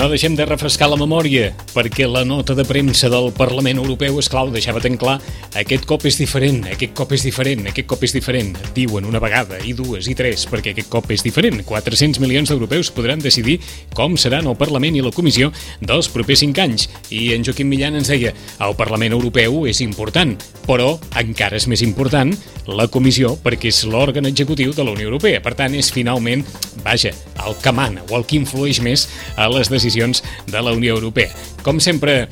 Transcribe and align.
No 0.00 0.06
deixem 0.08 0.32
de 0.32 0.46
refrescar 0.48 0.86
la 0.88 0.96
memòria, 0.96 1.50
perquè 1.74 2.06
la 2.08 2.22
nota 2.24 2.54
de 2.56 2.64
premsa 2.64 3.10
del 3.12 3.26
Parlament 3.36 3.82
Europeu, 3.82 4.16
és 4.16 4.30
clau, 4.32 4.48
deixava 4.48 4.80
ten 4.80 4.94
clar, 4.96 5.18
aquest 5.60 5.84
cop 5.84 6.06
és 6.08 6.16
diferent, 6.16 6.62
aquest 6.72 6.94
cop 6.96 7.10
és 7.12 7.20
diferent, 7.26 7.66
aquest 7.68 7.84
cop 7.90 8.06
és 8.08 8.14
diferent. 8.16 8.54
Diuen 8.72 9.04
una 9.04 9.20
vegada, 9.20 9.58
i 9.60 9.74
dues, 9.76 10.08
i 10.08 10.14
tres, 10.16 10.46
perquè 10.48 10.72
aquest 10.72 10.88
cop 10.88 11.12
és 11.12 11.20
diferent. 11.20 11.60
400 11.68 12.16
milions 12.24 12.48
d'europeus 12.48 12.88
podran 12.96 13.20
decidir 13.20 13.58
com 13.92 14.16
seran 14.16 14.48
el 14.48 14.56
Parlament 14.56 14.96
i 14.96 15.02
la 15.04 15.12
Comissió 15.12 15.50
dels 15.84 16.08
propers 16.08 16.46
cinc 16.46 16.62
anys. 16.64 16.88
I 17.12 17.34
en 17.36 17.44
Joaquim 17.44 17.68
Millan 17.68 18.00
ens 18.00 18.08
deia, 18.08 18.32
el 18.32 18.78
Parlament 18.80 19.12
Europeu 19.18 19.66
és 19.68 19.82
important, 19.84 20.32
però 20.64 20.94
encara 21.20 21.60
és 21.60 21.68
més 21.68 21.84
important 21.84 22.32
la 22.70 22.88
Comissió 22.88 23.34
perquè 23.44 23.68
és 23.68 23.82
l'òrgan 23.84 24.32
executiu 24.32 24.72
de 24.72 24.80
la 24.80 24.96
Unió 24.96 25.10
Europea. 25.10 25.44
Per 25.44 25.52
tant, 25.60 25.76
és 25.76 25.92
finalment, 25.92 26.46
vaja, 26.86 27.12
el 27.44 27.60
que 27.60 27.76
mana 27.76 28.08
o 28.08 28.16
el 28.16 28.24
que 28.24 28.40
influeix 28.40 28.80
més 28.80 29.04
a 29.36 29.50
les 29.52 29.68
decisions 29.68 29.89
de 29.94 30.62
la 30.62 30.72
Unió 30.72 30.94
Europea. 30.94 31.30
Com 31.62 31.80
sempre, 31.80 32.28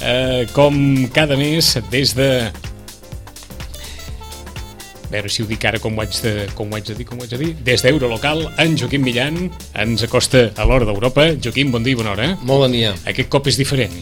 eh, 0.00 0.46
com 0.52 1.08
cada 1.12 1.36
mes, 1.36 1.78
des 1.90 2.14
de 2.14 2.50
a 5.12 5.14
veure 5.14 5.28
si 5.28 5.42
ho 5.42 5.46
dic 5.46 5.60
ara 5.68 5.76
com 5.76 5.98
ho 5.98 6.00
haig 6.00 6.14
de, 6.24 6.46
com 6.56 6.70
ho 6.70 6.76
haig 6.78 6.86
de 6.88 6.94
dir, 6.96 7.04
com 7.04 7.18
ho 7.18 7.22
haig 7.26 7.34
de 7.34 7.38
dir. 7.42 7.50
Des 7.66 7.82
d'Eurolocal, 7.84 8.46
en 8.62 8.78
Joaquim 8.80 9.02
Millan 9.04 9.50
ens 9.76 10.06
acosta 10.06 10.46
a 10.56 10.64
l'hora 10.64 10.88
d'Europa. 10.88 11.34
Joaquim, 11.36 11.68
bon 11.74 11.84
dia 11.84 11.92
i 11.92 11.98
bona 12.00 12.14
hora. 12.14 12.30
Molt 12.40 12.64
bon 12.64 12.72
dia. 12.72 12.94
Aquest 13.04 13.28
cop 13.28 13.50
és 13.52 13.60
diferent. 13.60 13.92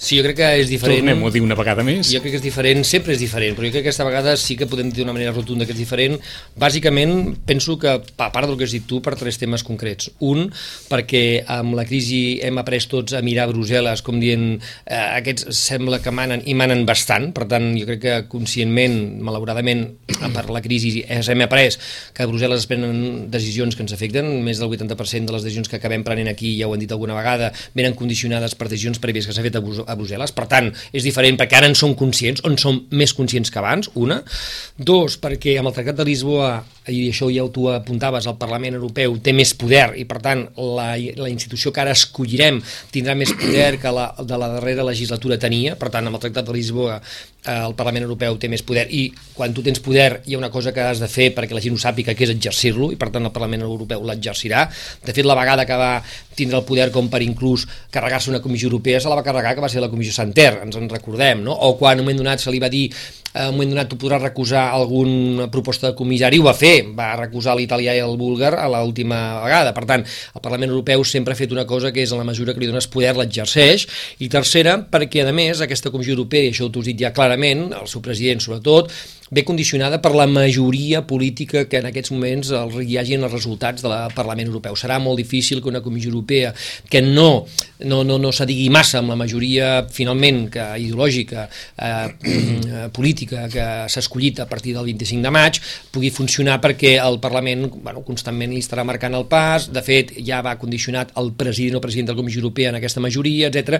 Sí, 0.00 0.16
jo 0.16 0.24
crec 0.24 0.38
que 0.38 0.46
és 0.62 0.70
diferent. 0.70 1.02
Tornem-ho 1.02 1.28
a 1.28 1.32
dir 1.34 1.42
una 1.44 1.56
vegada 1.58 1.84
més. 1.84 2.08
Jo 2.08 2.22
crec 2.24 2.32
que 2.32 2.38
és 2.40 2.44
diferent, 2.44 2.78
sempre 2.88 3.12
és 3.12 3.20
diferent, 3.20 3.52
però 3.52 3.66
jo 3.66 3.74
crec 3.74 3.82
que 3.84 3.90
aquesta 3.90 4.06
vegada 4.06 4.32
sí 4.40 4.54
que 4.56 4.64
podem 4.64 4.88
dir 4.88 5.02
d'una 5.02 5.12
manera 5.12 5.34
rotunda 5.34 5.66
que 5.68 5.74
és 5.74 5.78
diferent. 5.78 6.14
Bàsicament, 6.56 7.12
penso 7.44 7.76
que, 7.76 7.92
a 8.00 8.28
part 8.32 8.48
del 8.48 8.56
que 8.56 8.64
has 8.64 8.72
dit 8.72 8.86
tu, 8.88 9.02
per 9.04 9.12
tres 9.20 9.36
temes 9.36 9.60
concrets. 9.66 10.08
Un, 10.24 10.46
perquè 10.88 11.42
amb 11.52 11.76
la 11.76 11.84
crisi 11.84 12.38
hem 12.40 12.56
après 12.62 12.86
tots 12.88 13.12
a 13.12 13.20
mirar 13.20 13.44
a 13.44 13.50
Brussel·les 13.52 14.00
com 14.06 14.16
dient 14.22 14.46
eh, 14.56 15.02
aquests 15.20 15.50
sembla 15.58 16.00
que 16.00 16.14
manen 16.16 16.46
i 16.48 16.56
manen 16.56 16.86
bastant, 16.88 17.28
per 17.36 17.44
tant, 17.52 17.68
jo 17.76 17.84
crec 17.90 18.00
que 18.06 18.16
conscientment, 18.32 18.96
malauradament, 19.20 19.84
per 20.36 20.46
la 20.48 20.64
crisi 20.64 21.04
hem 21.04 21.44
après 21.44 21.76
que 22.16 22.24
a 22.24 22.30
Brussel·les 22.30 22.64
es 22.64 22.70
prenen 22.70 23.28
decisions 23.28 23.76
que 23.76 23.84
ens 23.84 23.92
afecten, 23.92 24.32
més 24.48 24.64
del 24.64 24.72
80% 24.72 25.28
de 25.28 25.36
les 25.36 25.44
decisions 25.44 25.68
que 25.68 25.76
acabem 25.76 26.08
prenent 26.08 26.32
aquí, 26.32 26.56
ja 26.56 26.72
ho 26.72 26.72
han 26.72 26.80
dit 26.80 26.96
alguna 26.96 27.20
vegada, 27.20 27.52
venen 27.76 27.98
condicionades 28.00 28.56
per 28.56 28.72
decisions 28.72 28.96
prèvies 29.02 29.28
que 29.28 29.36
s'ha 29.36 29.44
fet 29.44 29.60
a 29.60 29.64
a 29.90 29.96
Brussel·les. 29.98 30.32
Per 30.36 30.46
tant, 30.50 30.70
és 30.94 31.06
diferent 31.06 31.38
perquè 31.40 31.58
ara 31.58 31.70
en 31.70 31.76
som 31.78 31.94
conscients, 31.98 32.44
on 32.46 32.56
som 32.60 32.78
més 32.94 33.14
conscients 33.16 33.50
que 33.50 33.60
abans, 33.60 33.90
una. 33.98 34.20
Dos, 34.78 35.18
perquè 35.20 35.58
amb 35.60 35.70
el 35.70 35.76
Tractat 35.76 36.00
de 36.00 36.06
Lisboa, 36.08 36.52
i 36.90 37.08
això 37.10 37.28
ja 37.30 37.44
tu 37.52 37.68
apuntaves, 37.70 38.26
el 38.26 38.38
Parlament 38.40 38.78
Europeu 38.78 39.18
té 39.22 39.34
més 39.36 39.52
poder 39.58 39.90
i, 40.00 40.06
per 40.08 40.20
tant, 40.24 40.46
la, 40.56 40.92
la 40.96 41.30
institució 41.30 41.74
que 41.74 41.82
ara 41.82 41.94
escollirem 41.96 42.60
tindrà 42.94 43.14
més 43.18 43.32
poder 43.36 43.74
que 43.82 43.92
la 43.94 44.08
de 44.18 44.38
la 44.40 44.48
darrera 44.56 44.86
legislatura 44.86 45.38
tenia. 45.40 45.76
Per 45.80 45.90
tant, 45.92 46.06
amb 46.06 46.18
el 46.18 46.24
Tractat 46.24 46.48
de 46.48 46.56
Lisboa 46.56 46.98
el 47.48 47.74
Parlament 47.74 48.04
Europeu 48.04 48.36
té 48.36 48.50
més 48.52 48.62
poder 48.66 48.84
i 48.92 49.06
quan 49.36 49.54
tu 49.56 49.62
tens 49.64 49.80
poder 49.80 50.20
hi 50.26 50.34
ha 50.34 50.40
una 50.40 50.50
cosa 50.52 50.74
que 50.76 50.82
has 50.84 51.00
de 51.00 51.08
fer 51.08 51.30
perquè 51.36 51.56
la 51.56 51.62
gent 51.64 51.76
ho 51.76 51.80
sàpiga 51.80 52.14
que 52.16 52.26
és 52.26 52.32
exercir-lo 52.34 52.90
i 52.92 52.98
per 53.00 53.08
tant 53.14 53.24
el 53.24 53.32
Parlament 53.32 53.64
Europeu 53.64 54.04
l'exercirà. 54.04 54.66
De 55.04 55.14
fet, 55.16 55.24
la 55.24 55.38
vegada 55.38 55.64
que 55.64 55.78
va 55.80 56.02
tindre 56.36 56.60
el 56.60 56.66
poder 56.68 56.90
com 56.92 57.08
per 57.12 57.22
inclús 57.24 57.66
carregar-se 57.92 58.30
una 58.30 58.42
comissió 58.44 58.68
europea 58.68 59.00
se 59.00 59.08
la 59.08 59.16
va 59.16 59.24
carregar 59.24 59.54
que 59.54 59.64
va 59.64 59.72
ser 59.72 59.80
la 59.80 59.90
comissió 59.92 60.12
Santer, 60.12 60.60
ens 60.64 60.76
en 60.76 60.88
recordem, 60.92 61.44
no? 61.44 61.52
O 61.52 61.76
quan 61.80 61.96
en 61.96 62.04
un 62.04 62.08
moment 62.10 62.20
donat 62.22 62.44
se 62.44 62.52
li 62.52 62.60
va 62.60 62.68
dir 62.72 62.88
en 63.34 63.50
un 63.50 63.54
moment 63.54 63.74
donat 63.74 63.90
tu 63.90 63.98
podràs 64.00 64.22
recusar 64.22 64.64
alguna 64.74 65.46
proposta 65.52 65.90
de 65.90 65.96
comissari, 65.98 66.40
ho 66.40 66.46
va 66.48 66.54
fer, 66.56 66.82
va 66.96 67.12
recusar 67.20 67.54
l'italià 67.58 67.94
i 67.94 68.02
el 68.02 68.16
búlgar 68.18 68.56
a 68.58 68.66
l'última 68.72 69.20
vegada. 69.44 69.74
Per 69.76 69.86
tant, 69.86 70.02
el 70.02 70.42
Parlament 70.42 70.72
Europeu 70.72 71.04
sempre 71.06 71.34
ha 71.34 71.38
fet 71.38 71.54
una 71.54 71.66
cosa 71.68 71.92
que 71.94 72.02
és 72.02 72.10
en 72.10 72.18
la 72.18 72.26
mesura 72.26 72.54
que 72.54 72.62
li 72.62 72.70
dones 72.70 72.90
poder 72.90 73.14
l'exerceix, 73.18 73.86
i 74.18 74.30
tercera, 74.32 74.80
perquè 74.90 75.22
a 75.22 75.34
més 75.36 75.62
aquesta 75.62 75.92
Comissió 75.94 76.16
Europea, 76.16 76.48
i 76.48 76.54
això 76.54 76.70
t'ho 76.70 76.82
has 76.82 76.90
dit 76.90 77.06
ja 77.06 77.14
clarament, 77.14 77.68
el 77.76 77.88
seu 77.90 78.02
president 78.02 78.42
sobretot, 78.42 78.90
ve 79.30 79.44
condicionada 79.44 80.02
per 80.02 80.14
la 80.14 80.26
majoria 80.26 81.06
política 81.06 81.64
que 81.70 81.78
en 81.78 81.86
aquests 81.86 82.10
moments 82.10 82.50
hi 82.82 82.96
hagi 82.98 83.14
en 83.14 83.24
els 83.26 83.32
resultats 83.32 83.84
del 83.84 83.94
Parlament 84.14 84.50
Europeu. 84.50 84.74
Serà 84.74 84.98
molt 84.98 85.20
difícil 85.22 85.62
que 85.62 85.70
una 85.70 85.82
Comissió 85.82 86.10
Europea 86.10 86.52
que 86.90 87.00
no, 87.02 87.46
no, 87.86 88.02
no, 88.04 88.18
no 88.18 88.32
s'adigui 88.34 88.68
massa 88.74 88.98
amb 88.98 89.14
la 89.14 89.18
majoria 89.20 89.86
finalment 89.90 90.48
que 90.50 90.66
ideològica, 90.82 91.46
eh, 91.78 92.88
política 92.96 93.46
que 93.52 93.66
s'ha 93.86 94.02
escollit 94.02 94.42
a 94.42 94.48
partir 94.50 94.74
del 94.74 94.88
25 94.90 95.22
de 95.22 95.32
maig 95.34 95.60
pugui 95.94 96.10
funcionar 96.10 96.58
perquè 96.60 96.96
el 96.98 97.20
Parlament 97.22 97.68
bueno, 97.70 98.02
constantment 98.06 98.50
li 98.54 98.64
estarà 98.64 98.84
marcant 98.84 99.14
el 99.14 99.28
pas, 99.30 99.70
de 99.70 99.82
fet 99.86 100.12
ja 100.26 100.42
va 100.42 100.56
condicionat 100.58 101.14
el 101.20 101.32
president 101.38 101.78
o 101.78 101.84
president 101.84 102.10
de 102.10 102.16
la 102.16 102.20
Comissió 102.20 102.42
Europea 102.42 102.74
en 102.74 102.80
aquesta 102.80 103.00
majoria, 103.00 103.48
etc. 103.50 103.78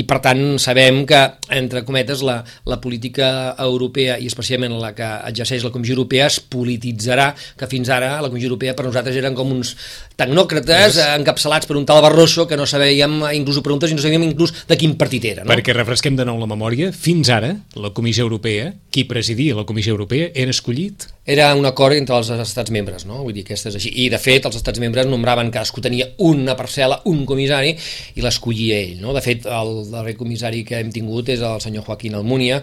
i 0.00 0.06
per 0.08 0.22
tant 0.24 0.42
sabem 0.62 1.04
que, 1.08 1.20
entre 1.52 1.84
cometes, 1.84 2.24
la, 2.24 2.40
la 2.64 2.80
política 2.80 3.28
europea 3.60 4.16
i 4.18 4.28
especialment 4.30 4.72
la 4.80 4.85
la 4.86 4.94
que 4.96 5.06
exerceix 5.30 5.66
la 5.66 5.72
Comissió 5.74 5.96
Europea 5.96 6.30
es 6.30 6.38
polititzarà, 6.40 7.32
que 7.58 7.68
fins 7.70 7.90
ara 7.92 8.14
la 8.22 8.30
Comissió 8.30 8.50
Europea 8.50 8.76
per 8.78 8.86
nosaltres 8.86 9.18
eren 9.18 9.36
com 9.36 9.52
uns 9.54 9.74
tecnòcrates 10.16 10.96
yes. 10.96 11.02
encapçalats 11.18 11.68
per 11.68 11.76
un 11.78 11.86
tal 11.88 12.00
Barroso 12.04 12.46
que 12.48 12.56
no 12.58 12.66
sabíem 12.68 13.18
inclús 13.34 13.60
preguntes 13.64 13.92
i 13.92 13.98
no 13.98 14.04
sabíem 14.04 14.24
inclús 14.28 14.54
de 14.68 14.78
quin 14.78 14.96
partit 15.00 15.26
era. 15.32 15.44
No? 15.44 15.50
Perquè 15.52 15.74
refresquem 15.76 16.16
de 16.18 16.26
nou 16.28 16.38
la 16.40 16.48
memòria, 16.50 16.92
fins 16.94 17.30
ara 17.32 17.52
la 17.76 17.92
Comissió 17.96 18.26
Europea, 18.26 18.70
qui 18.92 19.04
presidia 19.08 19.56
la 19.58 19.66
Comissió 19.68 19.96
Europea, 19.96 20.30
era 20.34 20.54
escollit? 20.54 21.08
Era 21.26 21.50
un 21.58 21.66
acord 21.66 21.98
entre 21.98 22.14
els 22.16 22.30
estats 22.30 22.70
membres, 22.70 23.04
no? 23.08 23.18
Vull 23.24 23.34
dir 23.34 23.42
que 23.44 23.56
és 23.56 23.66
així. 23.66 23.90
I 24.04 24.06
de 24.12 24.20
fet 24.22 24.46
els 24.46 24.56
estats 24.60 24.80
membres 24.80 25.08
nombraven 25.10 25.50
cadascú 25.50 25.82
tenia 25.82 26.06
una 26.22 26.54
parcel·la, 26.56 27.00
un 27.10 27.24
comissari 27.26 27.74
i 28.14 28.24
l'escollia 28.24 28.78
ell, 28.78 29.00
no? 29.02 29.14
De 29.16 29.24
fet 29.24 29.48
el 29.50 29.72
darrer 29.90 30.14
comissari 30.16 30.62
que 30.64 30.78
hem 30.78 30.92
tingut 30.94 31.32
és 31.34 31.42
el 31.42 31.58
senyor 31.64 31.84
Joaquín 31.88 32.14
Almunia, 32.14 32.62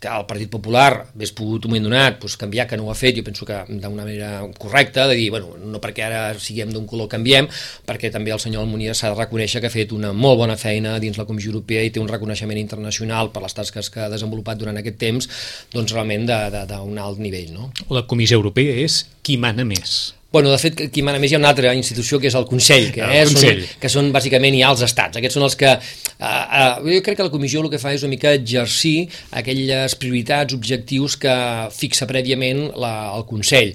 que 0.00 0.08
el 0.12 0.26
Partit 0.28 0.50
Popular 0.52 0.90
hagués 1.06 1.32
pogut 1.32 1.64
un 1.64 1.72
moment 1.72 1.86
donat 1.88 2.18
doncs, 2.20 2.36
canviar, 2.36 2.66
que 2.68 2.76
no 2.76 2.86
ho 2.86 2.90
ha 2.92 2.96
fet, 2.98 3.16
jo 3.16 3.24
penso 3.24 3.46
que 3.48 3.62
d'una 3.68 3.90
manera 3.94 4.30
correcta, 4.58 5.06
de 5.08 5.16
dir, 5.16 5.30
bueno, 5.32 5.54
no 5.56 5.80
perquè 5.80 6.04
ara 6.04 6.20
siguem 6.42 6.72
d'un 6.74 6.84
color 6.88 7.08
canviem, 7.12 7.48
perquè 7.88 8.10
també 8.12 8.34
el 8.34 8.42
senyor 8.42 8.66
Almonia 8.66 8.94
s'ha 8.94 9.14
de 9.14 9.20
reconèixer 9.20 9.62
que 9.62 9.70
ha 9.70 9.72
fet 9.72 9.94
una 9.96 10.12
molt 10.12 10.42
bona 10.42 10.58
feina 10.60 10.98
dins 11.00 11.16
la 11.16 11.28
Comissió 11.28 11.54
Europea 11.54 11.84
i 11.86 11.94
té 11.94 12.02
un 12.02 12.12
reconeixement 12.12 12.60
internacional 12.60 13.32
per 13.32 13.44
les 13.46 13.56
tasques 13.56 13.88
que 13.92 14.04
ha 14.04 14.12
desenvolupat 14.12 14.60
durant 14.60 14.76
aquest 14.76 15.00
temps, 15.00 15.30
doncs 15.72 15.96
realment 15.96 16.28
d'un 16.28 17.00
alt 17.00 17.22
nivell. 17.22 17.54
No? 17.56 17.72
La 17.88 18.04
Comissió 18.04 18.36
Europea 18.40 18.76
és 18.84 19.04
qui 19.24 19.40
mana 19.40 19.64
més. 19.64 20.15
Bueno, 20.36 20.50
de 20.52 20.58
fet, 20.60 20.80
qui 20.92 21.00
mana 21.00 21.16
més 21.16 21.32
hi 21.32 21.36
ha 21.38 21.38
una 21.40 21.48
altra 21.48 21.70
institució 21.72 22.18
que 22.20 22.28
és 22.28 22.34
el 22.36 22.44
Consell, 22.44 22.90
que, 22.92 23.00
el 23.00 23.14
eh, 23.22 23.22
Consell. 23.24 23.62
Són, 23.64 23.78
que 23.80 23.90
són 23.94 24.10
bàsicament 24.12 24.58
ja 24.58 24.68
els 24.74 24.82
estats. 24.84 25.16
Aquests 25.16 25.38
són 25.38 25.46
els 25.46 25.56
que... 25.56 25.70
Eh, 25.72 26.26
eh, 26.28 26.66
jo 26.90 26.98
crec 27.06 27.16
que 27.16 27.24
la 27.24 27.32
comissió 27.32 27.62
el 27.64 27.70
que 27.72 27.80
fa 27.80 27.94
és 27.96 28.04
una 28.04 28.12
mica 28.12 28.34
exercir 28.36 28.98
aquelles 29.40 29.96
prioritats, 29.96 30.52
objectius 30.52 31.16
que 31.22 31.36
fixa 31.72 32.04
prèviament 32.10 32.66
la, 32.76 32.92
el 33.16 33.24
Consell 33.30 33.72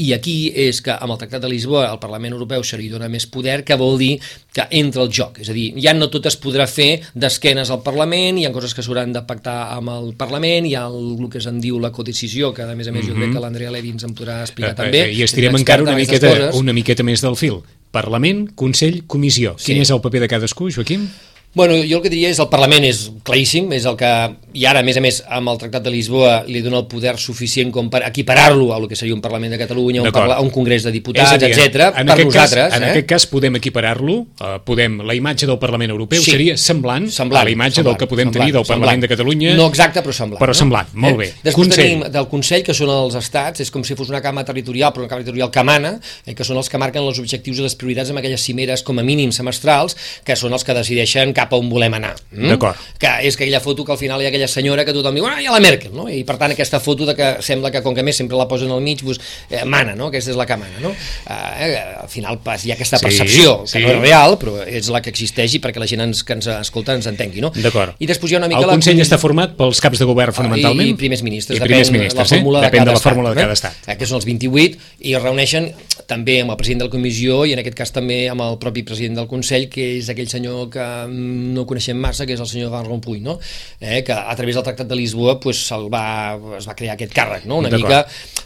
i 0.00 0.12
aquí 0.16 0.34
és 0.56 0.80
que 0.82 0.94
amb 0.96 1.12
el 1.12 1.18
Tractat 1.20 1.42
de 1.44 1.48
Lisboa 1.52 1.84
el 1.92 1.98
Parlament 2.00 2.32
Europeu 2.32 2.62
se 2.64 2.78
li 2.80 2.88
dona 2.88 3.08
més 3.12 3.26
poder, 3.28 3.58
que 3.68 3.76
vol 3.76 3.98
dir 4.00 4.14
que 4.52 4.64
entra 4.80 5.02
el 5.04 5.10
joc. 5.12 5.38
És 5.44 5.50
a 5.52 5.54
dir, 5.56 5.74
ja 5.82 5.92
no 5.94 6.08
tot 6.10 6.26
es 6.30 6.38
podrà 6.40 6.66
fer 6.70 7.02
d'esquenes 7.14 7.70
al 7.70 7.82
Parlament, 7.84 8.38
hi 8.40 8.46
ha 8.48 8.52
coses 8.54 8.72
que 8.74 8.82
s'hauran 8.82 9.12
de 9.12 9.22
pactar 9.28 9.58
amb 9.76 9.92
el 9.94 10.14
Parlament, 10.18 10.66
hi 10.66 10.74
ha 10.74 10.86
el, 10.88 11.16
el 11.20 11.28
que 11.30 11.40
se'n 11.44 11.60
diu 11.60 11.78
la 11.78 11.92
codecisió, 11.92 12.52
que 12.56 12.62
a 12.64 12.74
més 12.74 12.88
a 12.88 12.92
més 12.92 13.04
mm 13.04 13.08
-hmm. 13.08 13.10
jo 13.10 13.14
crec 13.14 13.28
Mhm. 13.28 13.34
que 13.34 13.40
l'Andrea 13.40 13.70
Levi 13.70 13.90
ens 13.90 14.04
en 14.04 14.14
podrà 14.14 14.40
explicar 14.40 14.72
Eh, 14.72 14.74
també. 14.74 15.00
eh, 15.10 15.12
I 15.14 15.22
estirem 15.22 15.54
encara 15.56 15.82
una 15.82 15.94
miqueta, 15.96 16.50
una 16.54 16.72
miqueta 16.72 17.02
més 17.02 17.20
del 17.20 17.36
fil. 17.36 17.60
Parlament, 17.90 18.50
Consell, 18.54 19.04
Comissió. 19.06 19.56
Sí. 19.58 19.72
Quin 19.72 19.82
és 19.82 19.90
el 19.90 20.00
paper 20.00 20.20
de 20.20 20.28
cadascú, 20.28 20.70
Joaquim? 20.70 21.08
Bueno, 21.52 21.74
jo 21.74 21.96
el 21.96 22.02
que 22.02 22.08
diria 22.10 22.28
és 22.30 22.38
el 22.38 22.48
Parlament 22.48 22.84
és 22.84 23.10
claríssim, 23.24 23.72
és 23.72 23.84
el 23.84 23.96
que, 23.96 24.06
i 24.54 24.64
ara 24.66 24.80
a 24.80 24.82
més 24.86 24.96
a 24.96 25.00
més 25.04 25.20
amb 25.28 25.48
el 25.52 25.58
Tractat 25.60 25.84
de 25.84 25.90
Lisboa 25.92 26.40
li 26.46 26.60
dona 26.64 26.80
el 26.80 26.86
poder 26.90 27.16
suficient 27.18 27.70
com 27.72 27.90
per 27.90 28.02
equiparar-lo 28.08 28.72
a 28.74 28.78
lo 28.80 28.88
que 28.88 28.96
seria 28.96 29.14
un 29.14 29.20
Parlament 29.20 29.52
de 29.52 29.58
Catalunya, 29.58 30.02
un, 30.02 30.10
parla, 30.12 30.40
un 30.40 30.50
congrés 30.50 30.82
de 30.82 30.92
diputats, 30.92 31.32
etc. 31.38 31.90
en 31.96 32.06
per 32.06 32.14
aquest 32.14 32.26
nosaltres. 32.26 32.68
Cas, 32.70 32.76
en 32.76 32.82
eh? 32.82 32.90
aquest 32.90 33.08
cas 33.08 33.26
podem 33.30 33.56
equiparar-lo, 33.60 34.16
eh, 34.40 34.58
podem, 34.64 35.00
la 35.06 35.14
imatge 35.14 35.46
del 35.46 35.58
Parlament 35.58 35.90
Europeu 35.90 36.20
Sí. 36.20 36.32
seria 36.32 36.56
semblant, 36.56 37.08
Semblant, 37.10 37.42
a 37.42 37.44
la 37.44 37.50
imatge 37.50 37.76
semblant, 37.80 37.96
del 37.96 38.00
que 38.00 38.10
podem 38.10 38.28
semblant, 38.28 38.42
tenir 38.42 38.52
del 38.54 38.66
Parlament 38.66 38.90
semblant. 38.90 39.02
de 39.02 39.08
Catalunya. 39.08 39.54
No 39.56 39.68
exacte, 39.68 40.02
però 40.02 40.12
semblant. 40.12 40.40
Però 40.40 40.54
no? 40.54 40.54
semblant, 40.54 40.88
molt 40.94 41.16
bé. 41.16 41.28
Després 41.42 41.54
Consell. 41.54 41.84
tenim 41.84 42.12
del 42.12 42.28
Consell, 42.28 42.62
que 42.64 42.74
són 42.74 42.90
els 42.90 43.14
estats, 43.14 43.60
és 43.60 43.70
com 43.70 43.84
si 43.84 43.94
fos 43.94 44.08
una 44.08 44.20
cama 44.20 44.44
territorial, 44.44 44.92
però 44.92 45.04
una 45.04 45.08
cama 45.08 45.22
territorial 45.22 45.50
que 45.50 45.62
mana, 45.64 46.00
eh, 46.26 46.34
que 46.34 46.44
són 46.44 46.56
els 46.56 46.68
que 46.68 46.78
marquen 46.78 47.02
els 47.02 47.18
objectius 47.18 47.58
i 47.58 47.62
les 47.62 47.74
prioritats 47.74 48.10
amb 48.10 48.18
aquelles 48.18 48.40
cimeres 48.42 48.82
com 48.82 48.98
a 48.98 49.02
mínim 49.02 49.32
semestrals, 49.32 49.96
que 50.24 50.36
són 50.36 50.52
els 50.52 50.64
que 50.64 50.74
decideixen 50.74 51.32
cap 51.32 51.52
a 51.52 51.56
on 51.56 51.68
volem 51.70 51.94
anar. 51.94 52.16
Mm? 52.32 52.48
D'acord. 52.48 52.76
Que 52.98 53.20
és 53.28 53.36
que 53.36 53.44
aquella 53.44 53.60
foto 53.60 53.84
que 53.84 53.92
al 53.92 53.98
final 53.98 54.20
hi 54.22 54.26
ha 54.26 54.30
aquella 54.40 54.48
senyora 54.48 54.84
que 54.84 54.92
tothom 54.96 55.16
diu, 55.16 55.26
ah, 55.28 55.38
hi 55.40 55.46
ha 55.48 55.52
la 55.52 55.60
Merkel, 55.60 55.92
no? 55.94 56.06
I 56.08 56.22
per 56.24 56.36
tant 56.40 56.54
aquesta 56.54 56.80
foto 56.80 57.06
de 57.08 57.14
que 57.16 57.28
sembla 57.44 57.70
que 57.72 57.82
com 57.84 57.94
que 57.96 58.04
més 58.06 58.16
sempre 58.16 58.38
la 58.38 58.46
posen 58.48 58.70
al 58.72 58.80
mig, 58.84 59.02
doncs, 59.04 59.20
eh, 59.50 59.64
mana, 59.68 59.94
no? 59.98 60.08
Aquesta 60.08 60.32
és 60.32 60.38
la 60.38 60.46
que 60.48 60.56
mana, 60.60 60.80
no? 60.80 60.92
Eh, 61.28 61.70
al 62.00 62.08
final 62.08 62.40
pas, 62.44 62.64
hi 62.64 62.72
ha 62.72 62.78
aquesta 62.78 63.00
percepció, 63.02 63.60
sí, 63.66 63.76
que 63.76 63.78
sí. 63.78 63.84
no 63.84 63.92
és 63.92 64.00
real, 64.00 64.36
però 64.40 64.56
és 64.64 64.88
la 64.92 65.02
que 65.04 65.12
existeix 65.12 65.58
i 65.58 65.62
perquè 65.62 65.82
la 65.82 65.88
gent 65.90 66.04
ens, 66.06 66.22
que 66.24 66.36
ens 66.38 66.48
escolta 66.54 66.96
ens 66.96 67.08
entengui, 67.10 67.44
no? 67.44 67.52
D'acord. 67.56 67.98
I 68.00 68.08
després 68.08 68.32
hi 68.32 68.38
ha 68.38 68.42
una 68.42 68.50
mica 68.50 68.62
el 68.64 68.70
la... 68.70 68.78
Consell 68.78 69.02
està 69.04 69.20
format 69.20 69.56
pels 69.58 69.82
caps 69.84 70.00
de 70.00 70.08
govern 70.08 70.36
fonamentalment? 70.36 70.88
I, 70.88 70.96
i 70.96 70.98
primers 71.00 71.24
ministres, 71.26 71.60
I 71.60 71.64
primers 71.64 71.90
depèn, 71.90 72.00
ministres, 72.00 72.20
la 72.22 72.28
fórmula 72.36 72.60
eh? 72.60 72.64
de 72.64 72.70
depèn 72.70 72.84
cada 72.84 72.90
de 72.90 72.96
la 72.96 73.04
fórmula 73.04 73.34
estat, 73.34 73.40
de 73.40 73.46
cada 73.46 73.56
eh? 73.56 73.60
estat. 73.60 73.94
Aquests 73.96 74.14
són 74.14 74.20
els 74.22 74.28
28 74.30 75.08
i 75.10 75.16
es 75.18 75.24
reuneixen 75.24 75.70
també 76.10 76.40
amb 76.42 76.54
el 76.54 76.58
president 76.58 76.82
de 76.82 76.88
la 76.88 76.92
comissió 76.92 77.42
i 77.46 77.54
en 77.54 77.62
aquest 77.62 77.76
cas 77.78 77.92
també 77.94 78.22
amb 78.30 78.42
el 78.44 78.56
propi 78.62 78.82
president 78.86 79.20
del 79.20 79.28
Consell, 79.30 79.68
que 79.70 79.84
és 79.98 80.08
aquell 80.10 80.30
senyor 80.30 80.70
que 80.72 80.86
mm, 81.06 81.52
no 81.54 81.66
coneixem 81.68 81.98
massa, 82.00 82.26
que 82.26 82.34
és 82.34 82.42
el 82.42 82.48
senyor 82.50 82.72
Van 82.72 82.88
Rompuy, 82.88 83.20
no? 83.24 83.38
eh? 83.80 84.02
que 84.06 84.16
a 84.30 84.36
través 84.38 84.54
del 84.54 84.62
Tractat 84.62 84.86
de 84.86 84.94
Lisboa 84.94 85.40
pues, 85.42 85.58
va, 85.90 86.38
es 86.56 86.68
va 86.68 86.76
crear 86.78 86.94
aquest 86.94 87.10
càrrec, 87.14 87.48
no? 87.50 87.58
una 87.58 87.70
mica 87.74 88.04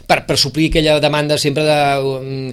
per, 0.09 0.23
per 0.25 0.37
suplir 0.41 0.71
aquella 0.71 0.97
demanda 1.01 1.37
sempre 1.37 1.65
de 1.65 1.77
um, 2.01 2.49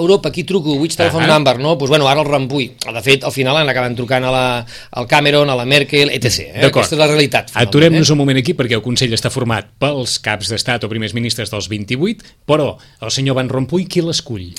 Europa, 0.00 0.32
qui 0.34 0.42
truco, 0.44 0.74
which 0.80 0.96
telephone 0.96 1.24
uh 1.24 1.30
-huh. 1.30 1.34
number, 1.34 1.58
no? 1.58 1.78
Pues, 1.78 1.88
bueno, 1.88 2.08
ara 2.08 2.20
el 2.20 2.26
Rompuy. 2.26 2.72
De 2.92 3.02
fet, 3.02 3.24
al 3.24 3.32
final 3.32 3.56
han 3.56 3.68
acabat 3.68 3.94
trucant 3.94 4.24
a 4.24 4.30
la, 4.30 4.66
al 4.90 5.06
Cameron, 5.06 5.50
a 5.50 5.56
la 5.56 5.64
Merkel, 5.64 6.10
etc. 6.10 6.38
Eh? 6.40 6.66
Aquesta 6.66 6.94
és 6.94 6.98
la 6.98 7.06
realitat. 7.06 7.50
Aturem-nos 7.54 8.08
eh? 8.08 8.12
un 8.12 8.18
moment 8.18 8.38
aquí 8.38 8.54
perquè 8.54 8.74
el 8.74 8.82
Consell 8.82 9.12
està 9.12 9.30
format 9.30 9.66
pels 9.78 10.18
caps 10.18 10.48
d'estat 10.48 10.84
o 10.84 10.88
primers 10.88 11.14
ministres 11.14 11.50
dels 11.50 11.68
28, 11.68 12.24
però 12.46 12.76
el 13.00 13.10
senyor 13.10 13.36
Van 13.36 13.48
Rompuy 13.48 13.86
qui 13.86 14.00
l'escull? 14.00 14.54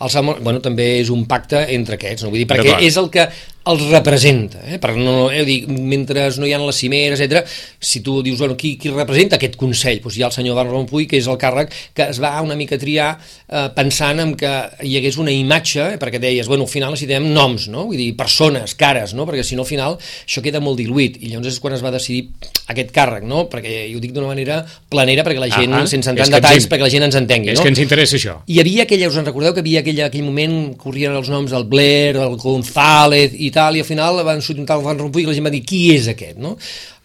el 0.00 0.10
Salmon, 0.10 0.36
bueno, 0.44 0.60
també 0.62 1.00
és 1.00 1.10
un 1.10 1.24
pacte 1.26 1.64
entre 1.74 1.96
aquests, 1.98 2.22
no? 2.22 2.30
Vull 2.30 2.44
dir, 2.44 2.46
perquè 2.46 2.76
és 2.86 2.96
el 3.00 3.08
que 3.10 3.24
els 3.68 3.84
representa, 3.90 4.62
eh? 4.64 4.78
per 4.80 4.94
no, 4.96 5.28
eh, 5.30 5.44
dir, 5.44 5.58
mentre 5.68 6.28
no 6.40 6.48
hi 6.48 6.54
ha 6.56 6.60
les 6.62 6.80
cimeres, 6.80 7.20
etc. 7.20 7.44
si 7.78 8.00
tu 8.04 8.22
dius, 8.24 8.38
bueno, 8.40 8.56
qui, 8.56 8.76
qui 8.80 8.92
representa 8.92 9.36
aquest 9.36 9.58
Consell? 9.60 10.00
Doncs 10.02 10.16
hi 10.16 10.24
ha 10.24 10.30
el 10.30 10.34
senyor 10.34 10.56
Van 10.56 10.70
Rompuy, 10.70 11.06
que 11.10 11.18
és 11.20 11.28
el 11.28 11.38
càrrec 11.40 11.72
que 11.96 12.08
es 12.08 12.20
va 12.22 12.32
una 12.44 12.56
mica 12.56 12.78
triar 12.80 13.10
eh, 13.18 13.66
pensant 13.76 14.22
en 14.24 14.34
que 14.38 14.52
hi 14.84 14.96
hagués 14.98 15.18
una 15.20 15.34
imatge, 15.34 15.84
eh, 15.94 15.98
perquè 16.00 16.20
deies, 16.22 16.48
bueno, 16.48 16.64
al 16.64 16.72
final 16.72 16.94
necessitem 16.94 17.28
noms, 17.34 17.68
no? 17.72 17.84
vull 17.90 18.00
dir, 18.00 18.10
persones, 18.18 18.74
cares, 18.78 19.14
no? 19.18 19.26
perquè 19.28 19.44
si 19.44 19.58
no 19.58 19.66
al 19.66 19.70
final 19.70 19.98
això 20.00 20.42
queda 20.44 20.62
molt 20.64 20.80
diluït, 20.80 21.20
i 21.20 21.32
llavors 21.32 21.52
és 21.52 21.60
quan 21.62 21.76
es 21.76 21.84
va 21.84 21.92
decidir 21.94 22.28
aquest 22.72 22.92
càrrec, 22.94 23.26
no? 23.28 23.46
perquè 23.52 23.84
jo 23.92 24.00
ho 24.00 24.04
dic 24.04 24.14
d'una 24.16 24.30
manera 24.32 24.62
planera, 24.88 25.24
perquè 25.26 25.44
la 25.44 25.50
gent, 25.52 25.76
ah, 25.76 25.84
sense 25.90 26.12
entrar 26.12 26.28
en 26.28 26.36
detalls, 26.38 26.62
ens... 26.62 26.70
perquè 26.72 26.86
la 26.86 26.92
gent 26.92 27.08
ens 27.08 27.20
entengui. 27.20 27.52
És 27.52 27.60
no? 27.60 27.66
que 27.66 27.74
ens 27.74 27.84
interessa 27.84 28.16
això. 28.18 28.38
Hi 28.48 28.60
havia 28.62 28.88
aquella, 28.88 29.10
us 29.12 29.20
en 29.20 29.28
recordeu 29.28 29.54
que 29.56 29.64
havia 29.64 29.84
aquella, 29.84 30.08
aquell 30.08 30.24
moment, 30.26 30.58
corrien 30.80 31.16
els 31.16 31.28
noms 31.32 31.52
del 31.52 31.68
Blair, 31.68 32.16
el 32.24 32.36
González 32.40 33.36
i 33.36 33.50
tal, 33.54 33.57
i 33.58 33.82
al 33.82 33.88
final 33.88 34.22
van 34.26 34.42
sortir 34.44 34.62
un 34.62 34.70
tal 34.70 34.84
Van 34.86 35.00
Rompuy 35.00 35.24
i 35.24 35.28
la 35.28 35.34
gent 35.36 35.48
va 35.48 35.54
dir 35.54 35.64
qui 35.66 35.88
és 35.96 36.06
aquest, 36.14 36.38
no? 36.38 36.56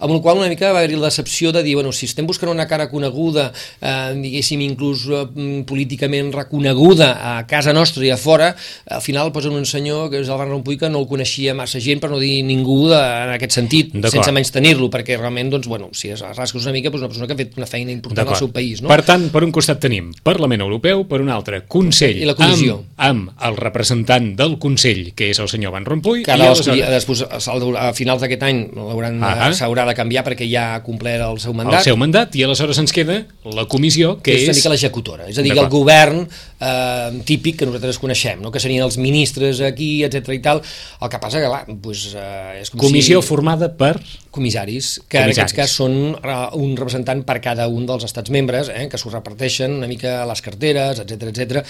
amb 0.03 0.11
la 0.11 0.19
qual 0.21 0.37
una 0.37 0.49
mica 0.51 0.71
va 0.73 0.81
haver-hi 0.81 0.97
la 0.99 1.07
decepció 1.07 1.51
de 1.55 1.63
dir, 1.63 1.75
bueno, 1.75 1.93
si 1.95 2.05
estem 2.09 2.27
buscant 2.27 2.51
una 2.51 2.65
cara 2.67 2.89
coneguda, 2.91 3.51
eh, 3.79 4.11
diguéssim, 4.19 4.61
inclús 4.65 5.05
eh, 5.07 5.23
políticament 5.67 6.33
reconeguda 6.33 7.13
a 7.15 7.33
casa 7.47 7.73
nostra 7.73 8.03
i 8.03 8.11
a 8.11 8.17
fora, 8.19 8.51
al 8.89 9.01
final 9.01 9.31
posen 9.31 9.55
un 9.55 9.65
senyor, 9.65 10.09
que 10.11 10.19
és 10.19 10.27
el 10.27 10.39
Van 10.39 10.51
Rompuy, 10.51 10.77
que 10.81 10.89
no 10.91 10.99
el 11.03 11.07
coneixia 11.07 11.55
massa 11.55 11.79
gent, 11.83 12.01
per 12.03 12.11
no 12.11 12.19
dir 12.19 12.41
ningú 12.43 12.89
de, 12.91 12.99
en 12.99 13.31
aquest 13.37 13.55
sentit, 13.55 13.95
sense 14.11 14.35
menys 14.35 14.51
tenir-lo, 14.51 14.89
perquè 14.91 15.15
realment, 15.19 15.53
doncs, 15.53 15.69
bueno, 15.71 15.87
si 15.95 16.11
es 16.11 16.23
rasques 16.35 16.67
una 16.67 16.75
mica, 16.75 16.91
doncs 16.91 17.05
una 17.05 17.11
persona 17.13 17.29
que 17.29 17.37
ha 17.37 17.39
fet 17.39 17.55
una 17.61 17.69
feina 17.69 17.95
important 17.95 18.27
al 18.27 18.39
seu 18.41 18.51
país. 18.51 18.83
No? 18.83 18.91
Per 18.91 18.99
tant, 19.07 19.29
per 19.31 19.45
un 19.47 19.55
costat 19.55 19.79
tenim 19.83 20.11
Parlament 20.23 20.65
Europeu, 20.65 21.05
per 21.07 21.21
un 21.23 21.31
altre 21.31 21.63
Consell, 21.71 22.19
I 22.19 22.27
la 22.27 22.35
comissió. 22.35 22.81
amb, 22.97 23.31
amb 23.31 23.47
el 23.47 23.59
representant 23.61 24.33
del 24.35 24.57
Consell, 24.59 25.13
que 25.15 25.31
és 25.31 25.39
el 25.39 25.47
senyor 25.51 25.71
Van 25.77 25.87
Rompuy, 25.87 26.25
que 26.27 26.35
i 26.43 26.51
aleshores... 26.51 26.91
després, 26.97 27.23
a 27.79 27.89
finals 27.97 28.23
d'aquest 28.25 28.43
any 28.49 28.63
s'haurà 29.57 29.87
de 29.87 29.93
de 29.93 29.97
canviar 29.97 30.23
perquè 30.25 30.47
ja 30.49 30.65
ha 30.75 30.81
complert 30.85 31.23
el 31.25 31.39
seu 31.41 31.53
mandat. 31.55 31.81
El 31.81 31.91
seu 31.91 31.99
mandat, 31.99 32.35
i 32.35 32.43
aleshores 32.45 32.79
ens 32.81 32.93
queda 32.95 33.21
la 33.53 33.65
comissió, 33.69 34.17
que, 34.19 34.33
que 34.33 34.49
és... 34.49 34.57
és 34.57 34.69
l'executora, 34.71 35.27
és 35.29 35.39
a 35.39 35.45
dir, 35.45 35.53
el 35.55 35.69
govern 35.71 36.23
eh, 36.25 37.21
típic 37.27 37.61
que 37.61 37.69
nosaltres 37.69 37.99
coneixem, 38.01 38.41
no? 38.43 38.51
que 38.53 38.61
serien 38.63 38.85
els 38.85 38.97
ministres 39.01 39.61
aquí, 39.65 39.91
etc 40.07 40.33
i 40.33 40.41
tal, 40.43 40.63
el 40.63 41.11
que 41.13 41.21
passa 41.21 41.41
que, 41.43 41.49
clar, 41.51 41.63
pues, 41.83 42.09
eh, 42.17 42.61
és 42.63 42.73
com 42.73 42.81
Comissió 42.87 43.21
si... 43.21 43.29
formada 43.29 43.71
per... 43.77 43.95
Comissaris, 44.33 44.95
que 45.05 45.19
comissaris. 45.19 45.37
en 45.37 45.43
aquests 45.43 45.53
cas 45.53 45.73
són 45.77 45.97
un 46.57 46.71
representant 46.73 47.19
per 47.27 47.35
cada 47.43 47.67
un 47.69 47.83
dels 47.85 48.07
estats 48.07 48.33
membres, 48.33 48.71
eh, 48.73 48.87
que 48.89 48.97
s'ho 48.97 49.11
reparteixen 49.13 49.75
una 49.77 49.89
mica 49.91 50.15
a 50.23 50.25
les 50.25 50.41
carteres, 50.41 51.03
etc 51.03 51.29
etc, 51.29 51.61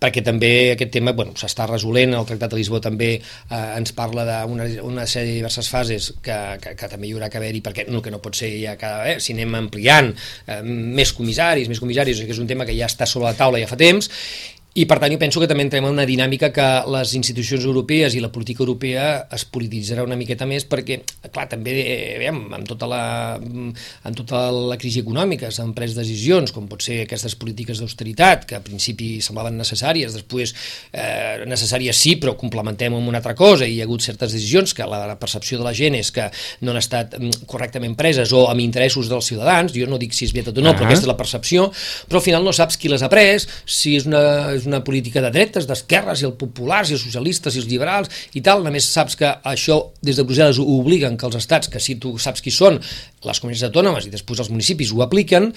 perquè 0.00 0.20
també 0.26 0.50
aquest 0.74 0.92
tema 0.98 1.14
bueno, 1.16 1.32
s'està 1.40 1.64
resolent, 1.70 2.12
el 2.18 2.28
Tractat 2.28 2.52
de 2.52 2.60
Lisboa 2.60 2.82
també 2.84 3.14
eh, 3.16 3.62
ens 3.78 3.96
parla 3.96 4.09
d'una 4.14 4.68
una 4.86 5.06
sèrie 5.06 5.32
de 5.32 5.40
diverses 5.40 5.68
fases 5.72 6.10
que, 6.22 6.38
que, 6.62 6.74
que 6.78 6.90
també 6.90 7.08
hi 7.08 7.14
haurà 7.16 7.30
que 7.30 7.40
haver-hi 7.40 7.62
perquè 7.64 7.86
el 7.88 8.00
que 8.04 8.12
no 8.12 8.22
pot 8.22 8.38
ser 8.38 8.52
ja 8.60 8.76
cada 8.80 9.08
eh, 9.10 9.18
si 9.22 9.34
anem 9.36 9.58
ampliant 9.58 10.12
eh, 10.12 10.62
més 10.62 11.14
comissaris, 11.16 11.70
més 11.70 11.82
comissaris, 11.82 12.24
que 12.24 12.34
és 12.36 12.42
un 12.42 12.50
tema 12.50 12.66
que 12.68 12.76
ja 12.76 12.90
està 12.90 13.08
sobre 13.08 13.30
la 13.30 13.38
taula 13.38 13.60
ja 13.62 13.70
fa 13.70 13.78
temps, 13.80 14.10
i 14.78 14.84
per 14.86 15.00
tant 15.02 15.10
jo 15.10 15.18
penso 15.18 15.40
que 15.42 15.48
també 15.50 15.64
entrem 15.66 15.82
en 15.88 15.96
una 15.96 16.04
dinàmica 16.06 16.52
que 16.54 16.64
les 16.94 17.16
institucions 17.18 17.64
europees 17.66 18.14
i 18.14 18.20
la 18.22 18.28
política 18.30 18.62
europea 18.62 19.06
es 19.34 19.42
polititzarà 19.42 20.04
una 20.06 20.14
miqueta 20.14 20.46
més 20.46 20.62
perquè, 20.70 21.00
clar, 21.34 21.48
també 21.50 21.74
eh, 21.82 22.28
amb, 22.30 22.52
amb, 22.54 22.68
tota 22.68 22.86
la, 22.86 23.00
amb 23.34 24.18
tota 24.20 24.44
la 24.54 24.76
crisi 24.78 25.02
econòmica 25.02 25.50
s'han 25.50 25.72
pres 25.74 25.96
decisions, 25.98 26.54
com 26.54 26.68
pot 26.70 26.86
ser 26.86 27.00
aquestes 27.02 27.34
polítiques 27.40 27.82
d'austeritat, 27.82 28.46
que 28.46 28.60
a 28.60 28.62
principi 28.62 29.16
semblaven 29.24 29.58
necessàries, 29.58 30.14
després 30.14 30.54
eh, 30.92 31.42
necessàries 31.50 31.98
sí, 31.98 32.14
però 32.22 32.36
complementem 32.38 32.94
amb 32.94 33.10
una 33.10 33.18
altra 33.18 33.34
cosa, 33.34 33.66
i 33.66 33.74
hi 33.74 33.82
ha 33.82 33.88
hagut 33.88 34.06
certes 34.06 34.38
decisions 34.38 34.76
que 34.76 34.86
la, 34.86 35.02
la 35.10 35.18
percepció 35.18 35.58
de 35.58 35.66
la 35.66 35.74
gent 35.74 35.98
és 35.98 36.12
que 36.14 36.28
no 36.62 36.70
han 36.70 36.78
estat 36.78 37.18
mm, 37.18 37.42
correctament 37.50 37.98
preses 37.98 38.30
o 38.30 38.46
amb 38.46 38.62
interessos 38.62 39.10
dels 39.10 39.32
ciutadans, 39.34 39.74
jo 39.74 39.90
no 39.90 39.98
dic 39.98 40.14
si 40.14 40.30
és 40.30 40.38
tot 40.46 40.54
o 40.54 40.62
no, 40.62 40.70
uh 40.70 40.76
-huh. 40.76 40.78
però 40.78 40.86
aquesta 40.86 41.10
és 41.10 41.10
la 41.10 41.18
percepció, 41.18 41.66
però 42.06 42.22
al 42.22 42.26
final 42.30 42.44
no 42.44 42.52
saps 42.54 42.78
qui 42.78 42.88
les 42.88 43.02
ha 43.02 43.10
pres, 43.10 43.48
si 43.66 43.96
és 43.96 44.06
una 44.06 44.59
és 44.60 44.68
una 44.68 44.82
política 44.84 45.22
de 45.24 45.32
dretes, 45.34 45.66
d'esquerres, 45.68 46.22
i 46.22 46.28
els 46.28 46.38
populars, 46.40 46.90
i 46.90 46.96
els 46.96 47.04
socialistes, 47.04 47.56
i 47.56 47.62
els 47.62 47.68
liberals, 47.70 48.10
i 48.36 48.44
tal, 48.44 48.64
només 48.64 48.86
saps 48.86 49.16
que 49.18 49.32
això 49.50 49.80
des 50.04 50.20
de 50.20 50.26
Brussel·les 50.26 50.60
ho 50.60 50.66
obliguen 50.78 51.16
que 51.18 51.26
els 51.28 51.40
estats, 51.40 51.70
que 51.72 51.82
si 51.82 51.96
tu 52.00 52.16
saps 52.18 52.44
qui 52.44 52.52
són, 52.54 52.78
les 53.26 53.40
comunitats 53.40 53.68
autònomes 53.68 54.06
i 54.08 54.12
després 54.12 54.40
els 54.40 54.48
municipis 54.52 54.94
ho 54.94 55.02
apliquen 55.04 55.50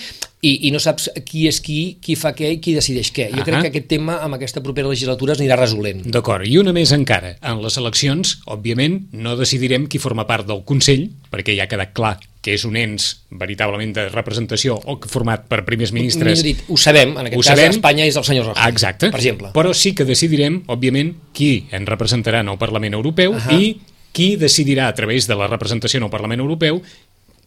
i, 0.43 0.67
i 0.67 0.71
no 0.73 0.81
saps 0.83 1.07
qui 1.23 1.45
és 1.47 1.61
qui, 1.63 1.77
qui 2.03 2.17
fa 2.19 2.33
què 2.35 2.49
i 2.57 2.59
qui 2.63 2.75
decideix 2.75 3.13
què. 3.15 3.29
Jo 3.29 3.37
uh 3.37 3.39
-huh. 3.39 3.45
crec 3.45 3.61
que 3.61 3.71
aquest 3.71 3.87
tema 3.87 4.17
amb 4.19 4.35
aquesta 4.35 4.61
propera 4.61 4.89
legislatura 4.89 5.33
es 5.33 5.39
anirà 5.39 5.55
resolent. 5.59 6.03
D'acord, 6.05 6.45
i 6.45 6.57
una 6.57 6.73
més 6.73 6.91
encara. 6.91 7.37
En 7.41 7.61
les 7.61 7.77
eleccions, 7.77 8.39
òbviament, 8.45 9.07
no 9.13 9.37
decidirem 9.37 9.87
qui 9.87 9.99
forma 9.99 10.27
part 10.27 10.47
del 10.47 10.63
Consell, 10.65 11.09
perquè 11.31 11.55
ja 11.55 11.63
ha 11.63 11.67
quedat 11.67 11.93
clar 11.93 12.19
que 12.43 12.57
és 12.57 12.65
un 12.67 12.75
ens 12.75 13.07
veritablement 13.31 13.93
de 13.95 14.03
representació 14.11 14.75
o 14.75 14.97
format 15.07 15.45
per 15.47 15.61
primers 15.63 15.93
ministres. 15.95 16.43
Dit, 16.43 16.65
ho 16.67 16.75
sabem, 16.77 17.15
en 17.15 17.29
aquest 17.29 17.39
ho 17.39 17.45
cas 17.45 17.53
sabem. 17.53 17.77
Espanya 17.77 18.07
és 18.09 18.19
el 18.19 18.27
senyor 18.27 18.49
Rajoy, 18.51 18.73
Exacte. 18.75 19.09
per 19.13 19.21
exemple. 19.21 19.53
Però 19.55 19.71
sí 19.77 19.93
que 19.95 20.03
decidirem, 20.05 20.59
òbviament, 20.67 21.13
qui 21.31 21.53
en 21.71 21.87
representarà 21.87 22.43
en 22.43 22.51
el 22.51 22.59
Parlament 22.59 22.99
Europeu 22.99 23.31
uh 23.31 23.39
-huh. 23.39 23.59
i 23.59 23.79
qui 24.13 24.35
decidirà 24.37 24.87
a 24.87 24.93
través 24.93 25.25
de 25.25 25.35
la 25.35 25.47
representació 25.47 25.97
en 25.97 26.03
el 26.03 26.11
Parlament 26.11 26.41
Europeu 26.41 26.83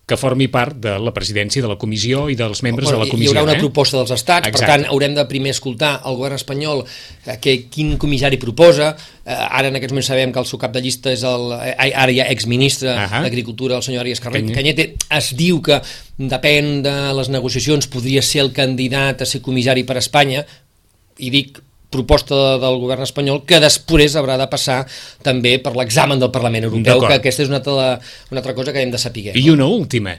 que 0.06 0.14
formi 0.14 0.46
part 0.46 0.76
de 0.78 0.92
la 1.02 1.10
presidència 1.10 1.64
de 1.64 1.66
la 1.66 1.74
comissió 1.82 2.28
i 2.30 2.36
dels 2.38 2.60
membres 2.62 2.86
bueno, 2.86 3.00
de 3.00 3.04
la 3.04 3.10
comissió. 3.10 3.32
Hi 3.32 3.40
haurà 3.40 3.48
una 3.48 3.56
eh? 3.56 3.62
proposta 3.64 3.98
dels 3.98 4.12
estats, 4.14 4.46
Exacte. 4.46 4.62
per 4.62 4.68
tant 4.70 4.84
haurem 4.92 5.16
de 5.16 5.24
primer 5.26 5.50
escoltar 5.50 5.96
el 6.06 6.14
govern 6.14 6.38
espanyol 6.38 6.84
eh, 6.84 7.34
que, 7.42 7.56
quin 7.74 7.96
comissari 7.98 8.38
proposa, 8.38 8.92
eh, 9.24 9.34
ara 9.34 9.72
en 9.72 9.80
aquests 9.80 9.96
moments 9.96 10.12
sabem 10.12 10.30
que 10.30 10.38
el 10.38 10.46
seu 10.46 10.62
cap 10.62 10.76
de 10.76 10.84
llista 10.84 11.10
és 11.10 11.26
el, 11.26 11.50
eh, 11.58 11.90
ara 11.90 12.14
ja 12.14 12.28
exministre 12.30 12.92
uh 12.94 13.02
-huh. 13.02 13.22
d'Agricultura, 13.26 13.80
el 13.80 13.82
senyor 13.82 14.06
Arias 14.06 14.22
Cany 14.22 14.54
Canyete, 14.54 14.94
es 15.10 15.34
diu 15.34 15.60
que 15.60 15.82
depèn 16.18 16.82
de 16.86 17.12
les 17.12 17.28
negociacions 17.28 17.88
podria 17.88 18.22
ser 18.22 18.42
el 18.46 18.52
candidat 18.52 19.22
a 19.22 19.26
ser 19.26 19.42
comissari 19.42 19.82
per 19.82 19.96
a 19.96 19.98
Espanya, 19.98 20.46
i 21.18 21.30
dic 21.30 21.58
proposta 21.96 22.56
del 22.62 22.80
govern 22.82 23.06
espanyol 23.06 23.42
que 23.48 23.60
després 23.62 24.16
haurà 24.20 24.38
de 24.40 24.48
passar 24.52 24.82
també 25.26 25.56
per 25.62 25.74
l'examen 25.76 26.20
del 26.22 26.32
Parlament 26.34 26.68
Europeu, 26.68 27.02
que 27.06 27.18
aquesta 27.18 27.46
és 27.46 27.52
una 27.52 27.62
altra, 27.62 27.96
una 28.30 28.42
altra 28.44 28.54
cosa 28.54 28.74
que 28.74 28.84
hem 28.84 28.92
de 28.92 29.00
saber. 29.02 29.32
I 29.36 29.48
una 29.50 29.66
última. 29.66 30.16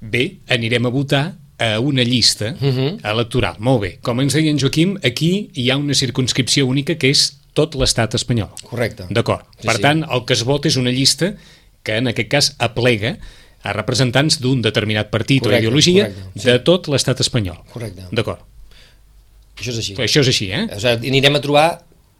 Bé, 0.00 0.24
anirem 0.54 0.86
a 0.86 0.94
votar 0.94 1.24
a 1.58 1.80
una 1.80 2.04
llista 2.06 2.54
uh 2.54 2.64
mhm. 2.64 2.78
-huh. 2.78 3.10
electoral. 3.12 3.56
Molt 3.58 3.80
bé. 3.80 3.98
Com 4.00 4.20
ens 4.20 4.32
deia 4.32 4.50
en 4.50 4.58
Joaquim, 4.58 4.96
aquí 5.02 5.50
hi 5.54 5.70
ha 5.70 5.76
una 5.76 5.94
circunscripció 5.94 6.66
única 6.66 6.94
que 6.94 7.10
és 7.10 7.38
tot 7.52 7.74
l'estat 7.74 8.14
espanyol. 8.14 8.50
Correcte. 8.62 9.06
D'acord. 9.10 9.42
Sí, 9.58 9.66
per 9.66 9.76
sí. 9.76 9.82
tant, 9.82 10.04
el 10.10 10.24
que 10.24 10.34
es 10.34 10.44
vota 10.44 10.68
és 10.68 10.76
una 10.76 10.90
llista 10.90 11.34
que 11.82 11.96
en 11.96 12.06
aquest 12.06 12.28
cas 12.28 12.54
aplega 12.58 13.18
a 13.62 13.72
representants 13.72 14.40
d'un 14.40 14.62
determinat 14.62 15.10
partit 15.10 15.42
correcte, 15.42 15.58
o 15.58 15.60
ideologia 15.66 16.06
correcte, 16.06 16.40
sí. 16.40 16.46
de 16.46 16.58
tot 16.60 16.88
l'estat 16.88 17.20
espanyol. 17.20 17.58
Correcte. 17.72 18.06
D'acord. 18.12 18.44
Això 19.58 19.74
és 19.74 19.78
així. 19.82 19.94
Això 19.98 20.22
és 20.22 20.30
així, 20.30 20.50
eh? 20.54 20.64
O 20.74 20.80
sigui, 20.82 21.10
anirem 21.10 21.38
a 21.38 21.42
trobar 21.44 21.68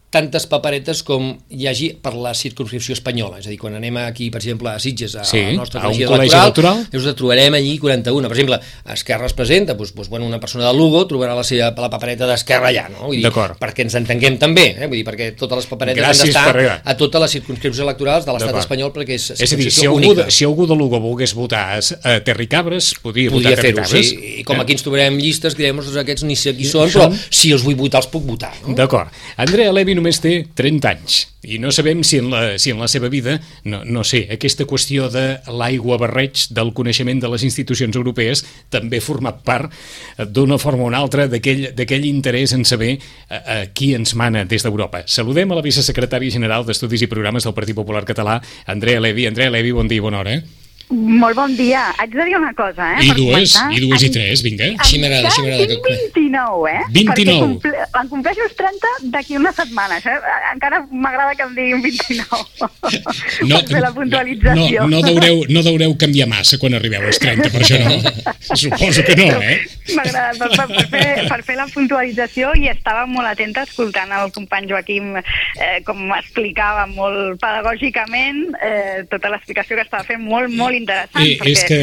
tantes 0.09 0.47
paperetes 0.49 1.03
com 1.05 1.29
hi 1.53 1.67
hagi 1.69 1.91
per 2.01 2.15
la 2.17 2.31
circunscripció 2.33 2.95
espanyola. 2.97 3.39
És 3.39 3.47
a 3.47 3.51
dir, 3.53 3.59
quan 3.61 3.75
anem 3.77 3.99
aquí, 4.01 4.29
per 4.33 4.41
exemple, 4.41 4.71
a 4.71 4.81
Sitges, 4.81 5.13
a, 5.19 5.25
sí, 5.27 5.41
la 5.51 5.59
nostra 5.61 5.83
col·legi 5.83 6.07
electoral, 6.07 6.49
electoral, 6.49 6.81
us 6.97 7.17
trobarem 7.19 7.57
allí 7.59 7.75
41. 7.77 8.31
Per 8.31 8.37
exemple, 8.37 8.59
Esquerra 8.95 9.29
es 9.29 9.35
presenta, 9.37 9.75
doncs, 9.77 9.93
doncs, 9.93 10.09
bueno, 10.09 10.25
una 10.25 10.39
persona 10.41 10.65
de 10.67 10.73
Lugo 10.73 11.03
trobarà 11.09 11.35
la, 11.37 11.43
seva, 11.45 11.69
la 11.77 11.91
papereta 11.93 12.25
d'Esquerra 12.29 12.71
allà, 12.71 12.87
no? 12.89 13.11
Vull 13.11 13.21
dir, 13.21 13.33
perquè 13.61 13.85
ens 13.85 13.97
entenguem 13.99 14.39
també, 14.41 14.65
eh? 14.79 14.87
Vull 14.89 14.97
dir, 14.97 15.05
perquè 15.07 15.29
totes 15.37 15.61
les 15.61 15.69
paperetes 15.69 16.01
Gràcies 16.01 16.33
han 16.33 16.49
d'estar 16.57 16.79
a 16.89 16.97
totes 16.97 17.23
les 17.25 17.37
circunscripcions 17.37 17.83
electorals 17.85 18.25
de 18.25 18.35
l'estat 18.35 18.59
espanyol 18.63 18.93
perquè 18.95 19.19
és, 19.19 19.29
És 19.37 19.53
a 19.53 19.59
dir, 19.59 19.69
si 19.69 19.85
algú, 19.85 20.01
única. 20.01 20.25
de, 20.25 20.33
si 20.33 20.47
algú 20.47 20.65
de 20.69 20.77
Lugo 20.79 20.99
volgués 21.03 21.35
votar 21.37 21.77
a, 21.77 22.17
Terricabres, 22.25 22.95
podria, 23.03 23.29
Podria 23.29 23.53
votar 23.53 23.59
a 23.59 23.61
Terricabres. 23.61 24.09
sí. 24.09 24.33
I 24.39 24.43
com 24.47 24.59
aquí 24.61 24.73
ens 24.73 24.83
trobarem 24.85 25.19
llistes, 25.21 25.53
que 25.53 25.67
direm, 25.67 25.79
aquests 25.79 26.25
ni 26.25 26.37
sé 26.39 26.55
qui 26.57 26.65
són, 26.65 26.89
però 26.89 27.09
si 27.13 27.53
els 27.53 27.63
vull 27.65 27.77
votar, 27.77 28.01
els 28.01 28.09
puc 28.11 28.25
votar. 28.25 28.51
No? 28.65 28.73
D'acord. 28.77 29.13
Andrea 29.37 29.71
Levi 29.75 29.98
només 29.99 30.21
té 30.23 30.39
30 30.57 30.89
anys 30.89 31.25
i 31.43 31.57
no 31.59 31.71
sabem 31.71 32.01
si 32.03 32.17
en 32.19 32.27
la, 32.31 32.57
si 32.59 32.73
en 32.73 32.79
la 32.81 32.87
seva 32.91 33.07
vida, 33.09 33.37
no, 33.63 33.81
no 33.87 34.03
sé, 34.03 34.25
aquesta 34.33 34.65
qüestió 34.67 35.07
de 35.11 35.39
l'aigua 35.47 35.97
barreig 36.01 36.49
del 36.55 36.73
coneixement 36.75 37.21
de 37.23 37.31
les 37.31 37.45
institucions 37.47 37.95
europees 37.95 38.43
també 38.73 38.99
ha 38.99 39.05
format 39.05 39.39
part 39.47 39.71
eh, 39.71 40.27
d'una 40.27 40.59
forma 40.59 40.83
o 40.83 40.91
una 40.91 40.99
altra 40.99 41.29
d'aquell 41.31 42.07
interès 42.09 42.53
en 42.57 42.67
saber 42.67 42.97
a, 43.29 43.39
a 43.39 43.59
qui 43.71 43.93
ens 43.95 44.15
mana 44.19 44.43
des 44.45 44.67
d'Europa. 44.67 45.05
Saludem 45.07 45.51
a 45.51 45.59
la 45.59 45.65
vicesecretària 45.65 46.35
general 46.35 46.67
d'Estudis 46.67 47.07
i 47.07 47.11
Programes 47.11 47.47
del 47.47 47.55
Partit 47.55 47.77
Popular 47.77 48.03
Català, 48.07 48.41
Andrea 48.67 48.99
Levi. 48.99 49.27
Andrea 49.27 49.53
Levi, 49.53 49.71
bon 49.75 49.87
dia 49.87 50.03
i 50.03 50.03
bona 50.03 50.19
hora. 50.23 50.35
Eh? 50.35 50.58
Molt 50.89 51.35
bon 51.37 51.51
dia. 51.53 51.83
Haig 52.01 52.09
de 52.15 52.23
dir 52.25 52.35
una 52.39 52.49
cosa, 52.57 52.87
eh? 52.97 53.03
I 53.05 53.09
per 53.11 53.17
dues, 53.19 53.51
i 53.75 53.81
dues 53.83 54.03
i 54.07 54.09
tres, 54.09 54.41
vinga. 54.41 54.71
Així 54.81 54.97
m'agrada, 54.97 55.29
així 55.29 55.43
m'agrada 55.45 55.67
Tinc 55.69 55.83
que- 55.85 55.97
29, 56.15 56.71
eh? 56.71 56.81
29. 56.95 57.19
Perquè 57.19 57.35
comple... 57.43 57.73
en 58.01 58.09
compleixo 58.09 58.45
els 58.47 58.55
30 58.57 58.93
d'aquí 59.13 59.37
unes 59.37 59.55
setmanes, 59.59 60.07
eh? 60.09 60.15
Encara 60.53 60.79
m'agrada 60.89 61.35
que 61.37 61.45
em 61.45 61.53
diguin 61.59 61.83
29. 61.83 62.69
per 62.81 63.61
fer 63.73 63.81
la 63.85 63.91
puntualització. 63.93 64.87
No, 64.89 64.97
no, 64.97 65.03
deureu, 65.05 65.43
no 65.53 65.63
deureu 65.67 65.93
canviar 66.01 66.27
massa 66.31 66.57
quan 66.57 66.73
arribeu 66.79 67.05
als 67.05 67.21
30, 67.21 67.51
per 67.53 67.61
això 67.61 67.77
no. 67.85 68.25
Suposo 68.63 69.05
que 69.05 69.15
no, 69.19 69.29
eh? 69.45 69.59
M'agrada 69.93 70.33
per, 70.41 70.49
per, 70.57 70.67
per, 70.73 70.87
fer, 70.89 71.05
per 71.29 71.39
fer 71.45 71.59
la 71.61 71.67
puntualització 71.69 72.55
i 72.57 72.65
estava 72.73 73.05
molt 73.09 73.29
atenta 73.29 73.63
escoltant 73.69 74.09
el 74.17 74.33
company 74.33 74.67
Joaquim 74.69 75.15
eh, 75.21 75.79
com 75.85 76.01
explicava 76.17 76.85
molt 76.89 77.37
pedagògicament 77.41 78.43
eh, 78.61 79.05
tota 79.09 79.31
l'explicació 79.33 79.77
que 79.79 79.85
estava 79.85 80.05
fent 80.05 80.21
molt, 80.25 80.49
molt 80.53 80.77
interessant. 80.79 81.25
Eh, 81.25 81.37
és 81.51 81.63
que, 81.67 81.81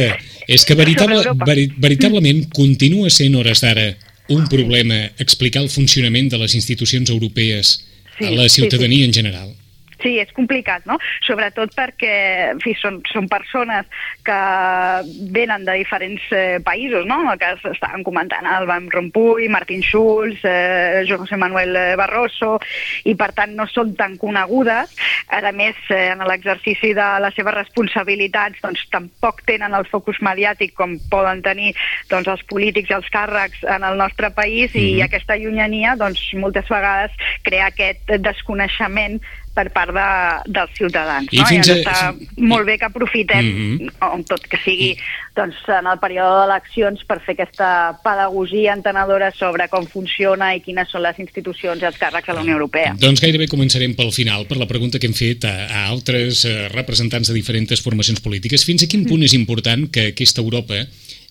és 0.56 0.66
que 0.66 0.78
veritable, 0.78 1.22
veri, 1.46 1.68
veritablement 1.76 2.46
continua 2.56 3.12
sent 3.12 3.36
hores 3.38 3.62
d'ara 3.64 3.92
un 4.32 4.48
problema 4.50 5.04
explicar 5.22 5.62
el 5.62 5.70
funcionament 5.70 6.32
de 6.32 6.40
les 6.40 6.56
institucions 6.58 7.12
europees 7.14 7.76
Sí, 8.18 8.24
a 8.24 8.30
la 8.30 8.48
sí, 8.48 8.62
ciutadania 8.62 9.04
en 9.04 9.12
general. 9.12 9.54
Sí, 10.02 10.18
és 10.20 10.32
complicat, 10.36 10.84
no? 10.84 10.98
Sobretot 11.24 11.72
perquè 11.76 12.12
en 12.52 12.60
fi, 12.60 12.74
són, 12.76 12.98
són 13.08 13.28
persones 13.32 13.86
que 14.26 14.40
venen 15.32 15.64
de 15.64 15.78
diferents 15.80 16.22
eh, 16.36 16.58
països, 16.64 17.06
no? 17.08 17.22
El 17.32 17.38
que 17.40 17.52
estàvem 17.72 18.04
comentant, 18.04 18.44
el 18.44 18.68
Van 18.68 18.90
Rompuy, 18.92 19.48
Martin 19.48 19.80
Schulz, 19.82 20.42
eh, 20.44 21.04
José 21.08 21.38
Manuel 21.40 21.74
eh, 21.76 21.94
Barroso, 21.96 22.58
i 23.08 23.14
per 23.16 23.30
tant 23.36 23.54
no 23.56 23.66
són 23.72 23.94
tan 23.96 24.18
conegudes. 24.20 24.92
A 25.32 25.52
més, 25.56 25.78
eh, 25.90 26.10
en 26.12 26.24
l'exercici 26.28 26.92
de 26.96 27.06
les 27.24 27.34
seves 27.38 27.56
responsabilitats, 27.56 28.60
doncs 28.62 28.84
tampoc 28.92 29.42
tenen 29.48 29.74
el 29.74 29.88
focus 29.88 30.20
mediàtic 30.20 30.74
com 30.76 30.98
poden 31.10 31.42
tenir 31.42 31.72
doncs, 32.10 32.28
els 32.28 32.44
polítics 32.50 32.92
i 32.92 32.98
els 32.98 33.08
càrrecs 33.12 33.64
en 33.64 33.86
el 33.86 33.96
nostre 33.96 34.30
país, 34.30 34.74
i 34.74 34.96
Mhm. 34.96 35.04
aquesta 35.08 35.36
llunyania 35.36 35.96
doncs, 35.96 36.20
moltes 36.34 36.68
vegades 36.68 37.10
crea 37.42 37.66
aquest 37.66 38.12
desconeixement 38.20 39.20
per 39.56 39.70
part 39.72 39.88
de, 39.96 40.06
dels 40.52 40.74
ciutadans. 40.76 41.30
I 41.32 41.40
no? 41.40 41.46
fins 41.48 41.68
I 41.68 41.72
a- 41.72 41.76
està 41.80 42.00
molt 42.36 42.66
bé 42.68 42.76
que 42.78 42.84
aprofitem, 42.90 43.46
Mhm. 43.46 43.88
on 44.12 44.24
tot 44.28 44.44
que 44.46 44.58
sigui 44.62 44.90
doncs, 45.36 45.56
en 45.68 45.86
el 45.88 45.98
període 46.00 46.42
d'eleccions, 46.42 47.02
per 47.08 47.18
fer 47.24 47.34
aquesta 47.34 47.98
pedagogia 48.04 48.72
entenedora 48.76 49.30
sobre 49.32 49.66
com 49.72 49.84
funciona 49.86 50.54
i 50.56 50.60
quines 50.64 50.88
són 50.92 51.02
les 51.02 51.18
institucions 51.18 51.80
i 51.82 51.86
els 51.88 51.96
càrrecs 52.00 52.28
a 52.28 52.34
la 52.36 52.40
Unió 52.44 52.54
Europea. 52.56 52.94
Doncs 52.98 53.20
gairebé 53.20 53.48
començarem 53.48 53.94
pel 53.96 54.12
final, 54.12 54.46
per 54.46 54.56
la 54.60 54.68
pregunta 54.68 54.98
que 54.98 55.06
hem 55.08 55.16
fet 55.16 55.44
a, 55.44 55.54
a 55.66 55.86
altres 55.88 56.44
eh, 56.44 56.68
representants 56.72 57.28
de 57.28 57.34
diferents 57.34 57.80
formacions 57.82 58.20
polítiques. 58.20 58.64
Fins 58.64 58.84
a 58.84 58.88
quin 58.88 59.04
punt 59.04 59.22
és 59.24 59.34
important 59.34 59.90
que 59.90 60.08
aquesta 60.14 60.40
Europa 60.40 60.86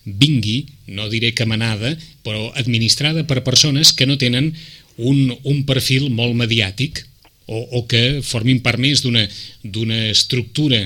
vingui, 0.05 0.67
no 0.87 1.09
diré 1.09 1.33
que 1.33 1.45
manada, 1.49 1.95
però 2.23 2.51
administrada 2.55 3.25
per 3.25 3.43
persones 3.43 3.91
que 3.93 4.05
no 4.05 4.17
tenen 4.21 4.53
un, 4.97 5.35
un 5.43 5.65
perfil 5.65 6.11
molt 6.13 6.35
mediàtic 6.37 7.05
o, 7.47 7.61
o 7.79 7.85
que 7.89 8.21
formin 8.25 8.61
part 8.65 8.81
més 8.81 9.03
d'una 9.05 9.99
estructura, 10.09 10.85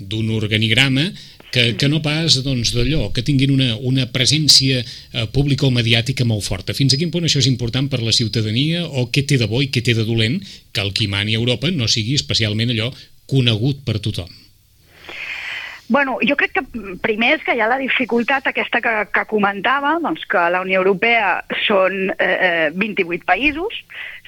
d'un 0.00 0.30
organigrama 0.32 1.10
que, 1.50 1.74
que 1.76 1.88
no 1.90 2.00
pas 2.02 2.38
doncs, 2.44 2.72
d'allò, 2.74 3.10
que 3.12 3.24
tinguin 3.26 3.52
una, 3.52 3.74
una 3.76 4.06
presència 4.12 4.80
eh, 4.80 5.26
pública 5.34 5.66
o 5.66 5.74
mediàtica 5.74 6.24
molt 6.24 6.46
forta. 6.46 6.76
Fins 6.76 6.94
a 6.94 7.00
quin 7.00 7.10
punt 7.12 7.26
això 7.26 7.42
és 7.42 7.50
important 7.50 7.90
per 7.90 8.02
la 8.04 8.14
ciutadania 8.14 8.86
o 8.86 9.08
què 9.12 9.26
té 9.26 9.38
de 9.40 9.50
bo 9.50 9.62
i 9.62 9.70
què 9.72 9.82
té 9.84 9.96
de 9.98 10.06
dolent 10.06 10.38
que 10.72 10.84
el 10.84 10.94
qui 10.94 11.10
mani 11.10 11.34
a 11.34 11.42
Europa 11.42 11.72
no 11.74 11.90
sigui 11.90 12.16
especialment 12.18 12.72
allò 12.74 12.92
conegut 13.30 13.82
per 13.86 13.98
tothom? 13.98 14.30
Bueno, 15.90 16.18
jo 16.22 16.36
crec 16.38 16.52
que 16.54 16.62
primer 17.02 17.32
és 17.34 17.42
que 17.42 17.56
hi 17.58 17.60
ha 17.60 17.66
la 17.66 17.80
dificultat 17.80 18.46
aquesta 18.46 18.78
que, 18.84 18.92
que 19.10 19.24
comentava, 19.26 19.96
doncs 19.98 20.22
que 20.30 20.44
la 20.54 20.60
Unió 20.62 20.84
Europea 20.84 21.40
són 21.66 22.12
eh, 22.14 22.28
eh, 22.30 22.68
28 22.78 23.26
països, 23.26 23.80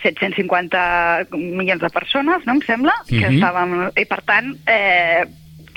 750 0.03 0.83
milions 1.39 1.85
de 1.85 1.93
persones, 1.95 2.43
no 2.51 2.59
em 2.59 2.65
sembla, 2.67 2.97
que 3.07 3.23
Mhm. 3.23 3.39
estàvem... 3.39 3.77
I 3.95 4.05
per 4.11 4.21
tant, 4.27 4.51
eh, 4.67 5.23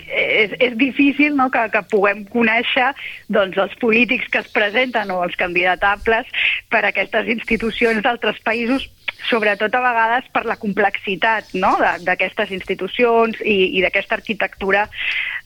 és, 0.10 0.52
és 0.60 0.76
difícil 0.78 1.36
no, 1.36 1.50
que, 1.54 1.68
que 1.70 1.82
puguem 1.92 2.26
conèixer 2.34 2.92
doncs, 3.30 3.58
els 3.58 3.78
polítics 3.82 4.30
que 4.32 4.42
es 4.42 4.50
presenten 4.54 5.12
o 5.12 5.22
els 5.26 5.38
candidatables 5.38 6.26
per 6.70 6.84
a 6.84 6.90
aquestes 6.90 7.30
institucions 7.30 8.02
d'altres 8.06 8.42
països 8.46 8.90
sobretot 9.30 9.74
a 9.76 9.82
vegades 9.84 10.28
per 10.34 10.46
la 10.46 10.58
complexitat 10.62 11.54
no? 11.54 11.76
de- 11.82 12.04
d'aquestes 12.06 12.52
institucions 12.52 13.40
i, 13.42 13.78
i 13.78 13.82
d'aquesta 13.86 14.16
arquitectura 14.20 14.88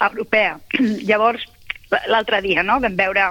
europea. 0.02 0.58
Llavors, 1.10 1.46
l'altre 2.08 2.42
dia 2.46 2.64
no, 2.64 2.80
vam 2.84 2.96
veure 3.00 3.30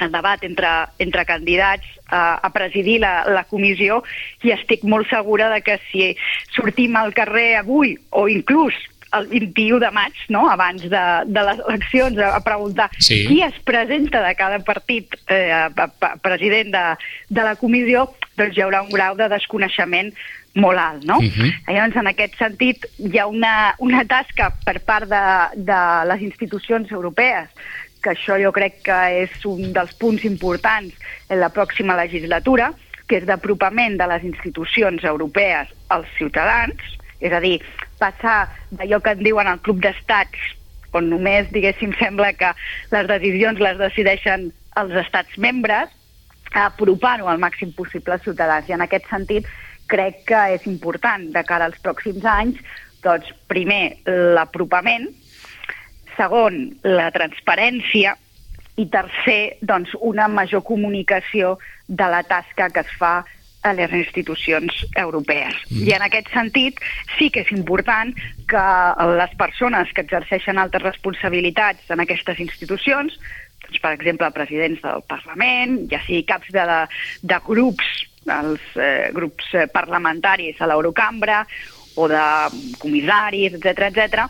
el 0.00 0.08
debat 0.10 0.40
entre, 0.44 0.70
entre 1.04 1.24
candidats 1.28 1.84
a, 2.08 2.38
a 2.40 2.48
presidir 2.50 2.98
la, 3.02 3.24
la 3.28 3.44
comissió 3.44 4.00
i 4.42 4.50
estic 4.54 4.82
molt 4.88 5.10
segura 5.10 5.50
de 5.52 5.60
que 5.62 5.76
si 5.90 6.14
sortim 6.56 6.96
al 6.96 7.12
carrer 7.14 7.58
avui 7.60 7.92
o 8.10 8.24
inclús 8.32 8.74
el 9.12 9.26
21 9.28 9.76
de 9.82 9.90
maig, 9.92 10.16
no? 10.32 10.46
abans 10.48 10.80
de, 10.88 11.00
de 11.28 11.42
les 11.44 11.58
eleccions, 11.68 12.16
a, 12.16 12.30
a 12.38 12.40
preguntar 12.40 12.88
Sí. 12.96 13.26
qui 13.28 13.42
es 13.44 13.52
presenta 13.68 14.22
de 14.24 14.32
cada 14.38 14.58
partit 14.64 15.12
eh, 15.28 15.52
a, 15.52 15.66
a, 15.68 15.90
a 16.08 16.16
president 16.24 16.72
de, 16.72 16.84
de 17.28 17.42
la 17.44 17.52
comissió, 17.60 18.06
doncs 18.36 18.56
hi 18.56 18.64
haurà 18.64 18.82
un 18.82 18.92
grau 18.92 19.16
de 19.18 19.28
desconeixement 19.32 20.12
molt 20.54 20.78
alt, 20.78 21.04
no? 21.08 21.18
Mhm. 21.20 21.52
Llavors, 21.68 21.96
en 21.96 22.06
aquest 22.10 22.36
sentit, 22.36 22.86
hi 22.98 23.18
ha 23.18 23.26
una, 23.26 23.74
una 23.78 24.04
tasca 24.04 24.50
per 24.64 24.80
part 24.80 25.08
de, 25.08 25.22
de 25.56 25.80
les 26.10 26.22
institucions 26.28 26.90
europees 26.92 27.48
que 28.02 28.10
això 28.10 28.36
jo 28.42 28.50
crec 28.52 28.82
que 28.84 28.98
és 29.22 29.44
un 29.46 29.72
dels 29.72 29.94
punts 29.94 30.24
importants 30.26 30.94
en 31.30 31.38
la 31.40 31.52
pròxima 31.54 31.96
legislatura, 31.96 32.72
que 33.06 33.20
és 33.20 33.28
d'apropament 33.28 33.96
de 34.00 34.08
les 34.10 34.24
institucions 34.26 35.04
europees 35.04 35.70
als 35.88 36.10
ciutadans, 36.18 36.74
és 37.22 37.32
a 37.32 37.40
dir, 37.40 37.60
passar 38.00 38.50
d'allò 38.72 38.98
que 39.00 39.14
en 39.14 39.22
diuen 39.22 39.46
el 39.46 39.62
club 39.62 39.80
d'estats, 39.84 40.56
on 40.92 41.08
només, 41.08 41.48
diguéssim, 41.54 41.94
sembla 42.00 42.32
que 42.36 42.50
les 42.92 43.08
decisions 43.08 43.62
les 43.62 43.78
decideixen 43.78 44.50
els 44.76 44.96
estats 45.04 45.38
membres, 45.38 45.92
apropar-ho 46.54 47.28
al 47.28 47.40
màxim 47.42 47.72
possible 47.76 48.14
als 48.14 48.24
ciutadans. 48.26 48.68
I 48.68 48.76
en 48.76 48.84
aquest 48.84 49.08
sentit 49.10 49.48
crec 49.90 50.24
que 50.28 50.40
és 50.56 50.66
important 50.70 51.28
de 51.34 51.42
cara 51.48 51.68
als 51.68 51.80
pròxims 51.84 52.24
anys, 52.28 52.60
doncs, 53.02 53.28
primer, 53.50 53.98
l'apropament, 54.06 55.08
segon, 56.16 56.58
la 56.86 57.10
transparència 57.14 58.14
i 58.80 58.86
tercer, 58.88 59.58
doncs, 59.60 59.92
una 60.00 60.28
major 60.28 60.62
comunicació 60.64 61.56
de 61.88 62.08
la 62.08 62.22
tasca 62.24 62.70
que 62.72 62.84
es 62.84 62.98
fa 62.98 63.20
a 63.62 63.72
les 63.78 63.92
institucions 63.94 64.84
europees. 64.96 65.54
Mm. 65.70 65.84
I 65.86 65.94
en 65.96 66.04
aquest 66.08 66.32
sentit 66.34 66.80
sí 67.16 67.30
que 67.30 67.44
és 67.44 67.52
important 67.54 68.10
que 68.50 68.64
les 69.18 69.36
persones 69.38 69.92
que 69.94 70.02
exerceixen 70.02 70.58
altres 70.58 70.82
responsabilitats 70.82 71.92
en 71.94 72.02
aquestes 72.02 72.42
institucions, 72.42 73.14
doncs, 73.72 73.80
per 73.80 73.94
exemple, 73.96 74.30
presidents 74.34 74.82
del 74.84 75.02
Parlament, 75.08 75.78
ja 75.90 76.00
sigui 76.04 76.24
caps 76.28 76.52
de, 76.52 76.64
de, 76.68 76.80
de 77.22 77.38
grups, 77.46 77.88
els 78.28 78.76
eh, 78.76 79.10
grups 79.14 79.54
eh, 79.54 79.66
parlamentaris 79.72 80.60
a 80.60 80.68
l'Eurocambra, 80.68 81.46
o 81.96 82.08
de 82.08 82.22
comissaris, 82.80 83.56
etc 83.58 83.88
etc, 83.88 84.28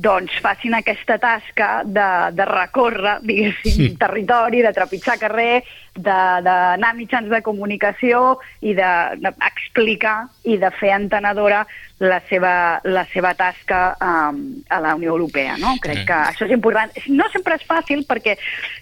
doncs 0.00 0.32
facin 0.40 0.74
aquesta 0.78 1.18
tasca 1.20 1.82
de, 1.84 2.08
de 2.34 2.44
recórrer, 2.48 3.18
diguéssim, 3.22 3.70
Sí. 3.70 3.96
territori, 4.00 4.62
de 4.62 4.72
trepitjar 4.72 5.18
carrer, 5.18 5.62
d'anar 5.96 6.90
a 6.90 6.96
mitjans 6.96 7.30
de 7.30 7.40
comunicació 7.42 8.38
i 8.62 8.74
d'explicar 8.78 10.16
de, 10.26 10.52
i 10.54 10.58
de 10.60 10.70
fer 10.78 10.92
entenedora 10.94 11.64
la 12.00 12.20
seva, 12.30 12.80
la 12.84 13.02
seva 13.12 13.34
tasca 13.36 13.80
um, 14.00 14.38
a 14.72 14.78
la 14.80 14.94
Unió 14.96 15.12
Europea. 15.12 15.58
No? 15.60 15.74
Crec 15.82 16.06
que 16.08 16.16
això 16.16 16.46
és 16.46 16.54
important. 16.56 16.94
No 17.12 17.26
sempre 17.32 17.58
és 17.58 17.66
fàcil 17.68 18.06
perquè 18.08 18.38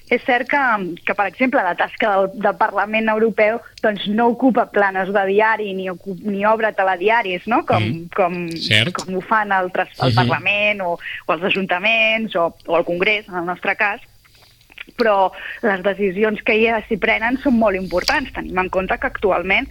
és 0.09 0.23
cert 0.25 0.47
que, 0.49 0.61
que 1.05 1.17
per 1.19 1.27
exemple, 1.27 1.65
la 1.65 1.75
tasca 1.79 2.13
del, 2.15 2.29
del 2.39 2.59
Parlament 2.61 3.11
Europeu 3.11 3.59
doncs, 3.83 4.07
no 4.13 4.29
ocupa 4.35 4.69
planes 4.71 5.11
de 5.15 5.25
diari 5.33 5.73
ni, 5.75 5.89
ocup, 5.91 6.21
ni 6.23 6.45
obre 6.47 6.71
telediaris, 6.77 7.49
no? 7.51 7.65
com, 7.67 7.83
mm. 7.83 8.13
com, 8.15 8.39
com 8.95 9.19
ho 9.19 9.25
fan 9.27 9.53
altres, 9.53 9.91
el 9.99 10.09
mhm. 10.09 10.13
-huh. 10.13 10.17
Parlament 10.19 10.81
o, 10.83 10.99
o 11.27 11.33
els 11.33 11.43
ajuntaments 11.43 12.37
o, 12.37 12.55
o 12.67 12.79
el 12.79 12.85
Congrés, 12.85 13.29
en 13.29 13.35
el 13.35 13.47
nostre 13.47 13.75
cas, 13.77 14.01
però 14.97 15.31
les 15.63 15.83
decisions 15.85 16.43
que 16.45 16.57
hi 16.57 16.69
s'hi 16.89 16.99
prenen 17.01 17.39
són 17.43 17.59
molt 17.59 17.77
importants. 17.77 18.33
Tenim 18.37 18.59
en 18.59 18.71
compte 18.73 18.99
que 18.99 19.11
actualment 19.11 19.69